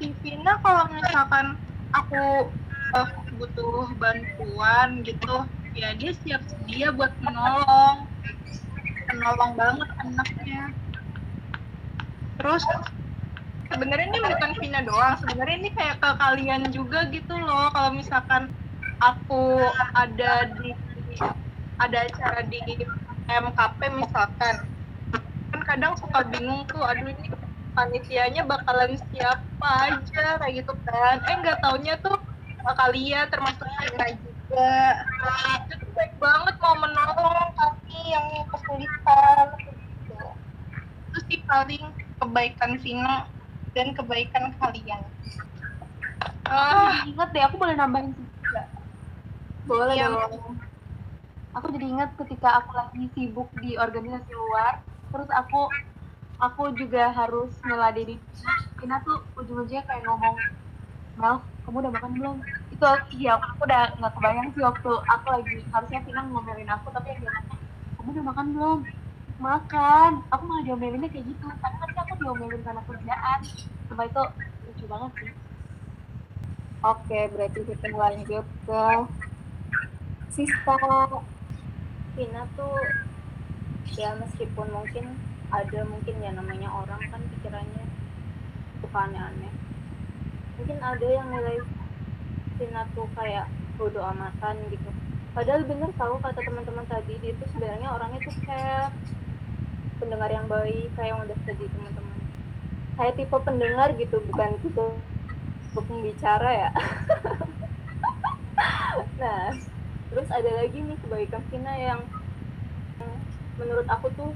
si 0.00 0.16
Vina 0.24 0.56
kalau 0.64 0.88
misalkan 0.88 1.60
aku 1.92 2.48
eh, 2.96 3.08
butuh 3.36 3.84
bantuan 4.00 5.04
gitu 5.04 5.44
ya 5.76 5.92
dia 5.92 6.12
siap 6.16 6.42
sedia 6.48 6.88
buat 6.90 7.12
menolong. 7.20 8.08
Menolong 9.12 9.52
banget 9.54 9.88
anaknya. 10.02 10.62
Terus 12.40 12.64
sebenarnya 13.68 14.06
ini 14.08 14.20
bukan 14.24 14.50
Vina 14.58 14.80
doang. 14.82 15.14
Sebenarnya 15.20 15.56
ini 15.60 15.70
kayak 15.76 15.96
ke 16.00 16.10
kalian 16.16 16.62
juga 16.72 17.06
gitu 17.12 17.36
loh. 17.36 17.68
Kalau 17.70 17.92
misalkan 17.92 18.48
aku 19.04 19.60
ada 19.92 20.48
di 20.56 20.72
ada 21.76 21.98
acara 22.08 22.40
di 22.48 22.56
MKP 23.28 23.80
misalkan 23.92 24.56
kan 25.52 25.60
kadang 25.68 25.92
suka 26.00 26.24
bingung 26.32 26.64
tuh 26.72 26.80
aduh 26.80 27.12
ini 27.12 27.28
panitianya 27.76 28.48
bakalan 28.48 28.96
siapa 29.12 29.70
aja? 29.92 30.40
Kayak 30.40 30.64
gitu 30.64 30.72
kan. 30.88 31.20
Eh 31.20 31.36
nggak 31.44 31.60
taunya 31.60 32.00
tuh 32.00 32.16
kalian 32.66 33.28
termasuk 33.30 33.62
Vina 33.62 34.35
juga 34.46 35.02
itu 35.74 35.86
baik 35.90 36.14
banget 36.22 36.54
mau 36.62 36.74
menolong 36.78 37.50
kami 37.58 37.98
yang 38.14 38.26
kesulitan 38.46 39.46
gitu. 39.58 40.14
itu 41.10 41.18
sih 41.26 41.38
paling 41.42 41.82
kebaikan 42.22 42.78
Vina 42.78 43.26
dan 43.74 43.90
kebaikan 43.90 44.54
kalian 44.62 45.02
ah 46.46 47.02
inget 47.02 47.28
deh 47.34 47.42
aku 47.42 47.58
boleh 47.58 47.74
nambahin 47.74 48.14
juga 48.14 48.62
Boleh 49.66 49.98
Iya. 49.98 50.06
dong. 50.14 50.62
aku 51.50 51.66
jadi 51.74 51.86
ingat 51.90 52.10
ketika 52.14 52.62
aku 52.62 52.70
lagi 52.78 53.10
sibuk 53.18 53.50
di 53.58 53.74
organisasi 53.74 54.30
luar 54.30 54.78
terus 55.10 55.26
aku 55.34 55.66
aku 56.38 56.70
juga 56.78 57.10
harus 57.10 57.50
ngeladeni 57.66 58.22
Ina 58.78 59.02
tuh 59.02 59.26
ujung-ujungnya 59.34 59.82
kayak 59.82 60.06
ngomong 60.06 60.38
Mel 61.18 61.42
kamu 61.66 61.76
udah 61.82 61.92
makan 61.98 62.10
belum 62.14 62.36
itu 62.76 62.92
iya 63.24 63.40
aku 63.40 63.64
udah 63.64 63.96
nggak 63.96 64.12
kebayang 64.20 64.48
sih 64.52 64.60
waktu 64.60 64.90
aku 65.08 65.26
lagi 65.32 65.56
harusnya 65.72 66.00
Tina 66.04 66.20
ngomelin 66.28 66.68
aku 66.68 66.92
tapi 66.92 67.08
yang 67.16 67.24
dia 67.24 67.32
nanya 67.32 67.56
kamu 68.06 68.22
udah 68.22 68.26
makan 68.30 68.46
belum? 68.54 68.78
Makan. 69.42 70.10
Aku 70.30 70.42
malah 70.46 70.62
diomelinnya 70.62 71.10
kayak 71.10 71.26
gitu 71.26 71.42
karena 71.58 71.76
nanti 71.82 71.98
aku 71.98 72.14
diomelin 72.22 72.62
karena 72.62 72.82
kerjaan. 72.86 73.40
Cuma 73.90 74.02
itu 74.06 74.22
lucu 74.62 74.84
banget 74.86 75.10
sih. 75.18 75.32
Oke, 76.86 77.20
berarti 77.34 77.60
kita 77.66 77.86
lanjut 77.90 78.46
ke 78.46 78.82
Sista. 80.30 80.78
Vina 82.14 82.46
tuh 82.54 82.78
ya 83.98 84.14
meskipun 84.22 84.70
mungkin 84.70 85.18
ada 85.50 85.80
mungkin 85.82 86.14
ya 86.22 86.30
namanya 86.30 86.70
orang 86.70 87.02
kan 87.10 87.18
pikirannya 87.26 87.90
suka 88.78 88.98
aneh-aneh. 89.10 89.50
Mungkin 90.62 90.78
ada 90.78 91.06
yang 91.10 91.26
nilai 91.34 91.58
Vina 92.56 92.82
tuh 92.96 93.08
kayak 93.16 93.46
bodoh 93.76 94.04
amatan 94.04 94.56
gitu. 94.72 94.88
Padahal 95.36 95.68
bener 95.68 95.92
tahu 96.00 96.16
kata 96.24 96.40
teman-teman 96.40 96.86
tadi 96.88 97.14
dia 97.20 97.32
tuh 97.36 97.48
sebenarnya 97.52 97.88
orangnya 97.92 98.20
tuh 98.24 98.36
kayak 98.48 98.88
pendengar 100.00 100.30
yang 100.32 100.46
baik 100.48 100.88
kayak 100.96 101.08
yang 101.12 101.20
udah 101.20 101.36
tadi 101.44 101.64
teman-teman. 101.68 102.18
Kayak 102.96 103.14
tipe 103.20 103.36
pendengar 103.44 103.88
gitu 104.00 104.16
bukan 104.32 104.50
tipe 104.64 104.84
pembicara 105.76 106.50
ya. 106.66 106.70
Nah 109.20 109.52
terus 110.08 110.28
ada 110.32 110.50
lagi 110.60 110.80
nih 110.80 110.96
kebaikan 111.04 111.42
Vina 111.52 111.72
yang 111.76 112.00
yang 113.00 113.12
menurut 113.60 113.84
aku 113.88 114.08
tuh 114.16 114.32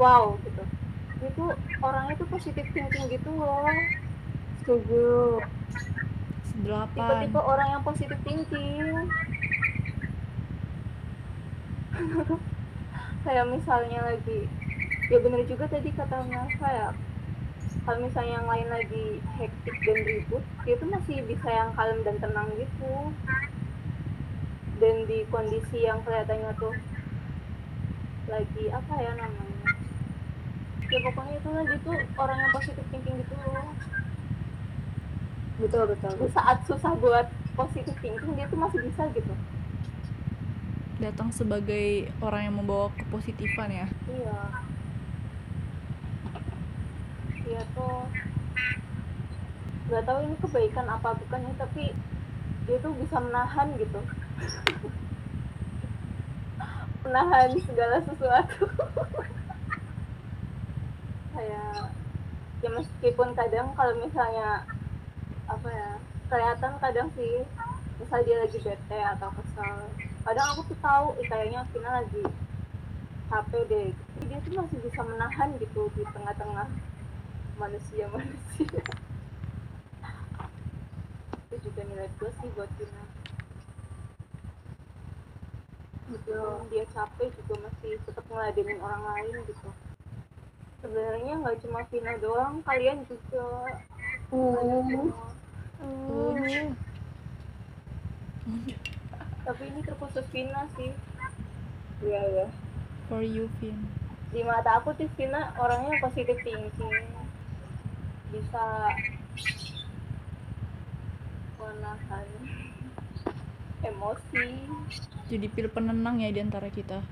wow 0.00 0.36
gitu. 0.44 0.62
Itu 1.20 1.44
orangnya 1.84 2.14
tuh 2.16 2.28
positif 2.28 2.64
thinking 2.72 3.12
gitu 3.12 3.28
loh. 3.36 3.68
Setuju. 4.64 5.40
Tipe-tipe 6.64 7.40
orang 7.40 7.68
yang 7.76 7.82
positif 7.84 8.16
thinking. 8.24 9.12
Kayak 13.24 13.46
misalnya 13.52 14.00
lagi 14.00 14.48
ya 15.06 15.18
bener 15.22 15.46
juga 15.46 15.70
tadi 15.70 15.86
katanya 15.94 16.50
saya 16.58 16.90
kalau 17.86 18.02
misalnya 18.02 18.42
yang 18.42 18.48
lain 18.50 18.66
lagi 18.66 19.22
hektik 19.38 19.76
dan 19.86 19.98
ribut 20.02 20.42
dia 20.66 20.74
tuh 20.74 20.90
masih 20.90 21.22
bisa 21.22 21.46
yang 21.46 21.70
kalem 21.76 22.00
dan 22.02 22.16
tenang 22.18 22.48
gitu. 22.56 22.94
Dan 24.76 25.08
di 25.08 25.24
kondisi 25.28 25.84
yang 25.84 26.00
kelihatannya 26.04 26.52
tuh 26.56 26.72
lagi 28.32 28.64
apa 28.72 28.94
ya 28.96 29.12
namanya? 29.12 29.70
Ya 30.86 30.98
pokoknya 31.02 31.34
itu 31.36 31.50
lagi 31.50 31.76
tuh 31.84 31.96
orang 32.16 32.38
yang 32.40 32.52
positif 32.54 32.84
thinking 32.88 33.20
gitu 33.20 33.34
loh 33.44 33.95
Betul, 35.56 35.88
betul. 35.88 36.12
di 36.20 36.28
saat 36.36 36.60
susah 36.68 36.92
buat 37.00 37.32
positif 37.56 37.96
thinking 38.04 38.36
dia 38.36 38.44
tuh 38.52 38.60
masih 38.60 38.84
bisa 38.84 39.08
gitu. 39.16 39.32
Datang 41.00 41.32
sebagai 41.32 42.12
orang 42.20 42.52
yang 42.52 42.56
membawa 42.60 42.92
kepositifan 42.92 43.72
ya. 43.72 43.88
iya. 44.12 44.40
Dia 47.48 47.62
tuh. 47.72 48.04
Nggak 49.88 50.04
tahu 50.04 50.18
ini 50.28 50.36
kebaikan 50.44 50.86
apa 50.92 51.16
bukan 51.16 51.46
ya 51.46 51.52
tapi 51.56 51.84
dia 52.68 52.76
tuh 52.84 52.92
bisa 53.00 53.16
menahan 53.16 53.72
gitu. 53.80 54.00
Menahan 57.06 57.48
segala 57.64 57.96
sesuatu. 58.04 58.68
Kayak 61.32 61.96
ya 62.60 62.68
meskipun 62.72 63.32
kadang 63.32 63.72
kalau 63.72 63.94
misalnya 64.04 64.75
apa 65.46 65.68
ya 65.70 65.90
kelihatan 66.26 66.72
kadang 66.82 67.08
sih 67.14 67.46
misal 68.02 68.20
dia 68.26 68.36
lagi 68.42 68.58
bete 68.60 69.00
atau 69.16 69.30
kesal 69.30 69.86
kadang 70.26 70.46
aku 70.52 70.62
tuh 70.74 70.78
tahu 70.82 71.06
eh, 71.22 71.26
kayaknya 71.30 71.62
Vina 71.70 72.02
lagi 72.02 72.24
capek 73.30 73.62
deh. 73.70 73.88
Tapi 73.94 74.24
dia 74.30 74.38
tuh 74.42 74.52
masih 74.58 74.78
bisa 74.82 75.00
menahan 75.02 75.48
gitu 75.58 75.90
di 75.94 76.02
tengah-tengah 76.14 76.68
manusia-manusia. 77.58 78.82
Itu 81.46 81.56
juga 81.62 81.80
nilai 81.86 82.10
plus 82.18 82.34
sih 82.42 82.50
buat 82.54 82.70
Vina. 82.78 83.04
Gitu. 86.06 86.38
Dia 86.70 86.84
capek 86.94 87.28
juga 87.42 87.54
masih 87.66 87.98
tetap 88.06 88.24
ngeladenin 88.30 88.78
orang 88.78 89.02
lain 89.02 89.42
gitu. 89.46 89.68
Sebenarnya 90.82 91.34
nggak 91.42 91.58
cuma 91.66 91.82
Vina 91.90 92.14
doang 92.22 92.62
kalian 92.62 93.02
juga. 93.10 93.46
Hmm. 94.30 95.10
Tapi 99.46 99.62
ini 99.70 99.80
terkhusus 99.82 100.26
Vina 100.34 100.66
sih. 100.74 100.90
Iya, 102.02 102.20
iya. 102.30 102.46
For 103.06 103.22
you, 103.22 103.46
Vin. 103.62 103.78
di 104.34 104.42
mata 104.42 104.82
aku 104.82 104.90
tuh 104.98 105.06
Vina 105.14 105.54
orangnya 105.56 105.96
positif 106.02 106.34
thinking. 106.42 107.06
Bisa 108.34 108.64
menahan 111.56 112.26
emosi. 113.86 114.46
Jadi 115.30 115.46
pil 115.50 115.70
penenang 115.70 116.18
ya 116.18 116.30
di 116.34 116.40
antara 116.42 116.66
kita. 116.68 117.02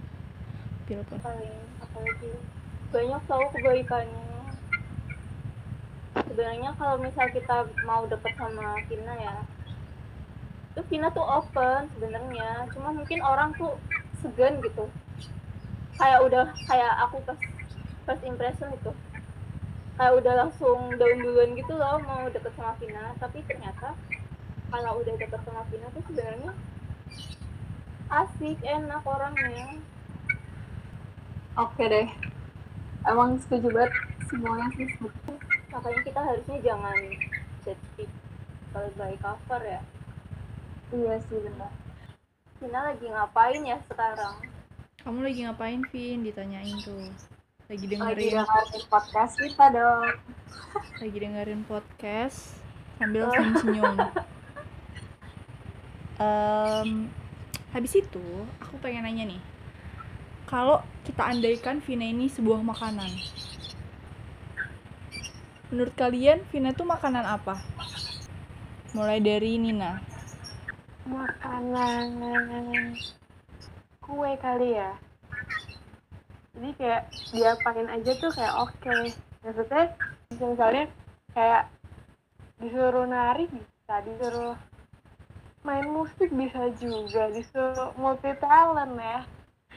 Pil 0.86 1.00
pen- 1.06 1.22
paling 1.22 1.54
apalagi. 1.78 2.30
Banyak 2.90 3.22
tahu 3.26 3.44
kebaikannya 3.54 4.33
sebenarnya 6.34 6.74
kalau 6.74 6.98
misal 6.98 7.30
kita 7.30 7.70
mau 7.86 8.02
deket 8.10 8.34
sama 8.34 8.74
Vina 8.90 9.14
ya 9.14 9.38
itu 10.74 10.82
Vina 10.90 11.06
tuh 11.14 11.22
open 11.22 11.86
sebenarnya. 11.94 12.66
Cuma 12.74 12.90
mungkin 12.90 13.22
orang 13.22 13.54
tuh 13.54 13.78
segan 14.18 14.58
gitu. 14.58 14.90
Kayak 15.94 16.26
udah 16.26 16.44
kayak 16.66 16.92
aku 17.06 17.22
pas 17.22 17.38
first 18.02 18.26
impression 18.26 18.74
itu 18.74 18.90
kayak 19.94 20.18
udah 20.18 20.34
langsung 20.34 20.90
daun 20.98 21.22
duluan 21.22 21.54
gitu 21.54 21.78
loh 21.78 22.02
mau 22.02 22.26
deket 22.26 22.50
sama 22.58 22.74
Vina. 22.82 23.14
Tapi 23.22 23.46
ternyata 23.46 23.94
kalau 24.74 24.98
udah 24.98 25.14
deket 25.14 25.38
sama 25.46 25.62
Vina 25.70 25.86
tuh 25.94 26.02
sebenarnya 26.10 26.50
asik 28.10 28.58
enak 28.66 29.06
orangnya. 29.06 29.78
Oke 31.54 31.86
deh. 31.86 32.10
Emang 33.06 33.38
setuju 33.38 33.70
banget 33.70 33.94
semuanya 34.26 34.74
Facebook 34.74 35.14
makanya 35.74 36.00
kita 36.06 36.20
harusnya 36.22 36.58
jangan 36.62 36.98
kalau 38.70 38.90
by 38.94 39.14
cover 39.18 39.60
ya 39.66 39.80
iya 40.94 41.14
sih 41.26 41.38
benar 41.42 41.72
Vina 42.62 42.80
lagi 42.94 43.06
ngapain 43.10 43.62
ya 43.66 43.78
sekarang 43.90 44.38
Kamu 45.04 45.20
lagi 45.20 45.44
ngapain, 45.44 45.84
Vin? 45.92 46.24
Ditanyain 46.24 46.80
tuh. 46.80 47.12
Lagi 47.68 47.84
lagi 47.84 47.92
dengerin 47.92 48.40
dengerin 48.40 48.84
podcast 48.88 49.36
kita 49.36 49.68
dong 49.68 50.16
lagi 51.02 51.16
dengerin 51.20 51.62
podcast 51.68 52.38
sambil 52.96 53.28
senyum-senyum. 53.30 53.96
Em, 56.14 57.10
habis 57.74 57.92
itu, 57.98 58.22
aku 58.62 58.78
pengen 58.78 59.02
nanya 59.02 59.34
nih. 59.34 59.42
Kalau 60.46 60.78
kita 61.02 61.26
andaikan 61.26 61.82
Vina 61.82 62.06
ini 62.06 62.30
sebuah 62.30 62.62
makanan. 62.62 63.10
Menurut 65.74 65.98
kalian, 65.98 66.38
Vina 66.54 66.70
itu 66.70 66.86
makanan 66.86 67.26
apa? 67.26 67.58
Mulai 68.94 69.18
dari 69.18 69.58
Nina. 69.58 69.98
makanan 71.04 72.96
kue 74.00 74.32
kali 74.40 74.72
ya 74.72 74.96
jadi 76.54 76.70
kayak 76.80 77.02
diapain 77.34 77.88
aja 77.92 78.12
tuh 78.16 78.32
kayak 78.32 78.54
oke 78.56 79.12
maksudnya 79.44 79.84
misalnya 80.32 80.84
kayak 81.36 81.68
disuruh 82.62 83.04
nari 83.04 83.44
bisa 83.52 83.94
disuruh 84.06 84.56
main 85.60 85.84
musik 85.92 86.32
bisa 86.32 86.72
juga 86.80 87.28
disuruh 87.36 87.92
multi 88.00 88.32
talent 88.40 88.96
ya 88.96 89.28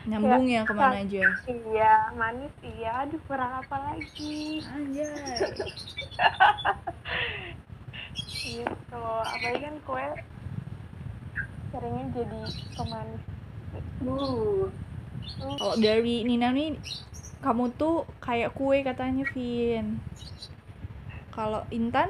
Nyambung 0.07 0.47
ya 0.47 0.63
ke 0.63 0.71
mana 0.71 1.03
aja? 1.03 1.35
iya 1.51 2.07
manis 2.15 2.55
iya 2.63 3.03
aduh 3.03 3.19
kurang 3.27 3.59
apa 3.59 3.91
lagi 3.91 4.63
Anjay. 4.63 5.11
gitu 8.47 9.03
apalagi 9.03 9.59
kan 9.59 9.75
kue 9.83 10.07
seringnya 11.75 12.03
jadi 12.15 12.39
pemanis 12.79 13.23
uh 14.07 14.71
Kalau 15.37 15.75
dari 15.75 16.23
Nina 16.23 16.55
nih, 16.55 16.79
kamu 17.43 17.75
tuh 17.75 18.07
kayak 18.23 18.55
kue 18.55 18.79
katanya, 18.81 19.27
Vin. 19.35 19.99
Kalau 21.35 21.67
Intan, 21.69 22.09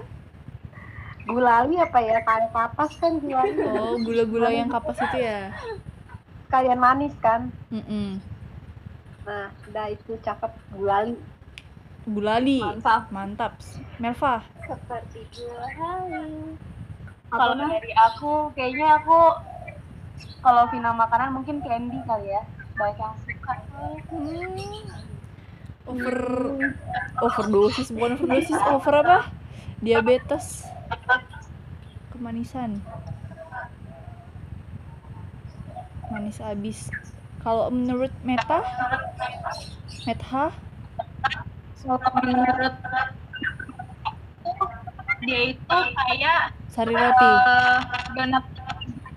Gulali 1.28 1.76
apa 1.76 2.00
ya? 2.00 2.24
Kayak 2.24 2.56
kapas 2.56 2.92
kan 3.04 3.20
gulali. 3.20 3.68
oh 3.68 4.00
gula-gula 4.00 4.48
yang 4.48 4.72
kapas 4.72 4.96
itu 5.02 5.18
ya. 5.20 5.52
Sekalian 6.48 6.80
manis 6.80 7.12
kan. 7.20 7.52
Mm-mm. 7.68 8.24
Nah, 9.28 9.52
udah 9.68 9.86
itu 9.92 10.16
cakep 10.24 10.52
gulali. 10.72 11.20
Gulali, 12.08 12.64
mantap 12.64 13.12
mantap. 13.12 13.54
Melva, 14.00 14.40
seperti 14.64 15.28
gula 15.36 15.68
halim 15.76 16.56
Kalau 17.28 17.60
dari 17.60 17.92
aku, 17.92 18.56
kayaknya 18.56 19.04
aku 19.04 19.20
kalau 20.40 20.64
final 20.72 20.96
makanan 20.96 21.36
mungkin 21.36 21.60
candy 21.60 22.00
kali 22.08 22.32
ya. 22.32 22.48
Banyak 22.80 22.96
yang 22.96 23.16
suka. 23.28 23.54
over 25.88 26.20
overdosis 27.24 27.92
bukan 27.92 28.16
overdosis, 28.20 28.60
over 28.72 28.94
apa? 29.04 29.20
Diabetes, 29.84 30.68
kemanisan, 32.12 32.84
manis 36.18 36.42
abis. 36.42 36.90
Kalau 37.46 37.70
menurut 37.70 38.10
Meta, 38.26 38.66
Metha, 40.04 40.50
Kalau 41.78 42.10
menurut 42.20 42.74
dia 45.20 45.42
itu 45.50 45.78
kayak 46.10 46.52
sari 46.68 46.94
roti. 46.94 47.30
eh, 47.30 47.78
donat 48.14 48.44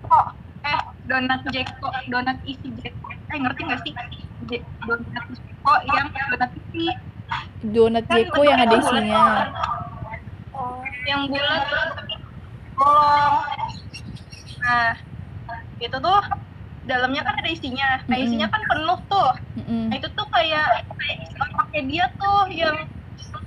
kok 0.01 0.25
eh 0.63 0.79
donat 1.05 1.41
Jeko 1.47 1.89
donat 2.07 2.37
isi 2.43 2.67
Jeko 2.79 3.09
eh 3.11 3.37
ngerti 3.37 3.61
nggak 3.63 3.79
sih 3.81 3.93
donat 4.81 5.25
Jeko 5.29 5.73
yang 5.89 6.07
donat 6.09 6.51
isi 6.55 6.85
Donat 7.61 8.03
kan 8.05 8.15
Jeko 8.17 8.41
yang 8.41 8.59
ada 8.59 8.75
isinya. 8.75 9.23
tuh. 10.53 10.81
yang 11.05 11.21
bulat 11.27 11.63
bolong 12.73 13.35
nah 14.61 14.91
itu 15.77 15.97
tuh 15.97 16.19
dalamnya 16.89 17.21
kan 17.21 17.35
ada 17.37 17.49
isinya. 17.49 18.01
Nah 18.09 18.17
isinya 18.17 18.47
kan 18.49 18.61
penuh 18.65 18.99
tuh. 19.05 19.31
Nah 19.69 19.95
itu 19.97 20.07
tuh 20.17 20.27
kayak 20.33 20.85
kayak 20.97 21.17
isi 21.25 21.35
otaknya 21.37 21.81
dia 21.85 22.05
tuh 22.17 22.41
yang 22.49 22.77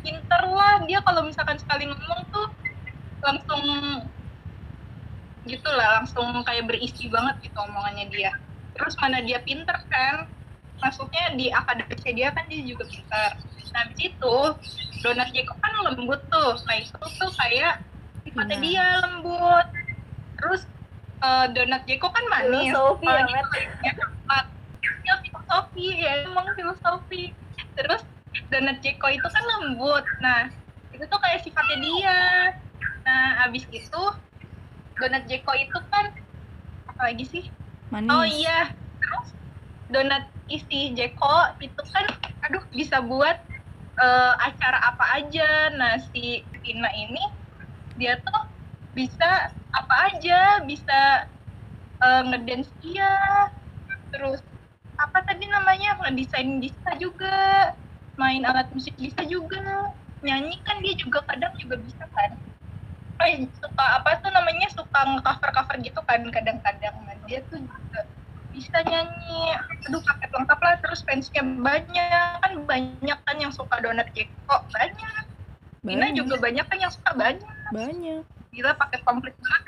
pinter 0.04 0.42
lah. 0.46 0.84
Dia 0.86 0.98
kalau 1.02 1.26
misalkan 1.26 1.58
sekali 1.58 1.90
ngomong 1.90 2.22
tuh 2.30 2.46
langsung 3.24 3.62
gitu 5.44 5.68
lah 5.68 6.00
langsung 6.00 6.40
kayak 6.44 6.64
berisi 6.68 7.10
banget 7.10 7.50
gitu 7.50 7.58
omongannya 7.58 8.06
dia. 8.12 8.32
Terus 8.74 8.94
mana 8.98 9.20
dia 9.22 9.38
pinter 9.42 9.76
kan 9.90 10.26
maksudnya 10.82 11.32
di 11.38 11.48
akademiknya 11.54 12.12
dia 12.12 12.28
kan 12.34 12.44
dia 12.46 12.60
juga 12.62 12.84
pinter. 12.86 13.30
Nah 13.74 13.80
habis 13.82 13.98
itu 13.98 14.36
donat 15.02 15.28
Jeko 15.34 15.54
kan 15.58 15.72
lembut 15.90 16.20
tuh. 16.30 16.54
Nah 16.64 16.76
itu 16.78 16.94
tuh 16.94 17.30
kayak 17.34 17.82
sifatnya 18.22 18.56
Benar. 18.56 18.64
dia 18.64 18.86
lembut. 19.04 19.66
Terus 20.38 20.62
eh, 21.24 21.46
donat 21.56 21.82
Jeko 21.88 22.08
kan 22.12 22.24
manis. 22.28 22.70
Filosofi 22.70 23.06
ya, 23.08 23.24
Met. 23.24 23.46
ya 25.04 25.14
filosofi 25.20 25.86
ya 26.00 26.12
emang 26.28 26.46
filosofi. 26.56 27.32
Terus 27.74 28.02
donat 28.52 28.78
Jeko 28.84 29.06
itu 29.08 29.26
kan 29.26 29.44
lembut. 29.56 30.04
Nah 30.20 30.52
itu 30.92 31.04
tuh 31.08 31.18
kayak 31.20 31.42
sifatnya 31.42 31.76
dia. 31.80 32.20
Nah 33.04 33.48
abis 33.48 33.64
itu 33.72 34.02
donat 35.00 35.24
Jeko 35.26 35.52
itu 35.56 35.78
kan 35.90 36.12
apa 36.90 37.00
lagi 37.10 37.24
sih? 37.26 37.44
Manis. 37.90 38.10
oh 38.12 38.24
iya. 38.26 38.72
Terus 39.00 39.28
donat 39.90 40.24
isi 40.48 40.92
Jeko 40.92 41.56
itu 41.60 41.82
kan 41.92 42.06
aduh 42.44 42.62
bisa 42.72 43.00
buat 43.00 43.40
eh, 43.98 44.32
acara 44.38 44.78
apa 44.92 45.04
aja. 45.22 45.72
Nah 45.74 45.98
si 46.12 46.44
Vina 46.62 46.90
ini 46.94 47.24
dia 47.94 48.18
tuh 48.22 48.42
bisa 48.94 49.50
apa 49.74 49.94
aja 50.14 50.62
bisa 50.62 51.26
eh, 52.00 52.22
ngedance 52.30 52.70
dia. 52.80 53.12
Terus 54.14 54.40
apa 54.94 55.26
tadi 55.26 55.50
namanya 55.50 55.98
ngedesain 55.98 56.62
bisa 56.62 56.94
juga 57.02 57.34
main 58.14 58.46
alat 58.46 58.70
musik 58.70 58.94
bisa 58.94 59.26
juga. 59.26 59.90
Nyanyi 60.24 60.56
kan 60.64 60.80
dia 60.80 60.94
juga 60.96 61.20
kadang 61.26 61.52
juga 61.60 61.76
bisa 61.82 62.04
kan. 62.14 62.38
Eh 63.24 63.44
suka 63.58 63.84
apa 64.00 64.20
tuh 64.22 64.30
namanya 64.32 64.70
suka 64.72 65.00
nge-cover 65.04 65.50
cover 65.52 65.76
gitu 65.82 66.00
kan 66.06 66.22
kadang-kadang. 66.30 66.94
Nah 67.04 67.16
dia 67.26 67.42
tuh 67.50 67.60
juga 67.60 68.00
bisa 68.54 68.78
nyanyi. 68.86 69.58
Aduh 69.90 70.00
paket 70.00 70.30
lengkap 70.32 70.58
lah. 70.62 70.74
Terus 70.80 71.02
fansnya 71.04 71.42
banyak. 71.42 72.40
Kan 72.40 72.52
banyak 72.64 73.18
kan 73.26 73.36
yang 73.36 73.52
suka 73.52 73.82
donat 73.82 74.08
Jeko 74.14 74.56
banyak. 74.72 75.24
Ina 75.84 76.08
banyak, 76.08 76.16
juga 76.16 76.40
banyak 76.40 76.64
kan 76.64 76.78
yang 76.80 76.92
suka 76.94 77.10
banyak. 77.12 77.52
Banyak. 77.74 78.24
Gila 78.54 78.72
paket 78.78 79.02
komplit 79.02 79.34
banget 79.42 79.62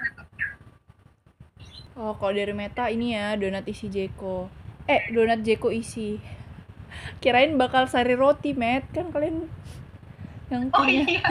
Oh, 1.97 2.13
kalau 2.21 2.37
dari 2.37 2.53
Meta 2.53 2.93
ini 2.93 3.17
ya 3.17 3.41
donat 3.41 3.65
isi 3.65 3.89
Jeko. 3.89 4.53
Eh, 4.85 5.09
donat 5.17 5.41
Jeko 5.41 5.73
isi. 5.73 6.21
Kirain 7.25 7.57
bakal 7.57 7.89
sari 7.89 8.13
roti, 8.13 8.53
Met. 8.53 8.85
Kan 8.93 9.09
kalian 9.17 9.49
yang 10.47 10.71
oh 10.71 10.87
punya. 10.87 11.03
iya 11.11 11.27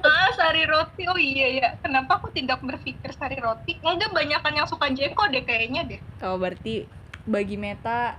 ah 0.00 0.32
sari 0.32 0.64
roti 0.64 1.04
oh 1.04 1.20
iya 1.20 1.46
ya 1.60 1.68
kenapa 1.84 2.16
aku 2.16 2.32
tidak 2.32 2.64
berpikir 2.64 3.12
sari 3.12 3.36
roti 3.36 3.76
enggak 3.84 4.08
banyakan 4.16 4.52
yang 4.56 4.64
suka 4.64 4.88
Jeko 4.88 5.28
deh 5.28 5.44
kayaknya 5.44 5.84
deh 5.84 6.00
Oh, 6.24 6.40
berarti 6.40 6.88
bagi 7.28 7.60
Meta 7.60 8.16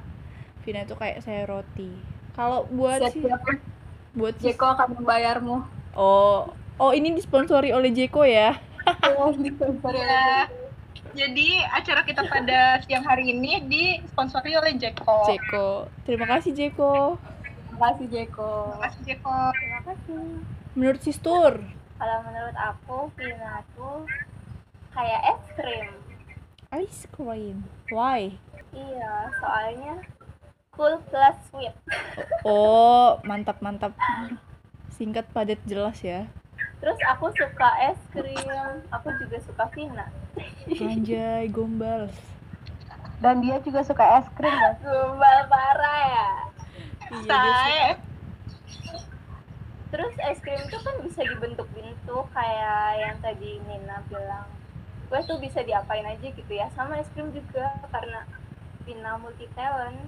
Vina 0.61 0.85
itu 0.85 0.93
kayak 0.93 1.23
sari 1.25 1.47
roti. 1.47 1.89
Kalau 2.37 2.69
buat 2.69 3.01
si 3.09 3.23
siap 3.23 3.41
buat 4.13 4.35
si 4.37 4.53
Jeko 4.53 4.77
akan 4.77 5.01
membayarmu 5.01 5.55
Oh, 5.97 6.53
oh 6.77 6.91
ini 6.93 7.17
disponsori 7.17 7.73
oleh 7.73 7.89
Jeko 7.89 8.21
ya. 8.21 8.61
Ya. 9.97 10.47
Jadi 11.17 11.49
acara 11.65 12.05
kita 12.05 12.21
pada 12.29 12.77
siang 12.85 13.03
hari 13.03 13.33
ini 13.33 13.63
disponsori 13.65 14.53
oleh 14.53 14.77
Jeko. 14.77 15.25
Jeko. 15.27 15.89
Terima 16.05 16.25
kasih 16.29 16.53
Jeko. 16.53 17.17
terima 17.77 17.93
kasih 17.93 18.07
Jeko 18.09 18.53
Terima 18.73 18.81
kasih 18.89 19.01
Jeko. 19.05 19.37
terima 19.53 19.79
kasih 19.85 20.25
Menurut 20.73 21.01
Sistur, 21.01 21.53
kalau 21.97 22.17
menurut 22.25 22.57
aku 22.57 22.97
Vina 23.17 23.61
tuh 23.77 24.05
kayak 24.93 25.21
es 25.33 25.43
krim 25.53 25.89
ice 26.73 27.07
cream. 27.13 27.63
Why? 27.93 28.35
iya 28.75 29.31
soalnya 29.39 30.03
cool 30.75 30.99
plus 31.09 31.37
sweet 31.49 31.73
Oh, 32.45 33.17
mantap 33.25 33.63
mantap. 33.63 33.93
Singkat 34.93 35.29
padat 35.33 35.61
jelas 35.65 36.01
ya. 36.01 36.27
Terus 36.77 36.99
aku 37.09 37.33
suka 37.33 37.69
es 37.89 37.99
krim. 38.13 38.85
Aku 38.93 39.09
juga 39.17 39.37
suka 39.41 39.63
Vina. 39.73 40.05
Anjay, 40.69 41.49
gombal. 41.49 42.09
Dan 43.17 43.41
dia 43.41 43.57
juga 43.65 43.81
suka 43.81 44.21
es 44.21 44.27
krim 44.37 44.53
kan? 44.53 44.77
gombal 44.85 45.39
parah 45.49 46.01
ya. 46.05 46.29
Iya, 47.07 47.95
terus 49.89 50.13
es 50.19 50.39
krim 50.43 50.59
itu 50.59 50.77
kan 50.83 50.95
bisa 51.01 51.21
dibentuk-bentuk 51.23 52.25
kayak 52.35 52.99
yang 52.99 53.17
tadi 53.23 53.63
Nina 53.65 54.03
bilang. 54.11 54.45
Gue 55.07 55.23
tuh 55.23 55.39
bisa 55.39 55.63
diapain 55.63 56.03
aja 56.03 56.27
gitu 56.27 56.51
ya. 56.51 56.67
Sama 56.75 56.99
es 56.99 57.07
krim 57.15 57.31
juga 57.31 57.73
karena 57.89 58.27
Vina 58.83 59.19
multi 59.19 59.47
talent 59.55 59.99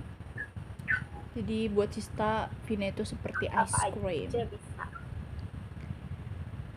Jadi 1.35 1.69
buat 1.71 1.87
Sista, 1.93 2.49
Vina 2.67 2.89
itu 2.89 3.05
seperti 3.05 3.47
ice 3.47 3.71
apa 3.71 3.93
cream. 3.95 4.27
aja 4.27 4.43
bisa 4.49 4.68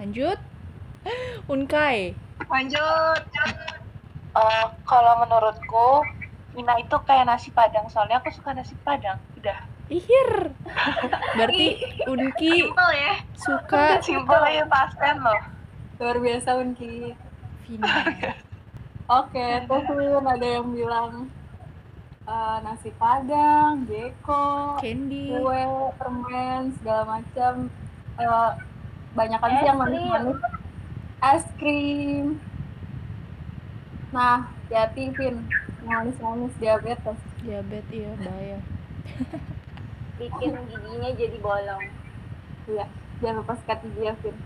Lanjut. 0.03 0.39
Unkai. 1.53 2.19
Lanjut. 2.51 3.23
Eh, 4.35 4.67
kalau 4.83 5.15
menurutku 5.23 6.03
Mina 6.53 6.77
itu 6.77 6.97
kayak 7.09 7.31
nasi 7.31 7.49
padang 7.55 7.87
soalnya 7.89 8.19
aku 8.21 8.29
suka 8.35 8.53
nasi 8.53 8.75
padang 8.83 9.17
udah 9.39 9.63
Ihir. 9.89 10.51
Berarti 11.39 11.69
Unki 12.11 12.67
Simpel 12.67 12.91
ya. 12.93 13.15
suka 13.39 13.85
simpel 14.05 14.41
aja 14.43 14.67
pasten 14.67 15.23
loh 15.23 15.41
luar 16.03 16.19
biasa 16.19 16.59
Unki 16.59 17.15
Vina. 17.65 17.89
oke 19.23 19.47
terus 19.65 19.87
Win, 19.97 20.27
ada 20.27 20.49
yang 20.61 20.67
bilang 20.75 21.31
eh, 22.27 22.57
nasi 22.67 22.91
padang 22.99 23.87
jeko 23.87 24.77
Candy. 24.83 25.31
kue 25.39 25.63
permen 25.97 26.75
segala 26.83 27.23
macam 27.23 27.71
Eh, 28.21 28.51
banyak 29.13 29.39
kan 29.39 29.51
sih 29.61 29.67
yang 29.69 29.79
manis-manis 29.79 30.41
es 31.23 31.45
krim 31.61 32.41
nah 34.13 34.49
hati 34.73 35.13
Vin 35.17 35.45
manis-manis 35.85 36.53
diabetes 36.61 37.19
Diabetes 37.43 37.91
iya 37.91 38.13
bahaya. 38.23 38.59
bikin 40.23 40.55
giginya 40.71 41.11
jadi 41.19 41.39
bolong 41.43 41.85
Iya, 42.63 42.87
jangan 43.19 43.43
lupa 43.43 43.59
sikat 43.59 43.83
gigi 43.83 44.07
ya, 44.07 44.15
Vin. 44.23 44.37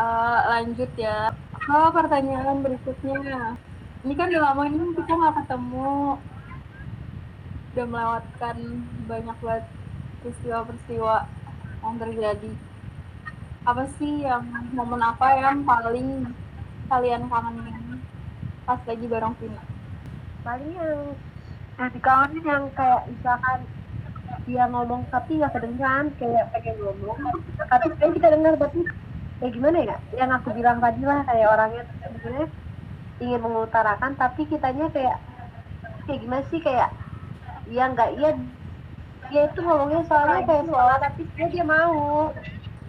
Eh, 0.00 0.40
lanjut 0.48 0.90
ya 0.96 1.28
ke 1.52 1.80
pertanyaan 1.92 2.64
berikutnya. 2.64 3.60
Ini 4.00 4.12
kan 4.16 4.32
udah 4.32 4.42
lama 4.48 4.62
ini 4.64 4.96
kita 4.96 5.12
nggak 5.12 5.36
ketemu, 5.44 6.16
udah 7.76 7.84
melewatkan 7.84 8.56
banyak 9.04 9.36
banget 9.44 9.64
peristiwa-peristiwa 10.24 11.16
yang 11.84 11.96
terjadi. 12.00 12.52
Apa 13.70 13.86
sih 14.02 14.26
yang 14.26 14.42
momen 14.74 14.98
apa 14.98 15.30
yang 15.38 15.62
paling 15.62 16.26
kalian 16.90 17.22
kangenin 17.30 18.02
pas 18.66 18.82
lagi 18.82 19.06
bareng 19.06 19.34
Vina? 19.38 19.62
paling 20.42 20.74
yang 20.74 21.14
yang 21.78 21.90
dikangenin 21.94 22.44
yang 22.50 22.64
kayak 22.74 23.06
misalkan 23.06 23.62
dia 24.42 24.66
ngomong 24.66 25.06
tapi 25.14 25.38
nggak 25.38 25.54
kedengeran 25.54 26.10
kayak 26.18 26.50
pengen 26.50 26.82
ngomong 26.82 27.18
tapi 27.70 27.86
pengen 27.94 28.12
kita 28.18 28.28
dengar 28.34 28.58
tapi 28.58 28.80
ya 29.38 29.48
gimana 29.54 29.78
ya? 29.86 29.96
Yang 30.18 30.30
aku 30.42 30.48
bilang 30.50 30.82
tadi 30.82 31.02
lah 31.06 31.22
kayak 31.30 31.48
orangnya 31.54 31.82
sebenarnya 32.02 32.46
ingin 33.22 33.38
mengutarakan 33.38 34.12
tapi 34.18 34.50
kitanya 34.50 34.90
kayak 34.90 35.18
kayak 36.10 36.20
gimana 36.26 36.42
sih? 36.50 36.58
Kayak 36.58 36.90
iya 37.70 37.86
nggak 37.86 38.18
iya 38.18 38.30
dia 39.30 39.42
itu 39.46 39.60
ngomongnya 39.62 40.02
soalnya 40.10 40.42
kayak 40.42 40.66
soal 40.66 40.96
tapi 40.98 41.22
dia 41.54 41.62
mau 41.62 42.34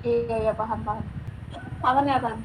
Iya, 0.02 0.36
iya, 0.44 0.52
paham, 0.60 0.80
paham. 0.86 1.06
Kangen 1.82 2.12
ya, 2.12 2.18
Tan? 2.24 2.38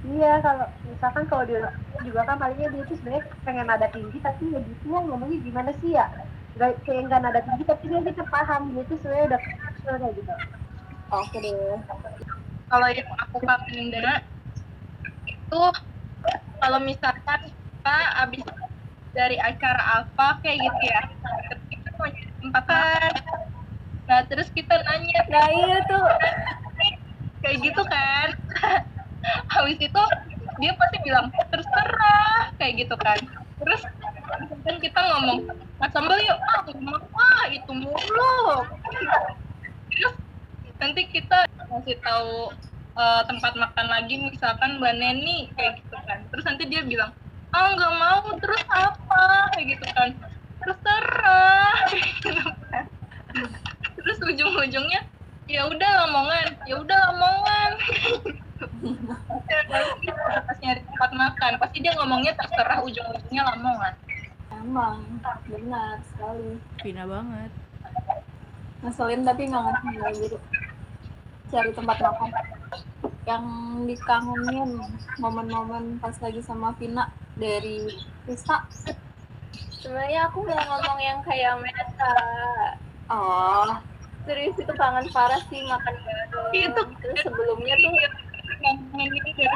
iya 0.00 0.40
kalau 0.40 0.66
misalkan 0.88 1.24
kalau 1.28 1.44
dia 1.44 1.60
juga 2.00 2.24
kan 2.24 2.40
palingnya 2.40 2.72
dia 2.72 2.82
tuh 2.88 2.96
sebenarnya 2.96 3.24
pengen 3.44 3.66
nada 3.68 3.86
tinggi 3.92 4.16
tapi 4.24 4.48
ya 4.48 4.60
gitu 4.64 4.84
ya 4.88 5.00
ngomongnya 5.04 5.38
gimana 5.44 5.70
sih 5.76 5.92
ya 5.92 6.08
nggak 6.56 6.70
kayak 6.88 7.02
nggak 7.04 7.20
nada 7.20 7.40
tinggi 7.44 7.64
tapi 7.68 7.84
dia 7.92 8.00
kita 8.00 8.24
paham 8.32 8.72
dia 8.72 8.82
tuh 8.88 8.96
sebenarnya 8.96 9.26
udah 9.36 9.40
kesel 9.44 9.94
kayak 10.00 10.14
gitu 10.16 10.32
Oke 11.10 11.42
deh. 11.42 11.52
Kalau 12.70 12.86
yang 12.86 13.08
aku 13.18 13.36
kangenin 13.42 13.90
Dana 13.90 14.14
itu 15.26 15.62
kalau 16.62 16.78
misalkan 16.86 17.40
kita 17.50 17.98
abis 18.22 18.46
dari 19.10 19.36
acara 19.42 20.06
apa 20.06 20.38
kayak 20.38 20.58
gitu 20.70 20.84
ya 20.86 21.02
kita 21.66 21.88
mau 21.98 22.06
tempat 22.38 22.64
makan 22.70 23.12
nah 24.10 24.26
terus 24.26 24.50
kita 24.50 24.74
nanya 24.74 25.22
nah 25.30 25.46
iya 25.54 25.78
tuh. 25.86 26.02
Kayak 27.46 27.56
gitu 27.62 27.82
kan. 27.86 28.28
Habis 29.54 29.78
itu 29.78 30.02
dia 30.58 30.72
pasti 30.74 30.96
bilang 31.06 31.30
terserah 31.30 32.50
kayak 32.58 32.82
gitu 32.82 32.98
kan. 32.98 33.22
Terus 33.62 33.82
kan 34.66 34.76
kita 34.82 34.98
ngomong 35.14 35.46
mas 35.78 35.94
sambal 35.94 36.18
yuk. 36.18 36.34
Ah 36.42 36.66
mau 36.82 36.98
ah 36.98 37.44
itu 37.54 37.70
mulu. 37.70 38.66
Terus 39.94 40.14
nanti 40.82 41.06
kita 41.06 41.46
ngasih 41.70 42.02
tahu 42.02 42.50
eh, 42.98 43.22
tempat 43.30 43.52
makan 43.54 43.86
lagi 43.94 44.18
misalkan 44.26 44.82
mbak 44.82 44.98
Neni 44.98 45.54
kayak 45.54 45.78
gitu 45.78 45.94
kan. 46.02 46.26
Terus 46.34 46.44
nanti 46.50 46.66
dia 46.66 46.82
bilang 46.82 47.14
ah 47.54 47.78
nggak 47.78 47.94
mau 47.94 48.26
terus 48.42 48.62
apa? 48.74 49.54
Kayak 49.54 49.78
gitu 49.78 49.86
kan. 49.94 50.10
Terserah. 50.58 51.78
Kayak 51.94 52.10
gitu 52.18 52.30
kan 52.74 52.84
terus 54.00 54.18
ujung-ujungnya 54.24 55.04
ya 55.50 55.66
udah 55.66 55.90
lamongan 56.06 56.46
ya 56.64 56.74
udah 56.78 56.98
lamongan 57.10 57.70
pas 60.46 60.58
nyari 60.62 60.80
tempat 60.86 61.10
makan 61.12 61.52
pasti 61.58 61.76
dia 61.82 61.92
ngomongnya 61.98 62.32
terserah 62.38 62.80
ujung-ujungnya 62.86 63.42
lamongan 63.54 63.94
Emang, 64.60 65.00
benar 65.48 65.96
sekali. 66.12 66.60
Vina 66.84 67.08
banget. 67.08 67.50
ngeselin 68.80 69.28
tapi 69.28 69.44
nggak 69.44 69.60
ngerti 69.60 69.86
nggak 69.92 70.12
gitu 70.24 70.38
cari 71.52 71.70
tempat 71.72 71.96
makan. 72.00 72.30
Yang 73.28 73.44
dikangenin 73.88 74.70
momen-momen 75.20 75.84
pas 76.00 76.16
lagi 76.20 76.40
sama 76.44 76.76
Vina 76.76 77.08
dari 77.36 77.88
Rista. 78.28 78.68
Sebenarnya 79.80 80.28
aku 80.28 80.44
mau 80.44 80.60
ngomong 80.60 80.98
yang 81.00 81.20
kayak 81.24 81.60
Meta. 81.60 82.16
Oh 83.08 83.89
serius 84.30 84.54
itu 84.62 84.72
kangen 84.78 85.10
parah 85.10 85.42
sih 85.50 85.58
makan 85.66 85.94
bareng 86.06 86.54
Itu. 86.54 86.82
terus 87.02 87.18
sebelumnya 87.26 87.74
tuh 87.82 87.90
ini 87.90 88.06
dari 89.34 89.46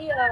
iya. 0.00 0.24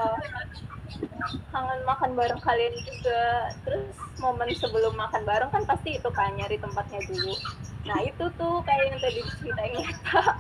Kangen 1.53 1.81
makan 1.85 2.17
bareng 2.17 2.41
kalian 2.41 2.73
juga. 2.89 3.53
Terus 3.69 3.97
momen 4.17 4.49
sebelum 4.57 4.97
makan 4.97 5.29
bareng 5.29 5.51
kan 5.53 5.63
pasti 5.69 6.01
itu 6.01 6.09
kan 6.09 6.33
nyari 6.39 6.57
tempatnya 6.57 7.05
dulu. 7.05 7.37
Nah 7.85 8.01
itu 8.01 8.25
tuh 8.41 8.65
kayak 8.65 8.85
yang 8.89 8.99
tadi 9.03 9.21
diceritain 9.21 9.75
Meta 9.77 10.23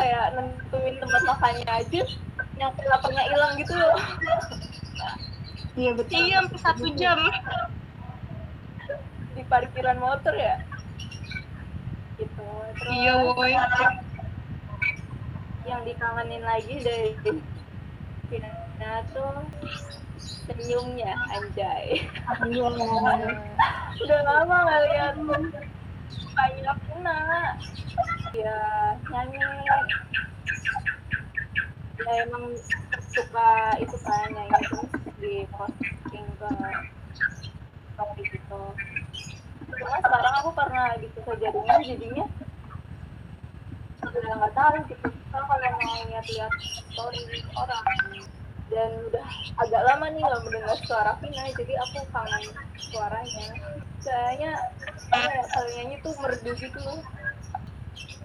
kayak 0.00 0.24
nentuin 0.36 0.94
tempat 1.00 1.22
makannya 1.28 1.68
aja 1.68 2.00
yang 2.60 2.72
laparnya 2.76 3.24
hilang 3.24 3.52
gitu 3.56 3.72
loh. 3.72 3.96
Iya 5.78 5.90
betul. 5.96 6.18
Iya 6.18 6.36
sampai 6.44 6.60
satu 6.60 6.86
jam 6.98 7.18
di 9.34 9.42
parkiran 9.46 9.98
motor 9.98 10.34
ya? 10.34 10.56
Gitu 12.18 12.48
terus 12.80 12.94
iya 12.96 13.12
woi. 13.20 13.54
yang 15.68 15.86
dikangenin 15.86 16.42
lagi 16.42 16.82
dari 16.82 17.14
Vina 18.26 18.94
tuh 19.14 19.44
senyumnya 20.18 21.14
anjay. 21.36 22.02
Udah 24.02 24.20
lama 24.26 24.56
nggak 24.66 24.82
lihat. 24.90 25.14
Banyak 26.34 26.78
Vina. 26.90 27.18
Ya 28.34 28.58
nyanyi. 29.10 29.46
Ya 32.00 32.12
emang 32.26 32.56
suka 33.12 33.50
itu 33.78 33.96
kan 34.02 34.26
nyanyi 34.32 34.58
terus 34.64 34.90
di 35.20 35.34
posting 35.54 36.26
ke 36.40 36.50
story 37.94 38.24
gitu 38.32 38.62
cuma 39.80 39.96
sekarang 39.96 40.34
aku 40.44 40.50
karena 40.52 40.82
gitu 41.00 41.18
kejadian 41.24 41.80
jadinya 41.80 42.26
udah 44.04 44.32
nggak 44.36 44.52
tahu 44.52 44.76
gitu. 44.92 45.08
Kan 45.32 45.42
kalau 45.48 45.70
mau 45.80 46.04
lihat-lihat 46.04 46.52
story 46.92 47.20
orang 47.56 47.86
dan 48.68 48.90
udah 49.08 49.26
agak 49.64 49.82
lama 49.88 50.06
nih 50.12 50.20
nggak 50.20 50.42
mendengar 50.44 50.76
suara 50.84 51.16
Vina 51.24 51.48
jadi 51.56 51.74
aku 51.80 52.04
kangen 52.12 52.44
suaranya. 52.92 53.46
Kayaknya 54.00 54.52
kayak 55.08 55.44
kalau 55.52 55.70
nyanyi 55.76 55.96
tuh 56.04 56.12
merdu 56.20 56.50
gitu 56.60 56.78
loh. 56.84 57.00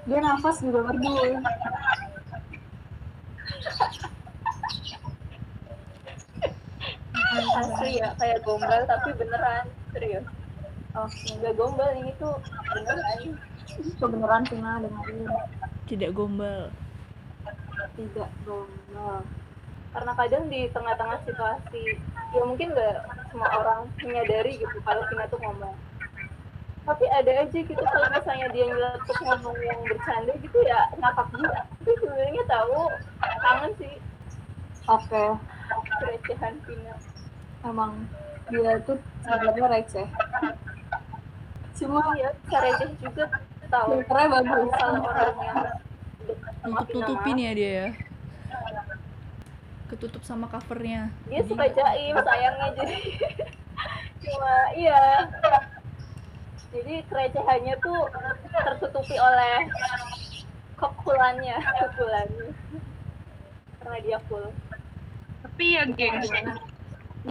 Dia 0.06 0.20
nafas 0.20 0.60
juga 0.60 0.80
merdu. 0.92 1.14
Asli 7.36 8.00
ya 8.00 8.12
kayak 8.20 8.44
gombal 8.44 8.84
tapi 8.88 9.12
beneran 9.16 9.68
serius 9.92 10.24
oh 10.96 11.10
nggak 11.12 11.56
gombal 11.60 11.92
ini 11.96 12.12
tuh. 12.18 12.36
Beneran. 12.72 13.36
Kebenaran 14.00 14.44
Vina 14.48 14.80
dengerin. 14.80 15.28
Tidak 15.86 16.12
gombal. 16.16 16.72
tidak 17.96 18.28
gombal. 18.44 19.24
Karena 19.96 20.12
kadang 20.20 20.52
di 20.52 20.68
tengah-tengah 20.76 21.24
situasi 21.24 21.96
ya 22.36 22.44
mungkin 22.44 22.76
nggak 22.76 22.98
semua 23.32 23.48
orang 23.64 23.88
menyadari 24.04 24.60
gitu 24.60 24.78
kalau 24.84 25.04
Vina 25.08 25.28
tuh 25.32 25.40
ngomong. 25.40 25.76
Tapi 26.86 27.06
ada 27.10 27.32
aja 27.48 27.56
gitu 27.56 27.80
kalau 27.80 28.08
misalnya 28.12 28.48
dia 28.52 28.66
nyeletuk 28.68 29.18
ngomong 29.24 29.58
yang 29.64 29.80
bercanda 29.88 30.34
gitu 30.38 30.58
ya 30.68 30.92
ngakak 31.00 31.28
juga 31.34 31.66
tapi 31.66 31.92
sebenarnya 32.04 32.44
tahu 32.48 32.80
kangen 33.24 33.72
sih. 33.80 33.96
Oke. 34.92 35.26
Kerecehan 36.04 36.56
Vina. 36.68 36.96
Emang 37.64 38.06
dia 38.52 38.78
tuh 38.86 39.00
sebenarnya 39.24 39.66
receh 39.72 40.08
cuma 41.76 42.02
ya 42.16 42.30
receh 42.48 42.90
juga 43.04 43.26
tahu. 43.68 43.90
Filternya 44.02 44.28
bagus 44.40 44.72
orang 44.80 45.36
yang 45.44 45.60
nutup 46.66 46.88
tutupin 46.90 47.38
ya 47.38 47.52
dia 47.54 47.72
ya. 47.72 47.88
Ketutup 49.92 50.24
sama 50.26 50.50
covernya. 50.50 51.14
Dia 51.30 51.42
suka 51.46 51.66
jaim 51.70 52.16
sayangnya 52.18 52.68
jadi. 52.74 53.00
Cuma 54.26 54.56
iya. 54.74 55.30
Jadi 56.74 57.06
kerecehannya 57.08 57.76
tuh 57.80 58.10
tertutupi 58.50 59.16
oleh 59.16 59.70
kekulannya 60.76 61.56
kekulannya 61.62 62.50
karena 63.80 63.98
dia 64.02 64.18
full. 64.26 64.50
Tapi 65.46 65.66
ya 65.78 65.86
gengs. 65.94 66.34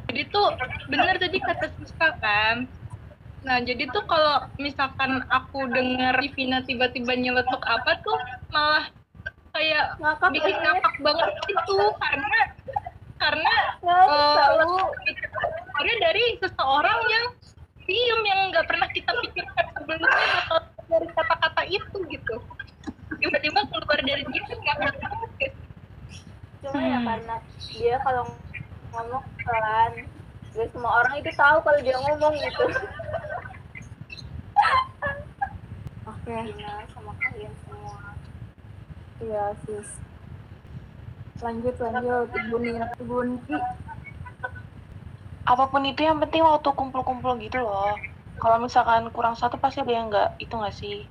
Jadi 0.06 0.22
tuh 0.30 0.54
bener 0.86 1.18
tadi 1.18 1.38
kata 1.42 1.66
Siska 1.74 2.08
kan 2.22 2.70
nah 3.44 3.60
jadi 3.60 3.84
tuh 3.92 4.04
kalau 4.08 4.48
misalkan 4.56 5.20
aku 5.28 5.68
denger 5.68 6.16
Vina 6.32 6.64
tiba-tiba 6.64 7.12
nyeletuk 7.12 7.60
apa 7.68 8.00
tuh 8.00 8.16
malah 8.48 8.88
kayak 9.52 10.00
ngakak 10.00 10.30
bikin 10.32 10.56
ngakak 10.64 10.94
banget 11.04 11.30
itu 11.52 11.78
karena 12.00 12.40
karena 13.20 13.54
eh, 13.84 14.36
tahu 14.40 14.76
karena 15.76 15.94
dari 16.02 16.24
seseorang 16.40 17.00
yang 17.12 17.26
diem 17.84 18.20
yang 18.24 18.40
nggak 18.48 18.66
pernah 18.66 18.88
kita 18.90 19.12
pikirkan 19.12 19.66
sebelumnya 19.76 20.26
bakal 20.48 20.58
dari 20.88 21.08
kata-kata 21.12 21.62
itu 21.68 21.96
gitu. 22.08 22.34
Tiba-tiba 23.20 23.60
keluar 23.68 24.00
dari 24.00 24.24
kan 24.24 24.56
nggak 24.56 24.76
banget 24.80 25.52
cuma 26.64 26.80
ya 26.80 26.96
Hmm. 26.96 27.06
karena 27.06 27.36
dia 27.68 27.94
kalau 28.00 28.24
ngomong 28.88 29.24
pelan 29.44 29.92
gak 30.54 30.70
semua 30.70 31.02
orang 31.02 31.18
itu 31.18 31.30
tahu 31.34 31.58
kalau 31.66 31.80
dia 31.82 31.98
ngomong 31.98 32.34
gitu. 32.38 32.64
Oke. 36.06 36.34
Vina 36.46 36.72
sama 36.94 37.12
kalian 37.18 37.52
semua. 37.66 37.98
Iya 39.18 39.44
sis. 39.66 39.88
Lanjut 41.42 41.74
lanjut. 41.82 42.30
Ibu 42.30 42.56
nih 42.62 42.78
ibu 43.02 43.16
Niki 43.26 43.58
apa 45.44 45.68
pun 45.68 45.84
itu 45.84 46.00
yang 46.00 46.16
penting 46.24 46.40
waktu 46.40 46.70
kumpul-kumpul 46.72 47.36
gitu 47.42 47.60
loh. 47.60 47.92
Kalau 48.40 48.56
misalkan 48.62 49.12
kurang 49.12 49.36
satu 49.36 49.60
pasti 49.60 49.84
ada 49.84 49.92
yang 49.92 50.08
nggak 50.08 50.40
itu 50.40 50.54
nggak 50.54 50.72
sih? 50.72 51.04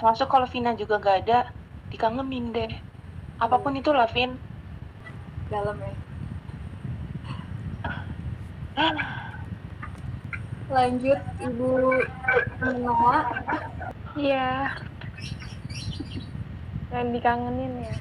Termasuk 0.00 0.30
kalau 0.30 0.48
Vina 0.48 0.72
juga 0.72 0.96
nggak 1.02 1.18
ada 1.26 1.52
dikangenin 1.92 2.54
deh. 2.54 2.72
Apa 3.42 3.60
pun 3.60 3.76
itu 3.76 3.92
lah 3.92 4.08
Vin. 4.08 4.40
Dalam 5.52 5.76
ya 5.82 5.92
lanjut 10.72 11.20
ibu 11.38 11.70
Noah 12.58 13.22
Iya. 14.14 14.70
Dan 16.94 17.10
dikangenin 17.10 17.82
ya. 17.82 17.96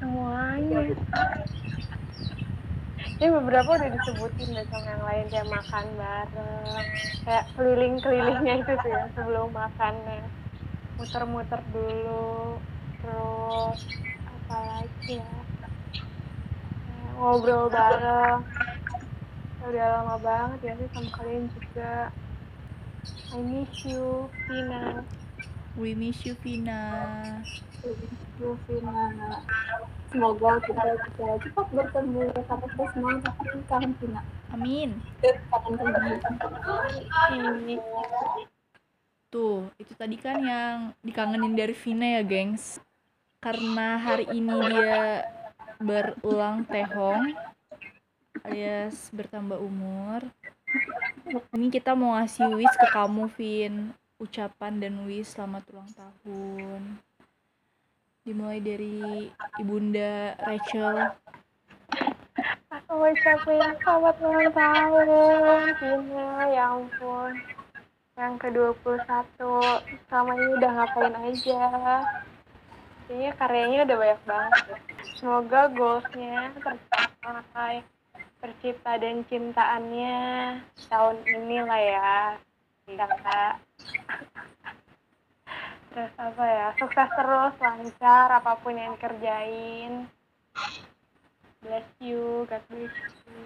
Semuanya. 0.00 0.80
Ini 3.22 3.30
beberapa 3.38 3.78
udah 3.78 3.90
disebutin 3.92 4.56
deh 4.56 4.66
sama 4.66 4.88
yang 4.88 5.04
lain 5.06 5.26
kayak 5.30 5.46
makan 5.46 5.86
bareng, 5.94 6.86
kayak 7.22 7.44
keliling-kelilingnya 7.54 8.54
itu 8.66 8.72
tuh 8.82 8.90
ya 8.90 9.06
sebelum 9.14 9.54
makannya, 9.54 10.26
muter-muter 10.98 11.62
dulu, 11.70 12.58
terus 12.98 13.78
apa 14.26 14.56
lagi 14.58 15.22
ya, 15.22 15.38
ngobrol 17.14 17.70
bareng, 17.70 18.42
udah 19.62 19.86
lama 20.00 20.16
banget 20.18 20.58
ya 20.66 20.72
sih 20.78 20.88
sama 20.90 21.10
kalian 21.14 21.46
juga. 21.54 22.10
I 23.32 23.40
miss 23.40 23.72
you, 23.88 24.28
Tina. 24.46 25.02
we 25.76 25.96
miss 25.96 26.20
you 26.28 26.36
Vina. 26.44 26.82
Ibu 27.80 28.56
Vina. 28.68 29.40
Semoga 30.12 30.60
kita 30.60 30.82
bisa 31.00 31.26
cepat 31.40 31.66
bertemu 31.72 32.28
karena 32.36 32.66
kita 32.68 32.84
semua. 32.92 33.12
Pasti 33.24 33.58
kangen 33.68 33.92
Vina. 33.96 34.20
Amin. 34.52 35.00
Kangen 35.24 35.74
kangen 35.80 36.20
Ini 37.32 37.76
Tuh, 39.32 39.64
itu 39.80 39.92
tadi 39.96 40.20
kan 40.20 40.44
yang 40.44 40.92
dikangenin 41.00 41.56
dari 41.56 41.72
Vina 41.72 42.20
ya, 42.20 42.22
gengs. 42.22 42.76
Karena 43.40 43.96
hari 43.96 44.28
ini 44.28 44.52
dia 44.68 45.24
berulang 45.80 46.68
tahun 46.68 47.32
alias 48.40 49.12
bertambah 49.12 49.60
umur. 49.60 50.24
Ini 51.52 51.68
kita 51.68 51.92
mau 51.92 52.16
ngasih 52.16 52.56
wish 52.56 52.76
ke 52.80 52.88
kamu, 52.88 53.28
Vin. 53.36 53.92
Ucapan 54.16 54.80
dan 54.80 55.04
wish 55.04 55.36
selamat 55.36 55.62
ulang 55.72 55.90
tahun. 55.92 56.82
Dimulai 58.24 58.60
dari 58.62 59.28
Ibunda 59.60 60.38
Rachel. 60.40 61.12
aku 62.72 62.92
ucapin 63.08 63.60
selamat 63.84 64.16
ulang 64.24 64.52
tahun, 64.56 65.06
Tina. 65.76 66.28
Ya 66.48 66.64
ampun. 66.72 67.32
Yang 68.16 68.34
ke-21. 68.48 69.36
Selama 70.08 70.30
ini 70.36 70.50
udah 70.56 70.70
ngapain 70.76 71.14
aja. 71.16 71.60
Kayaknya 73.08 73.30
karyanya 73.36 73.78
udah 73.88 73.96
banyak 73.96 74.20
banget. 74.24 74.64
Semoga 75.18 75.60
goalsnya 75.72 76.52
tercapai. 76.56 77.84
Tercipta 78.42 78.98
dan 78.98 79.22
cintaannya 79.30 80.18
tahun 80.90 81.16
ini 81.22 81.62
lah 81.62 81.78
ya. 81.78 82.14
Ya, 82.90 83.06
Kak. 83.06 83.54
Terus 85.94 86.12
apa 86.18 86.44
ya, 86.44 86.68
sukses 86.74 87.08
terus, 87.14 87.54
lancar, 87.62 88.28
apa 88.34 88.58
pun 88.58 88.74
yang 88.74 88.98
dikerjain. 88.98 90.10
Bless 91.62 91.86
you, 92.02 92.42
God 92.50 92.64
bless 92.66 92.90
you. 92.90 93.42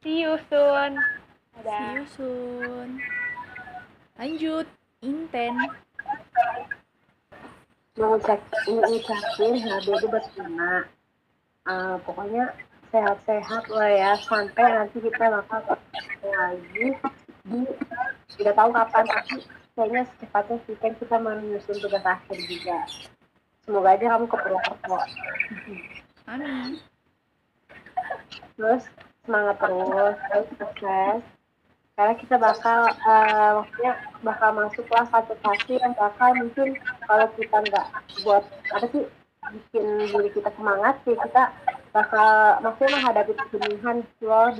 See 0.00 0.24
you 0.24 0.40
soon. 0.48 0.96
See 0.96 1.60
Dadah. 1.60 1.92
you 1.92 2.04
soon. 2.16 2.88
Lanjut, 4.16 4.66
Inten. 5.04 5.52
mengucap 8.00 8.40
mengucapin 8.64 9.60
HBD 9.60 10.02
buat 10.08 10.26
Vina. 10.32 10.88
Eh, 11.68 11.96
pokoknya 12.08 12.48
sehat-sehat 12.90 13.64
lah 13.70 13.90
ya 13.90 14.12
sampai 14.26 14.66
nanti 14.66 14.98
kita 14.98 15.24
bakal 15.30 15.60
lagi 16.26 16.86
di 17.46 17.60
tidak 18.36 18.54
tahu 18.58 18.70
kapan 18.74 19.04
tapi 19.06 19.36
kayaknya 19.74 20.02
secepatnya 20.12 20.56
sih 20.66 20.76
kan 20.78 20.92
kita 20.98 21.16
menyusun 21.16 21.78
tugas 21.78 22.04
akhir 22.04 22.38
juga. 22.46 22.78
Semoga 23.64 23.94
aja 23.94 24.06
kamu 24.16 24.26
ke 24.26 24.36
Purwokerto. 24.36 24.98
Amin. 26.26 26.78
Terus 28.58 28.82
semangat 29.24 29.56
terus, 29.62 30.16
terus 30.28 30.48
sukses. 30.58 31.20
Karena 31.94 32.14
kita 32.16 32.36
bakal 32.40 32.78
eh, 32.88 33.50
maksudnya 33.60 33.92
bakal 34.24 34.50
masuk 34.56 34.84
kelas 34.88 35.08
satu 35.12 35.34
fase 35.44 35.74
yang 35.76 35.92
bakal 35.94 36.32
mungkin 36.32 36.76
kalau 37.04 37.26
kita 37.36 37.56
nggak 37.60 37.86
buat 38.24 38.44
apa 38.72 38.86
sih 38.88 39.04
bikin 39.50 39.86
diri 40.08 40.30
kita 40.32 40.48
semangat 40.56 40.96
sih 41.04 41.12
kita 41.12 41.52
bakal 41.90 42.30
maksudnya 42.62 42.96
menghadapi 42.98 43.32
kejenuhan 43.34 43.96
loh 44.22 44.54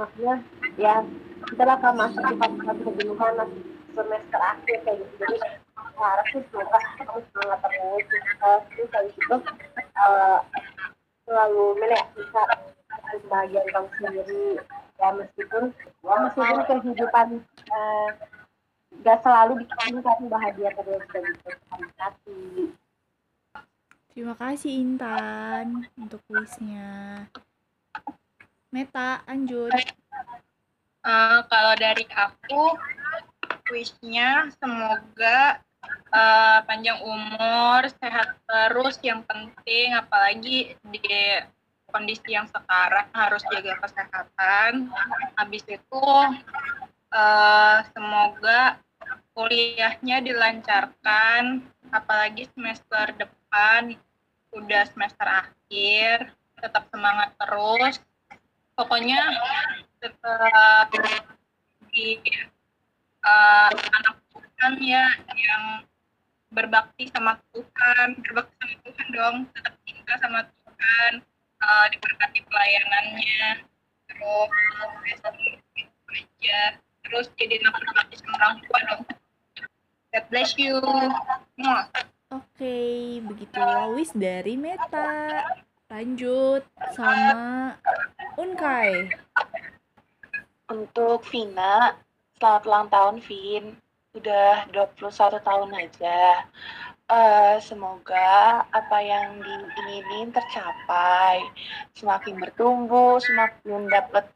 maksudnya 0.00 0.34
ya 0.80 1.04
kita 1.52 1.62
bakal 1.64 1.92
masuk 1.92 2.22
di 2.24 2.34
fase 2.40 2.80
kejenuhan 2.84 3.34
semester 3.92 4.40
akhir 4.40 4.78
kayak 4.86 4.96
gitu. 5.02 5.14
Jadi 5.20 5.36
harap 6.00 6.26
sih 6.32 6.40
semoga 6.48 6.78
kamu 6.96 7.20
semangat 7.28 7.58
terus 7.60 8.04
terus 8.72 8.88
kayak 8.88 9.06
gitu 9.12 9.36
eh, 9.76 10.38
selalu 11.28 11.64
ya 11.84 12.02
bisa 12.16 12.42
kebahagiaan 13.20 13.68
kamu 13.68 13.88
sendiri. 14.00 14.44
Ya 15.00 15.08
meskipun 15.16 15.64
ya 16.04 16.14
meskipun 16.24 16.60
kehidupan 16.64 17.28
eh, 17.68 18.08
gak 19.04 19.20
selalu 19.20 19.64
bikin 19.64 20.00
kamu 20.00 20.26
bahagia 20.32 20.70
terus 20.72 21.04
kayak 21.12 21.24
gitu. 21.28 21.50
Kasih. 22.00 22.72
Terima 24.10 24.34
kasih 24.34 24.82
Intan 24.82 25.86
untuk 25.94 26.18
wishnya. 26.26 27.24
Meta, 28.74 29.22
lanjut. 29.22 29.70
Eh, 31.00 31.40
kalau 31.46 31.74
dari 31.78 32.04
aku 32.10 32.74
wishnya 33.70 34.50
semoga 34.58 35.62
eh, 36.10 36.58
panjang 36.66 36.98
umur 37.06 37.86
sehat 38.02 38.34
terus 38.44 38.98
yang 39.00 39.22
penting 39.24 39.94
apalagi 39.94 40.74
di 40.90 41.00
kondisi 41.88 42.34
yang 42.34 42.50
sekarang 42.50 43.08
harus 43.14 43.42
jaga 43.48 43.78
kesehatan 43.78 44.90
habis 45.38 45.62
itu 45.70 46.06
eh, 47.14 47.78
semoga 47.94 48.76
kuliahnya 49.32 50.20
dilancarkan, 50.20 51.64
apalagi 51.94 52.44
semester 52.52 53.16
depan 53.16 53.39
udah 54.50 54.82
semester 54.90 55.26
akhir, 55.26 56.30
tetap 56.58 56.86
semangat 56.90 57.34
terus. 57.38 57.96
Pokoknya 58.74 59.20
tetap 60.00 60.88
di 61.90 62.16
eh, 63.20 63.70
anak 63.74 64.16
Tuhan 64.32 64.72
ya 64.80 65.06
yang 65.36 65.64
berbakti 66.50 67.10
sama 67.12 67.36
Tuhan, 67.52 68.18
berbakti 68.24 68.54
sama 68.56 68.74
Tuhan 68.86 69.06
dong, 69.12 69.36
tetap 69.52 69.74
cinta 69.84 70.12
sama 70.22 70.40
Tuhan, 70.46 71.12
eh, 71.60 71.86
diberkati 71.92 72.40
pelayanannya, 72.46 73.44
terus 74.08 74.50
aja, 76.10 76.62
terus 77.06 77.26
jadi 77.38 77.62
anak 77.62 77.74
berbakti 77.78 78.14
sama 78.18 78.34
orang 78.40 78.56
tua 78.64 78.78
dong. 78.88 79.02
God 80.10 80.24
bless 80.26 80.58
you. 80.58 80.82
Muah. 81.60 81.86
Oke, 82.30 83.18
begitulah 83.26 83.90
wis 83.98 84.14
dari 84.14 84.54
Meta. 84.54 85.42
Lanjut 85.90 86.62
sama 86.94 87.74
Unkai. 88.38 89.10
Untuk 90.70 91.26
Vina, 91.26 91.98
selamat 92.38 92.62
ulang 92.70 92.86
tahun 92.86 93.16
Vin. 93.26 93.74
Udah 94.14 94.62
21 94.70 95.42
tahun 95.42 95.70
aja. 95.74 96.46
Eh, 97.10 97.58
semoga 97.66 98.62
apa 98.62 98.98
yang 99.02 99.42
diinginin 99.42 100.30
tercapai. 100.30 101.42
Semakin 101.98 102.38
bertumbuh, 102.38 103.18
semakin 103.18 103.90
dapat 103.90 104.30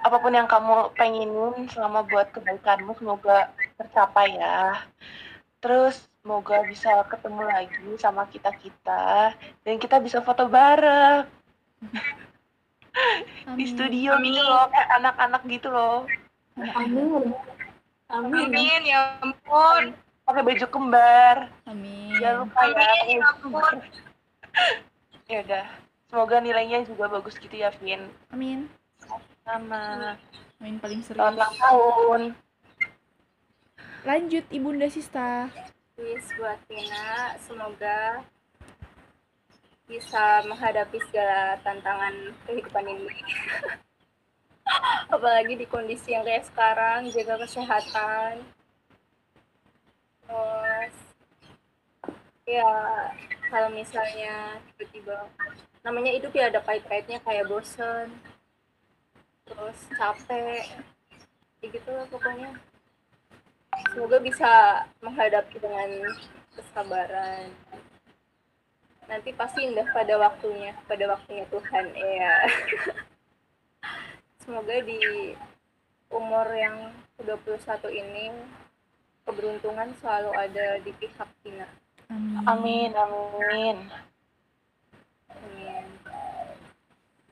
apa 0.00 0.16
pun 0.16 0.32
yang 0.32 0.48
kamu 0.48 0.88
pengenin 0.96 1.68
selama 1.68 2.00
buat 2.08 2.32
kebaikanmu 2.32 2.96
semoga 2.96 3.52
tercapai 3.76 4.40
ya. 4.40 4.88
Terus 5.60 6.08
semoga 6.22 6.62
bisa 6.70 7.02
ketemu 7.10 7.42
lagi 7.50 7.90
sama 7.98 8.22
kita-kita 8.30 9.34
dan 9.66 9.74
kita 9.82 9.98
bisa 9.98 10.22
foto 10.22 10.46
bareng 10.46 11.26
di 13.58 13.64
studio 13.66 14.14
gitu 14.22 14.38
loh, 14.38 14.70
kayak 14.70 14.88
anak-anak 15.02 15.42
gitu 15.50 15.68
loh. 15.72 16.06
Amin. 16.54 17.32
Amin. 18.12 18.52
Amin, 18.52 18.80
ya 18.84 19.18
ampun. 19.24 19.96
Pakai 20.22 20.42
baju 20.44 20.66
kembar. 20.68 21.36
Amin. 21.66 22.20
Jangan 22.20 22.46
lupa 22.46 22.60
ya. 22.68 22.74
Amin, 22.76 23.16
ya 23.18 23.26
ampun. 23.34 23.74
Ya 25.32 25.40
udah. 25.48 25.64
Semoga 26.12 26.44
nilainya 26.44 26.84
juga 26.84 27.08
bagus 27.08 27.40
gitu 27.40 27.56
ya, 27.56 27.72
Vin. 27.80 28.12
Amin. 28.28 28.68
Sama. 29.48 30.20
Amin 30.60 30.76
paling 30.76 31.00
serius. 31.00 31.24
ulang 31.24 31.54
tahun. 31.56 32.22
Lanjut 34.04 34.44
Ibunda 34.52 34.92
Sista. 34.92 35.48
Wish 36.00 36.24
buat 36.40 36.56
Tina, 36.72 37.36
semoga 37.44 38.24
bisa 39.84 40.40
menghadapi 40.48 40.96
segala 41.12 41.60
tantangan 41.60 42.32
kehidupan 42.48 42.88
ini. 42.88 43.12
Apalagi 45.12 45.52
di 45.60 45.68
kondisi 45.68 46.16
yang 46.16 46.24
kayak 46.24 46.48
sekarang, 46.48 47.12
jaga 47.12 47.44
kesehatan. 47.44 48.40
Terus, 50.24 50.96
ya 52.48 52.72
kalau 53.52 53.68
misalnya 53.76 54.64
tiba-tiba, 54.72 55.28
namanya 55.84 56.16
hidup 56.16 56.32
ya 56.32 56.48
ada 56.48 56.64
pahit-pahitnya 56.64 57.20
kayak 57.20 57.44
bosen, 57.52 58.08
terus 59.44 59.76
capek, 59.92 60.72
ya 61.60 61.66
gitu 61.68 61.90
lah 61.92 62.08
pokoknya 62.08 62.71
semoga 63.92 64.20
bisa 64.20 64.84
menghadapi 65.00 65.56
dengan 65.56 65.90
kesabaran 66.52 67.48
nanti 69.08 69.32
pasti 69.36 69.68
indah 69.68 69.88
pada 69.92 70.14
waktunya 70.16 70.72
pada 70.88 71.04
waktunya 71.08 71.44
Tuhan 71.48 71.84
ya 71.96 72.34
semoga 74.44 74.76
di 74.84 75.32
umur 76.12 76.46
yang 76.52 76.92
ke-21 77.20 77.88
ini 77.92 78.32
keberuntungan 79.24 79.92
selalu 80.00 80.30
ada 80.36 80.66
di 80.80 80.92
pihak 80.96 81.30
Tina 81.44 81.68
Amin. 82.12 82.44
Amin, 82.44 82.90
amin. 82.92 83.76
Amin. 85.32 85.86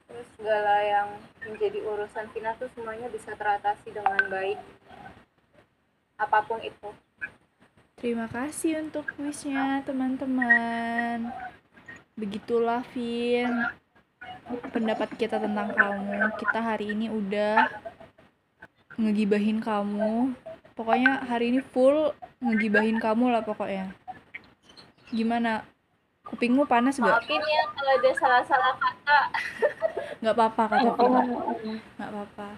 terus 0.09 0.28
segala 0.41 0.74
yang 0.84 1.09
menjadi 1.45 1.84
urusan 1.84 2.26
Tina 2.32 2.57
tuh 2.57 2.72
semuanya 2.72 3.12
bisa 3.12 3.36
teratasi 3.36 3.93
dengan 3.93 4.20
baik 4.32 4.57
apa 6.20 6.44
pun 6.44 6.60
itu 6.60 6.88
Terima 8.00 8.24
kasih 8.32 8.80
untuk 8.80 9.04
wishnya 9.20 9.84
teman-teman. 9.84 11.28
Begitulah 12.16 12.80
Vin 12.96 13.52
pendapat 14.72 15.12
kita 15.20 15.36
tentang 15.36 15.68
kamu. 15.76 16.32
Kita 16.40 16.64
hari 16.64 16.96
ini 16.96 17.12
udah 17.12 17.68
ngegibahin 18.96 19.60
kamu. 19.60 20.32
Pokoknya 20.72 21.28
hari 21.28 21.52
ini 21.52 21.60
full 21.60 22.16
ngegibahin 22.40 22.96
kamu 22.96 23.36
lah 23.36 23.44
pokoknya. 23.44 23.92
Gimana? 25.12 25.68
Kupingmu 26.24 26.64
panas 26.64 26.96
gak? 26.96 27.04
maafin 27.04 27.42
ya 27.44 27.64
kalau 27.74 27.92
ada 28.00 28.10
salah-salah 28.16 28.74
kata 28.78 29.20
Nggak 30.24 30.34
apa-apa 30.40 30.64
kata. 30.72 30.92
Nggak 32.00 32.08
apa-apa. 32.16 32.48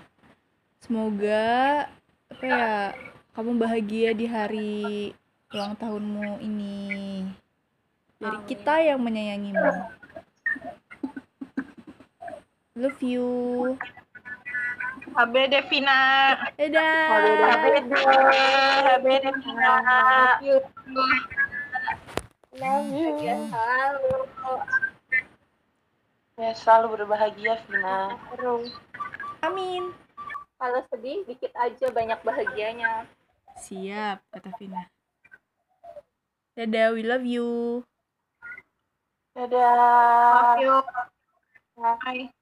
Semoga 0.79 1.51
apa 2.31 2.45
ya 2.47 2.95
kamu 3.33 3.57
bahagia 3.57 4.13
di 4.13 4.29
hari 4.29 4.77
ulang 5.53 5.73
tahunmu 5.77 6.41
ini. 6.45 7.25
Dari 8.21 8.39
Amin. 8.39 8.49
kita 8.49 8.75
yang 8.85 9.01
menyayangimu. 9.01 9.73
Love 12.77 13.01
you. 13.01 13.29
HB 15.13 15.35
Devina. 15.49 16.01
Dadah. 16.57 17.05
Habede, 17.13 18.01
habede, 18.89 19.31
Vina. 19.45 19.73
bahagia 22.53 23.35
selalu 23.49 24.17
Ya, 26.41 26.51
selalu 26.57 26.87
berbahagia, 26.97 27.61
Vina. 27.69 28.17
Amin. 29.43 29.93
kalau 30.63 30.79
sedih 30.95 31.27
dikit 31.27 31.51
aja 31.59 31.91
banyak 31.91 32.23
bahagianya 32.23 33.03
Siap, 33.59 34.19
kata 34.33 34.51
Vina. 34.57 34.89
Dadah, 36.57 36.93
we 36.93 37.03
love 37.05 37.25
you. 37.25 37.81
Dadah. 39.33 40.57
Love 40.57 40.61
you. 40.61 40.77
Bye. 41.81 42.42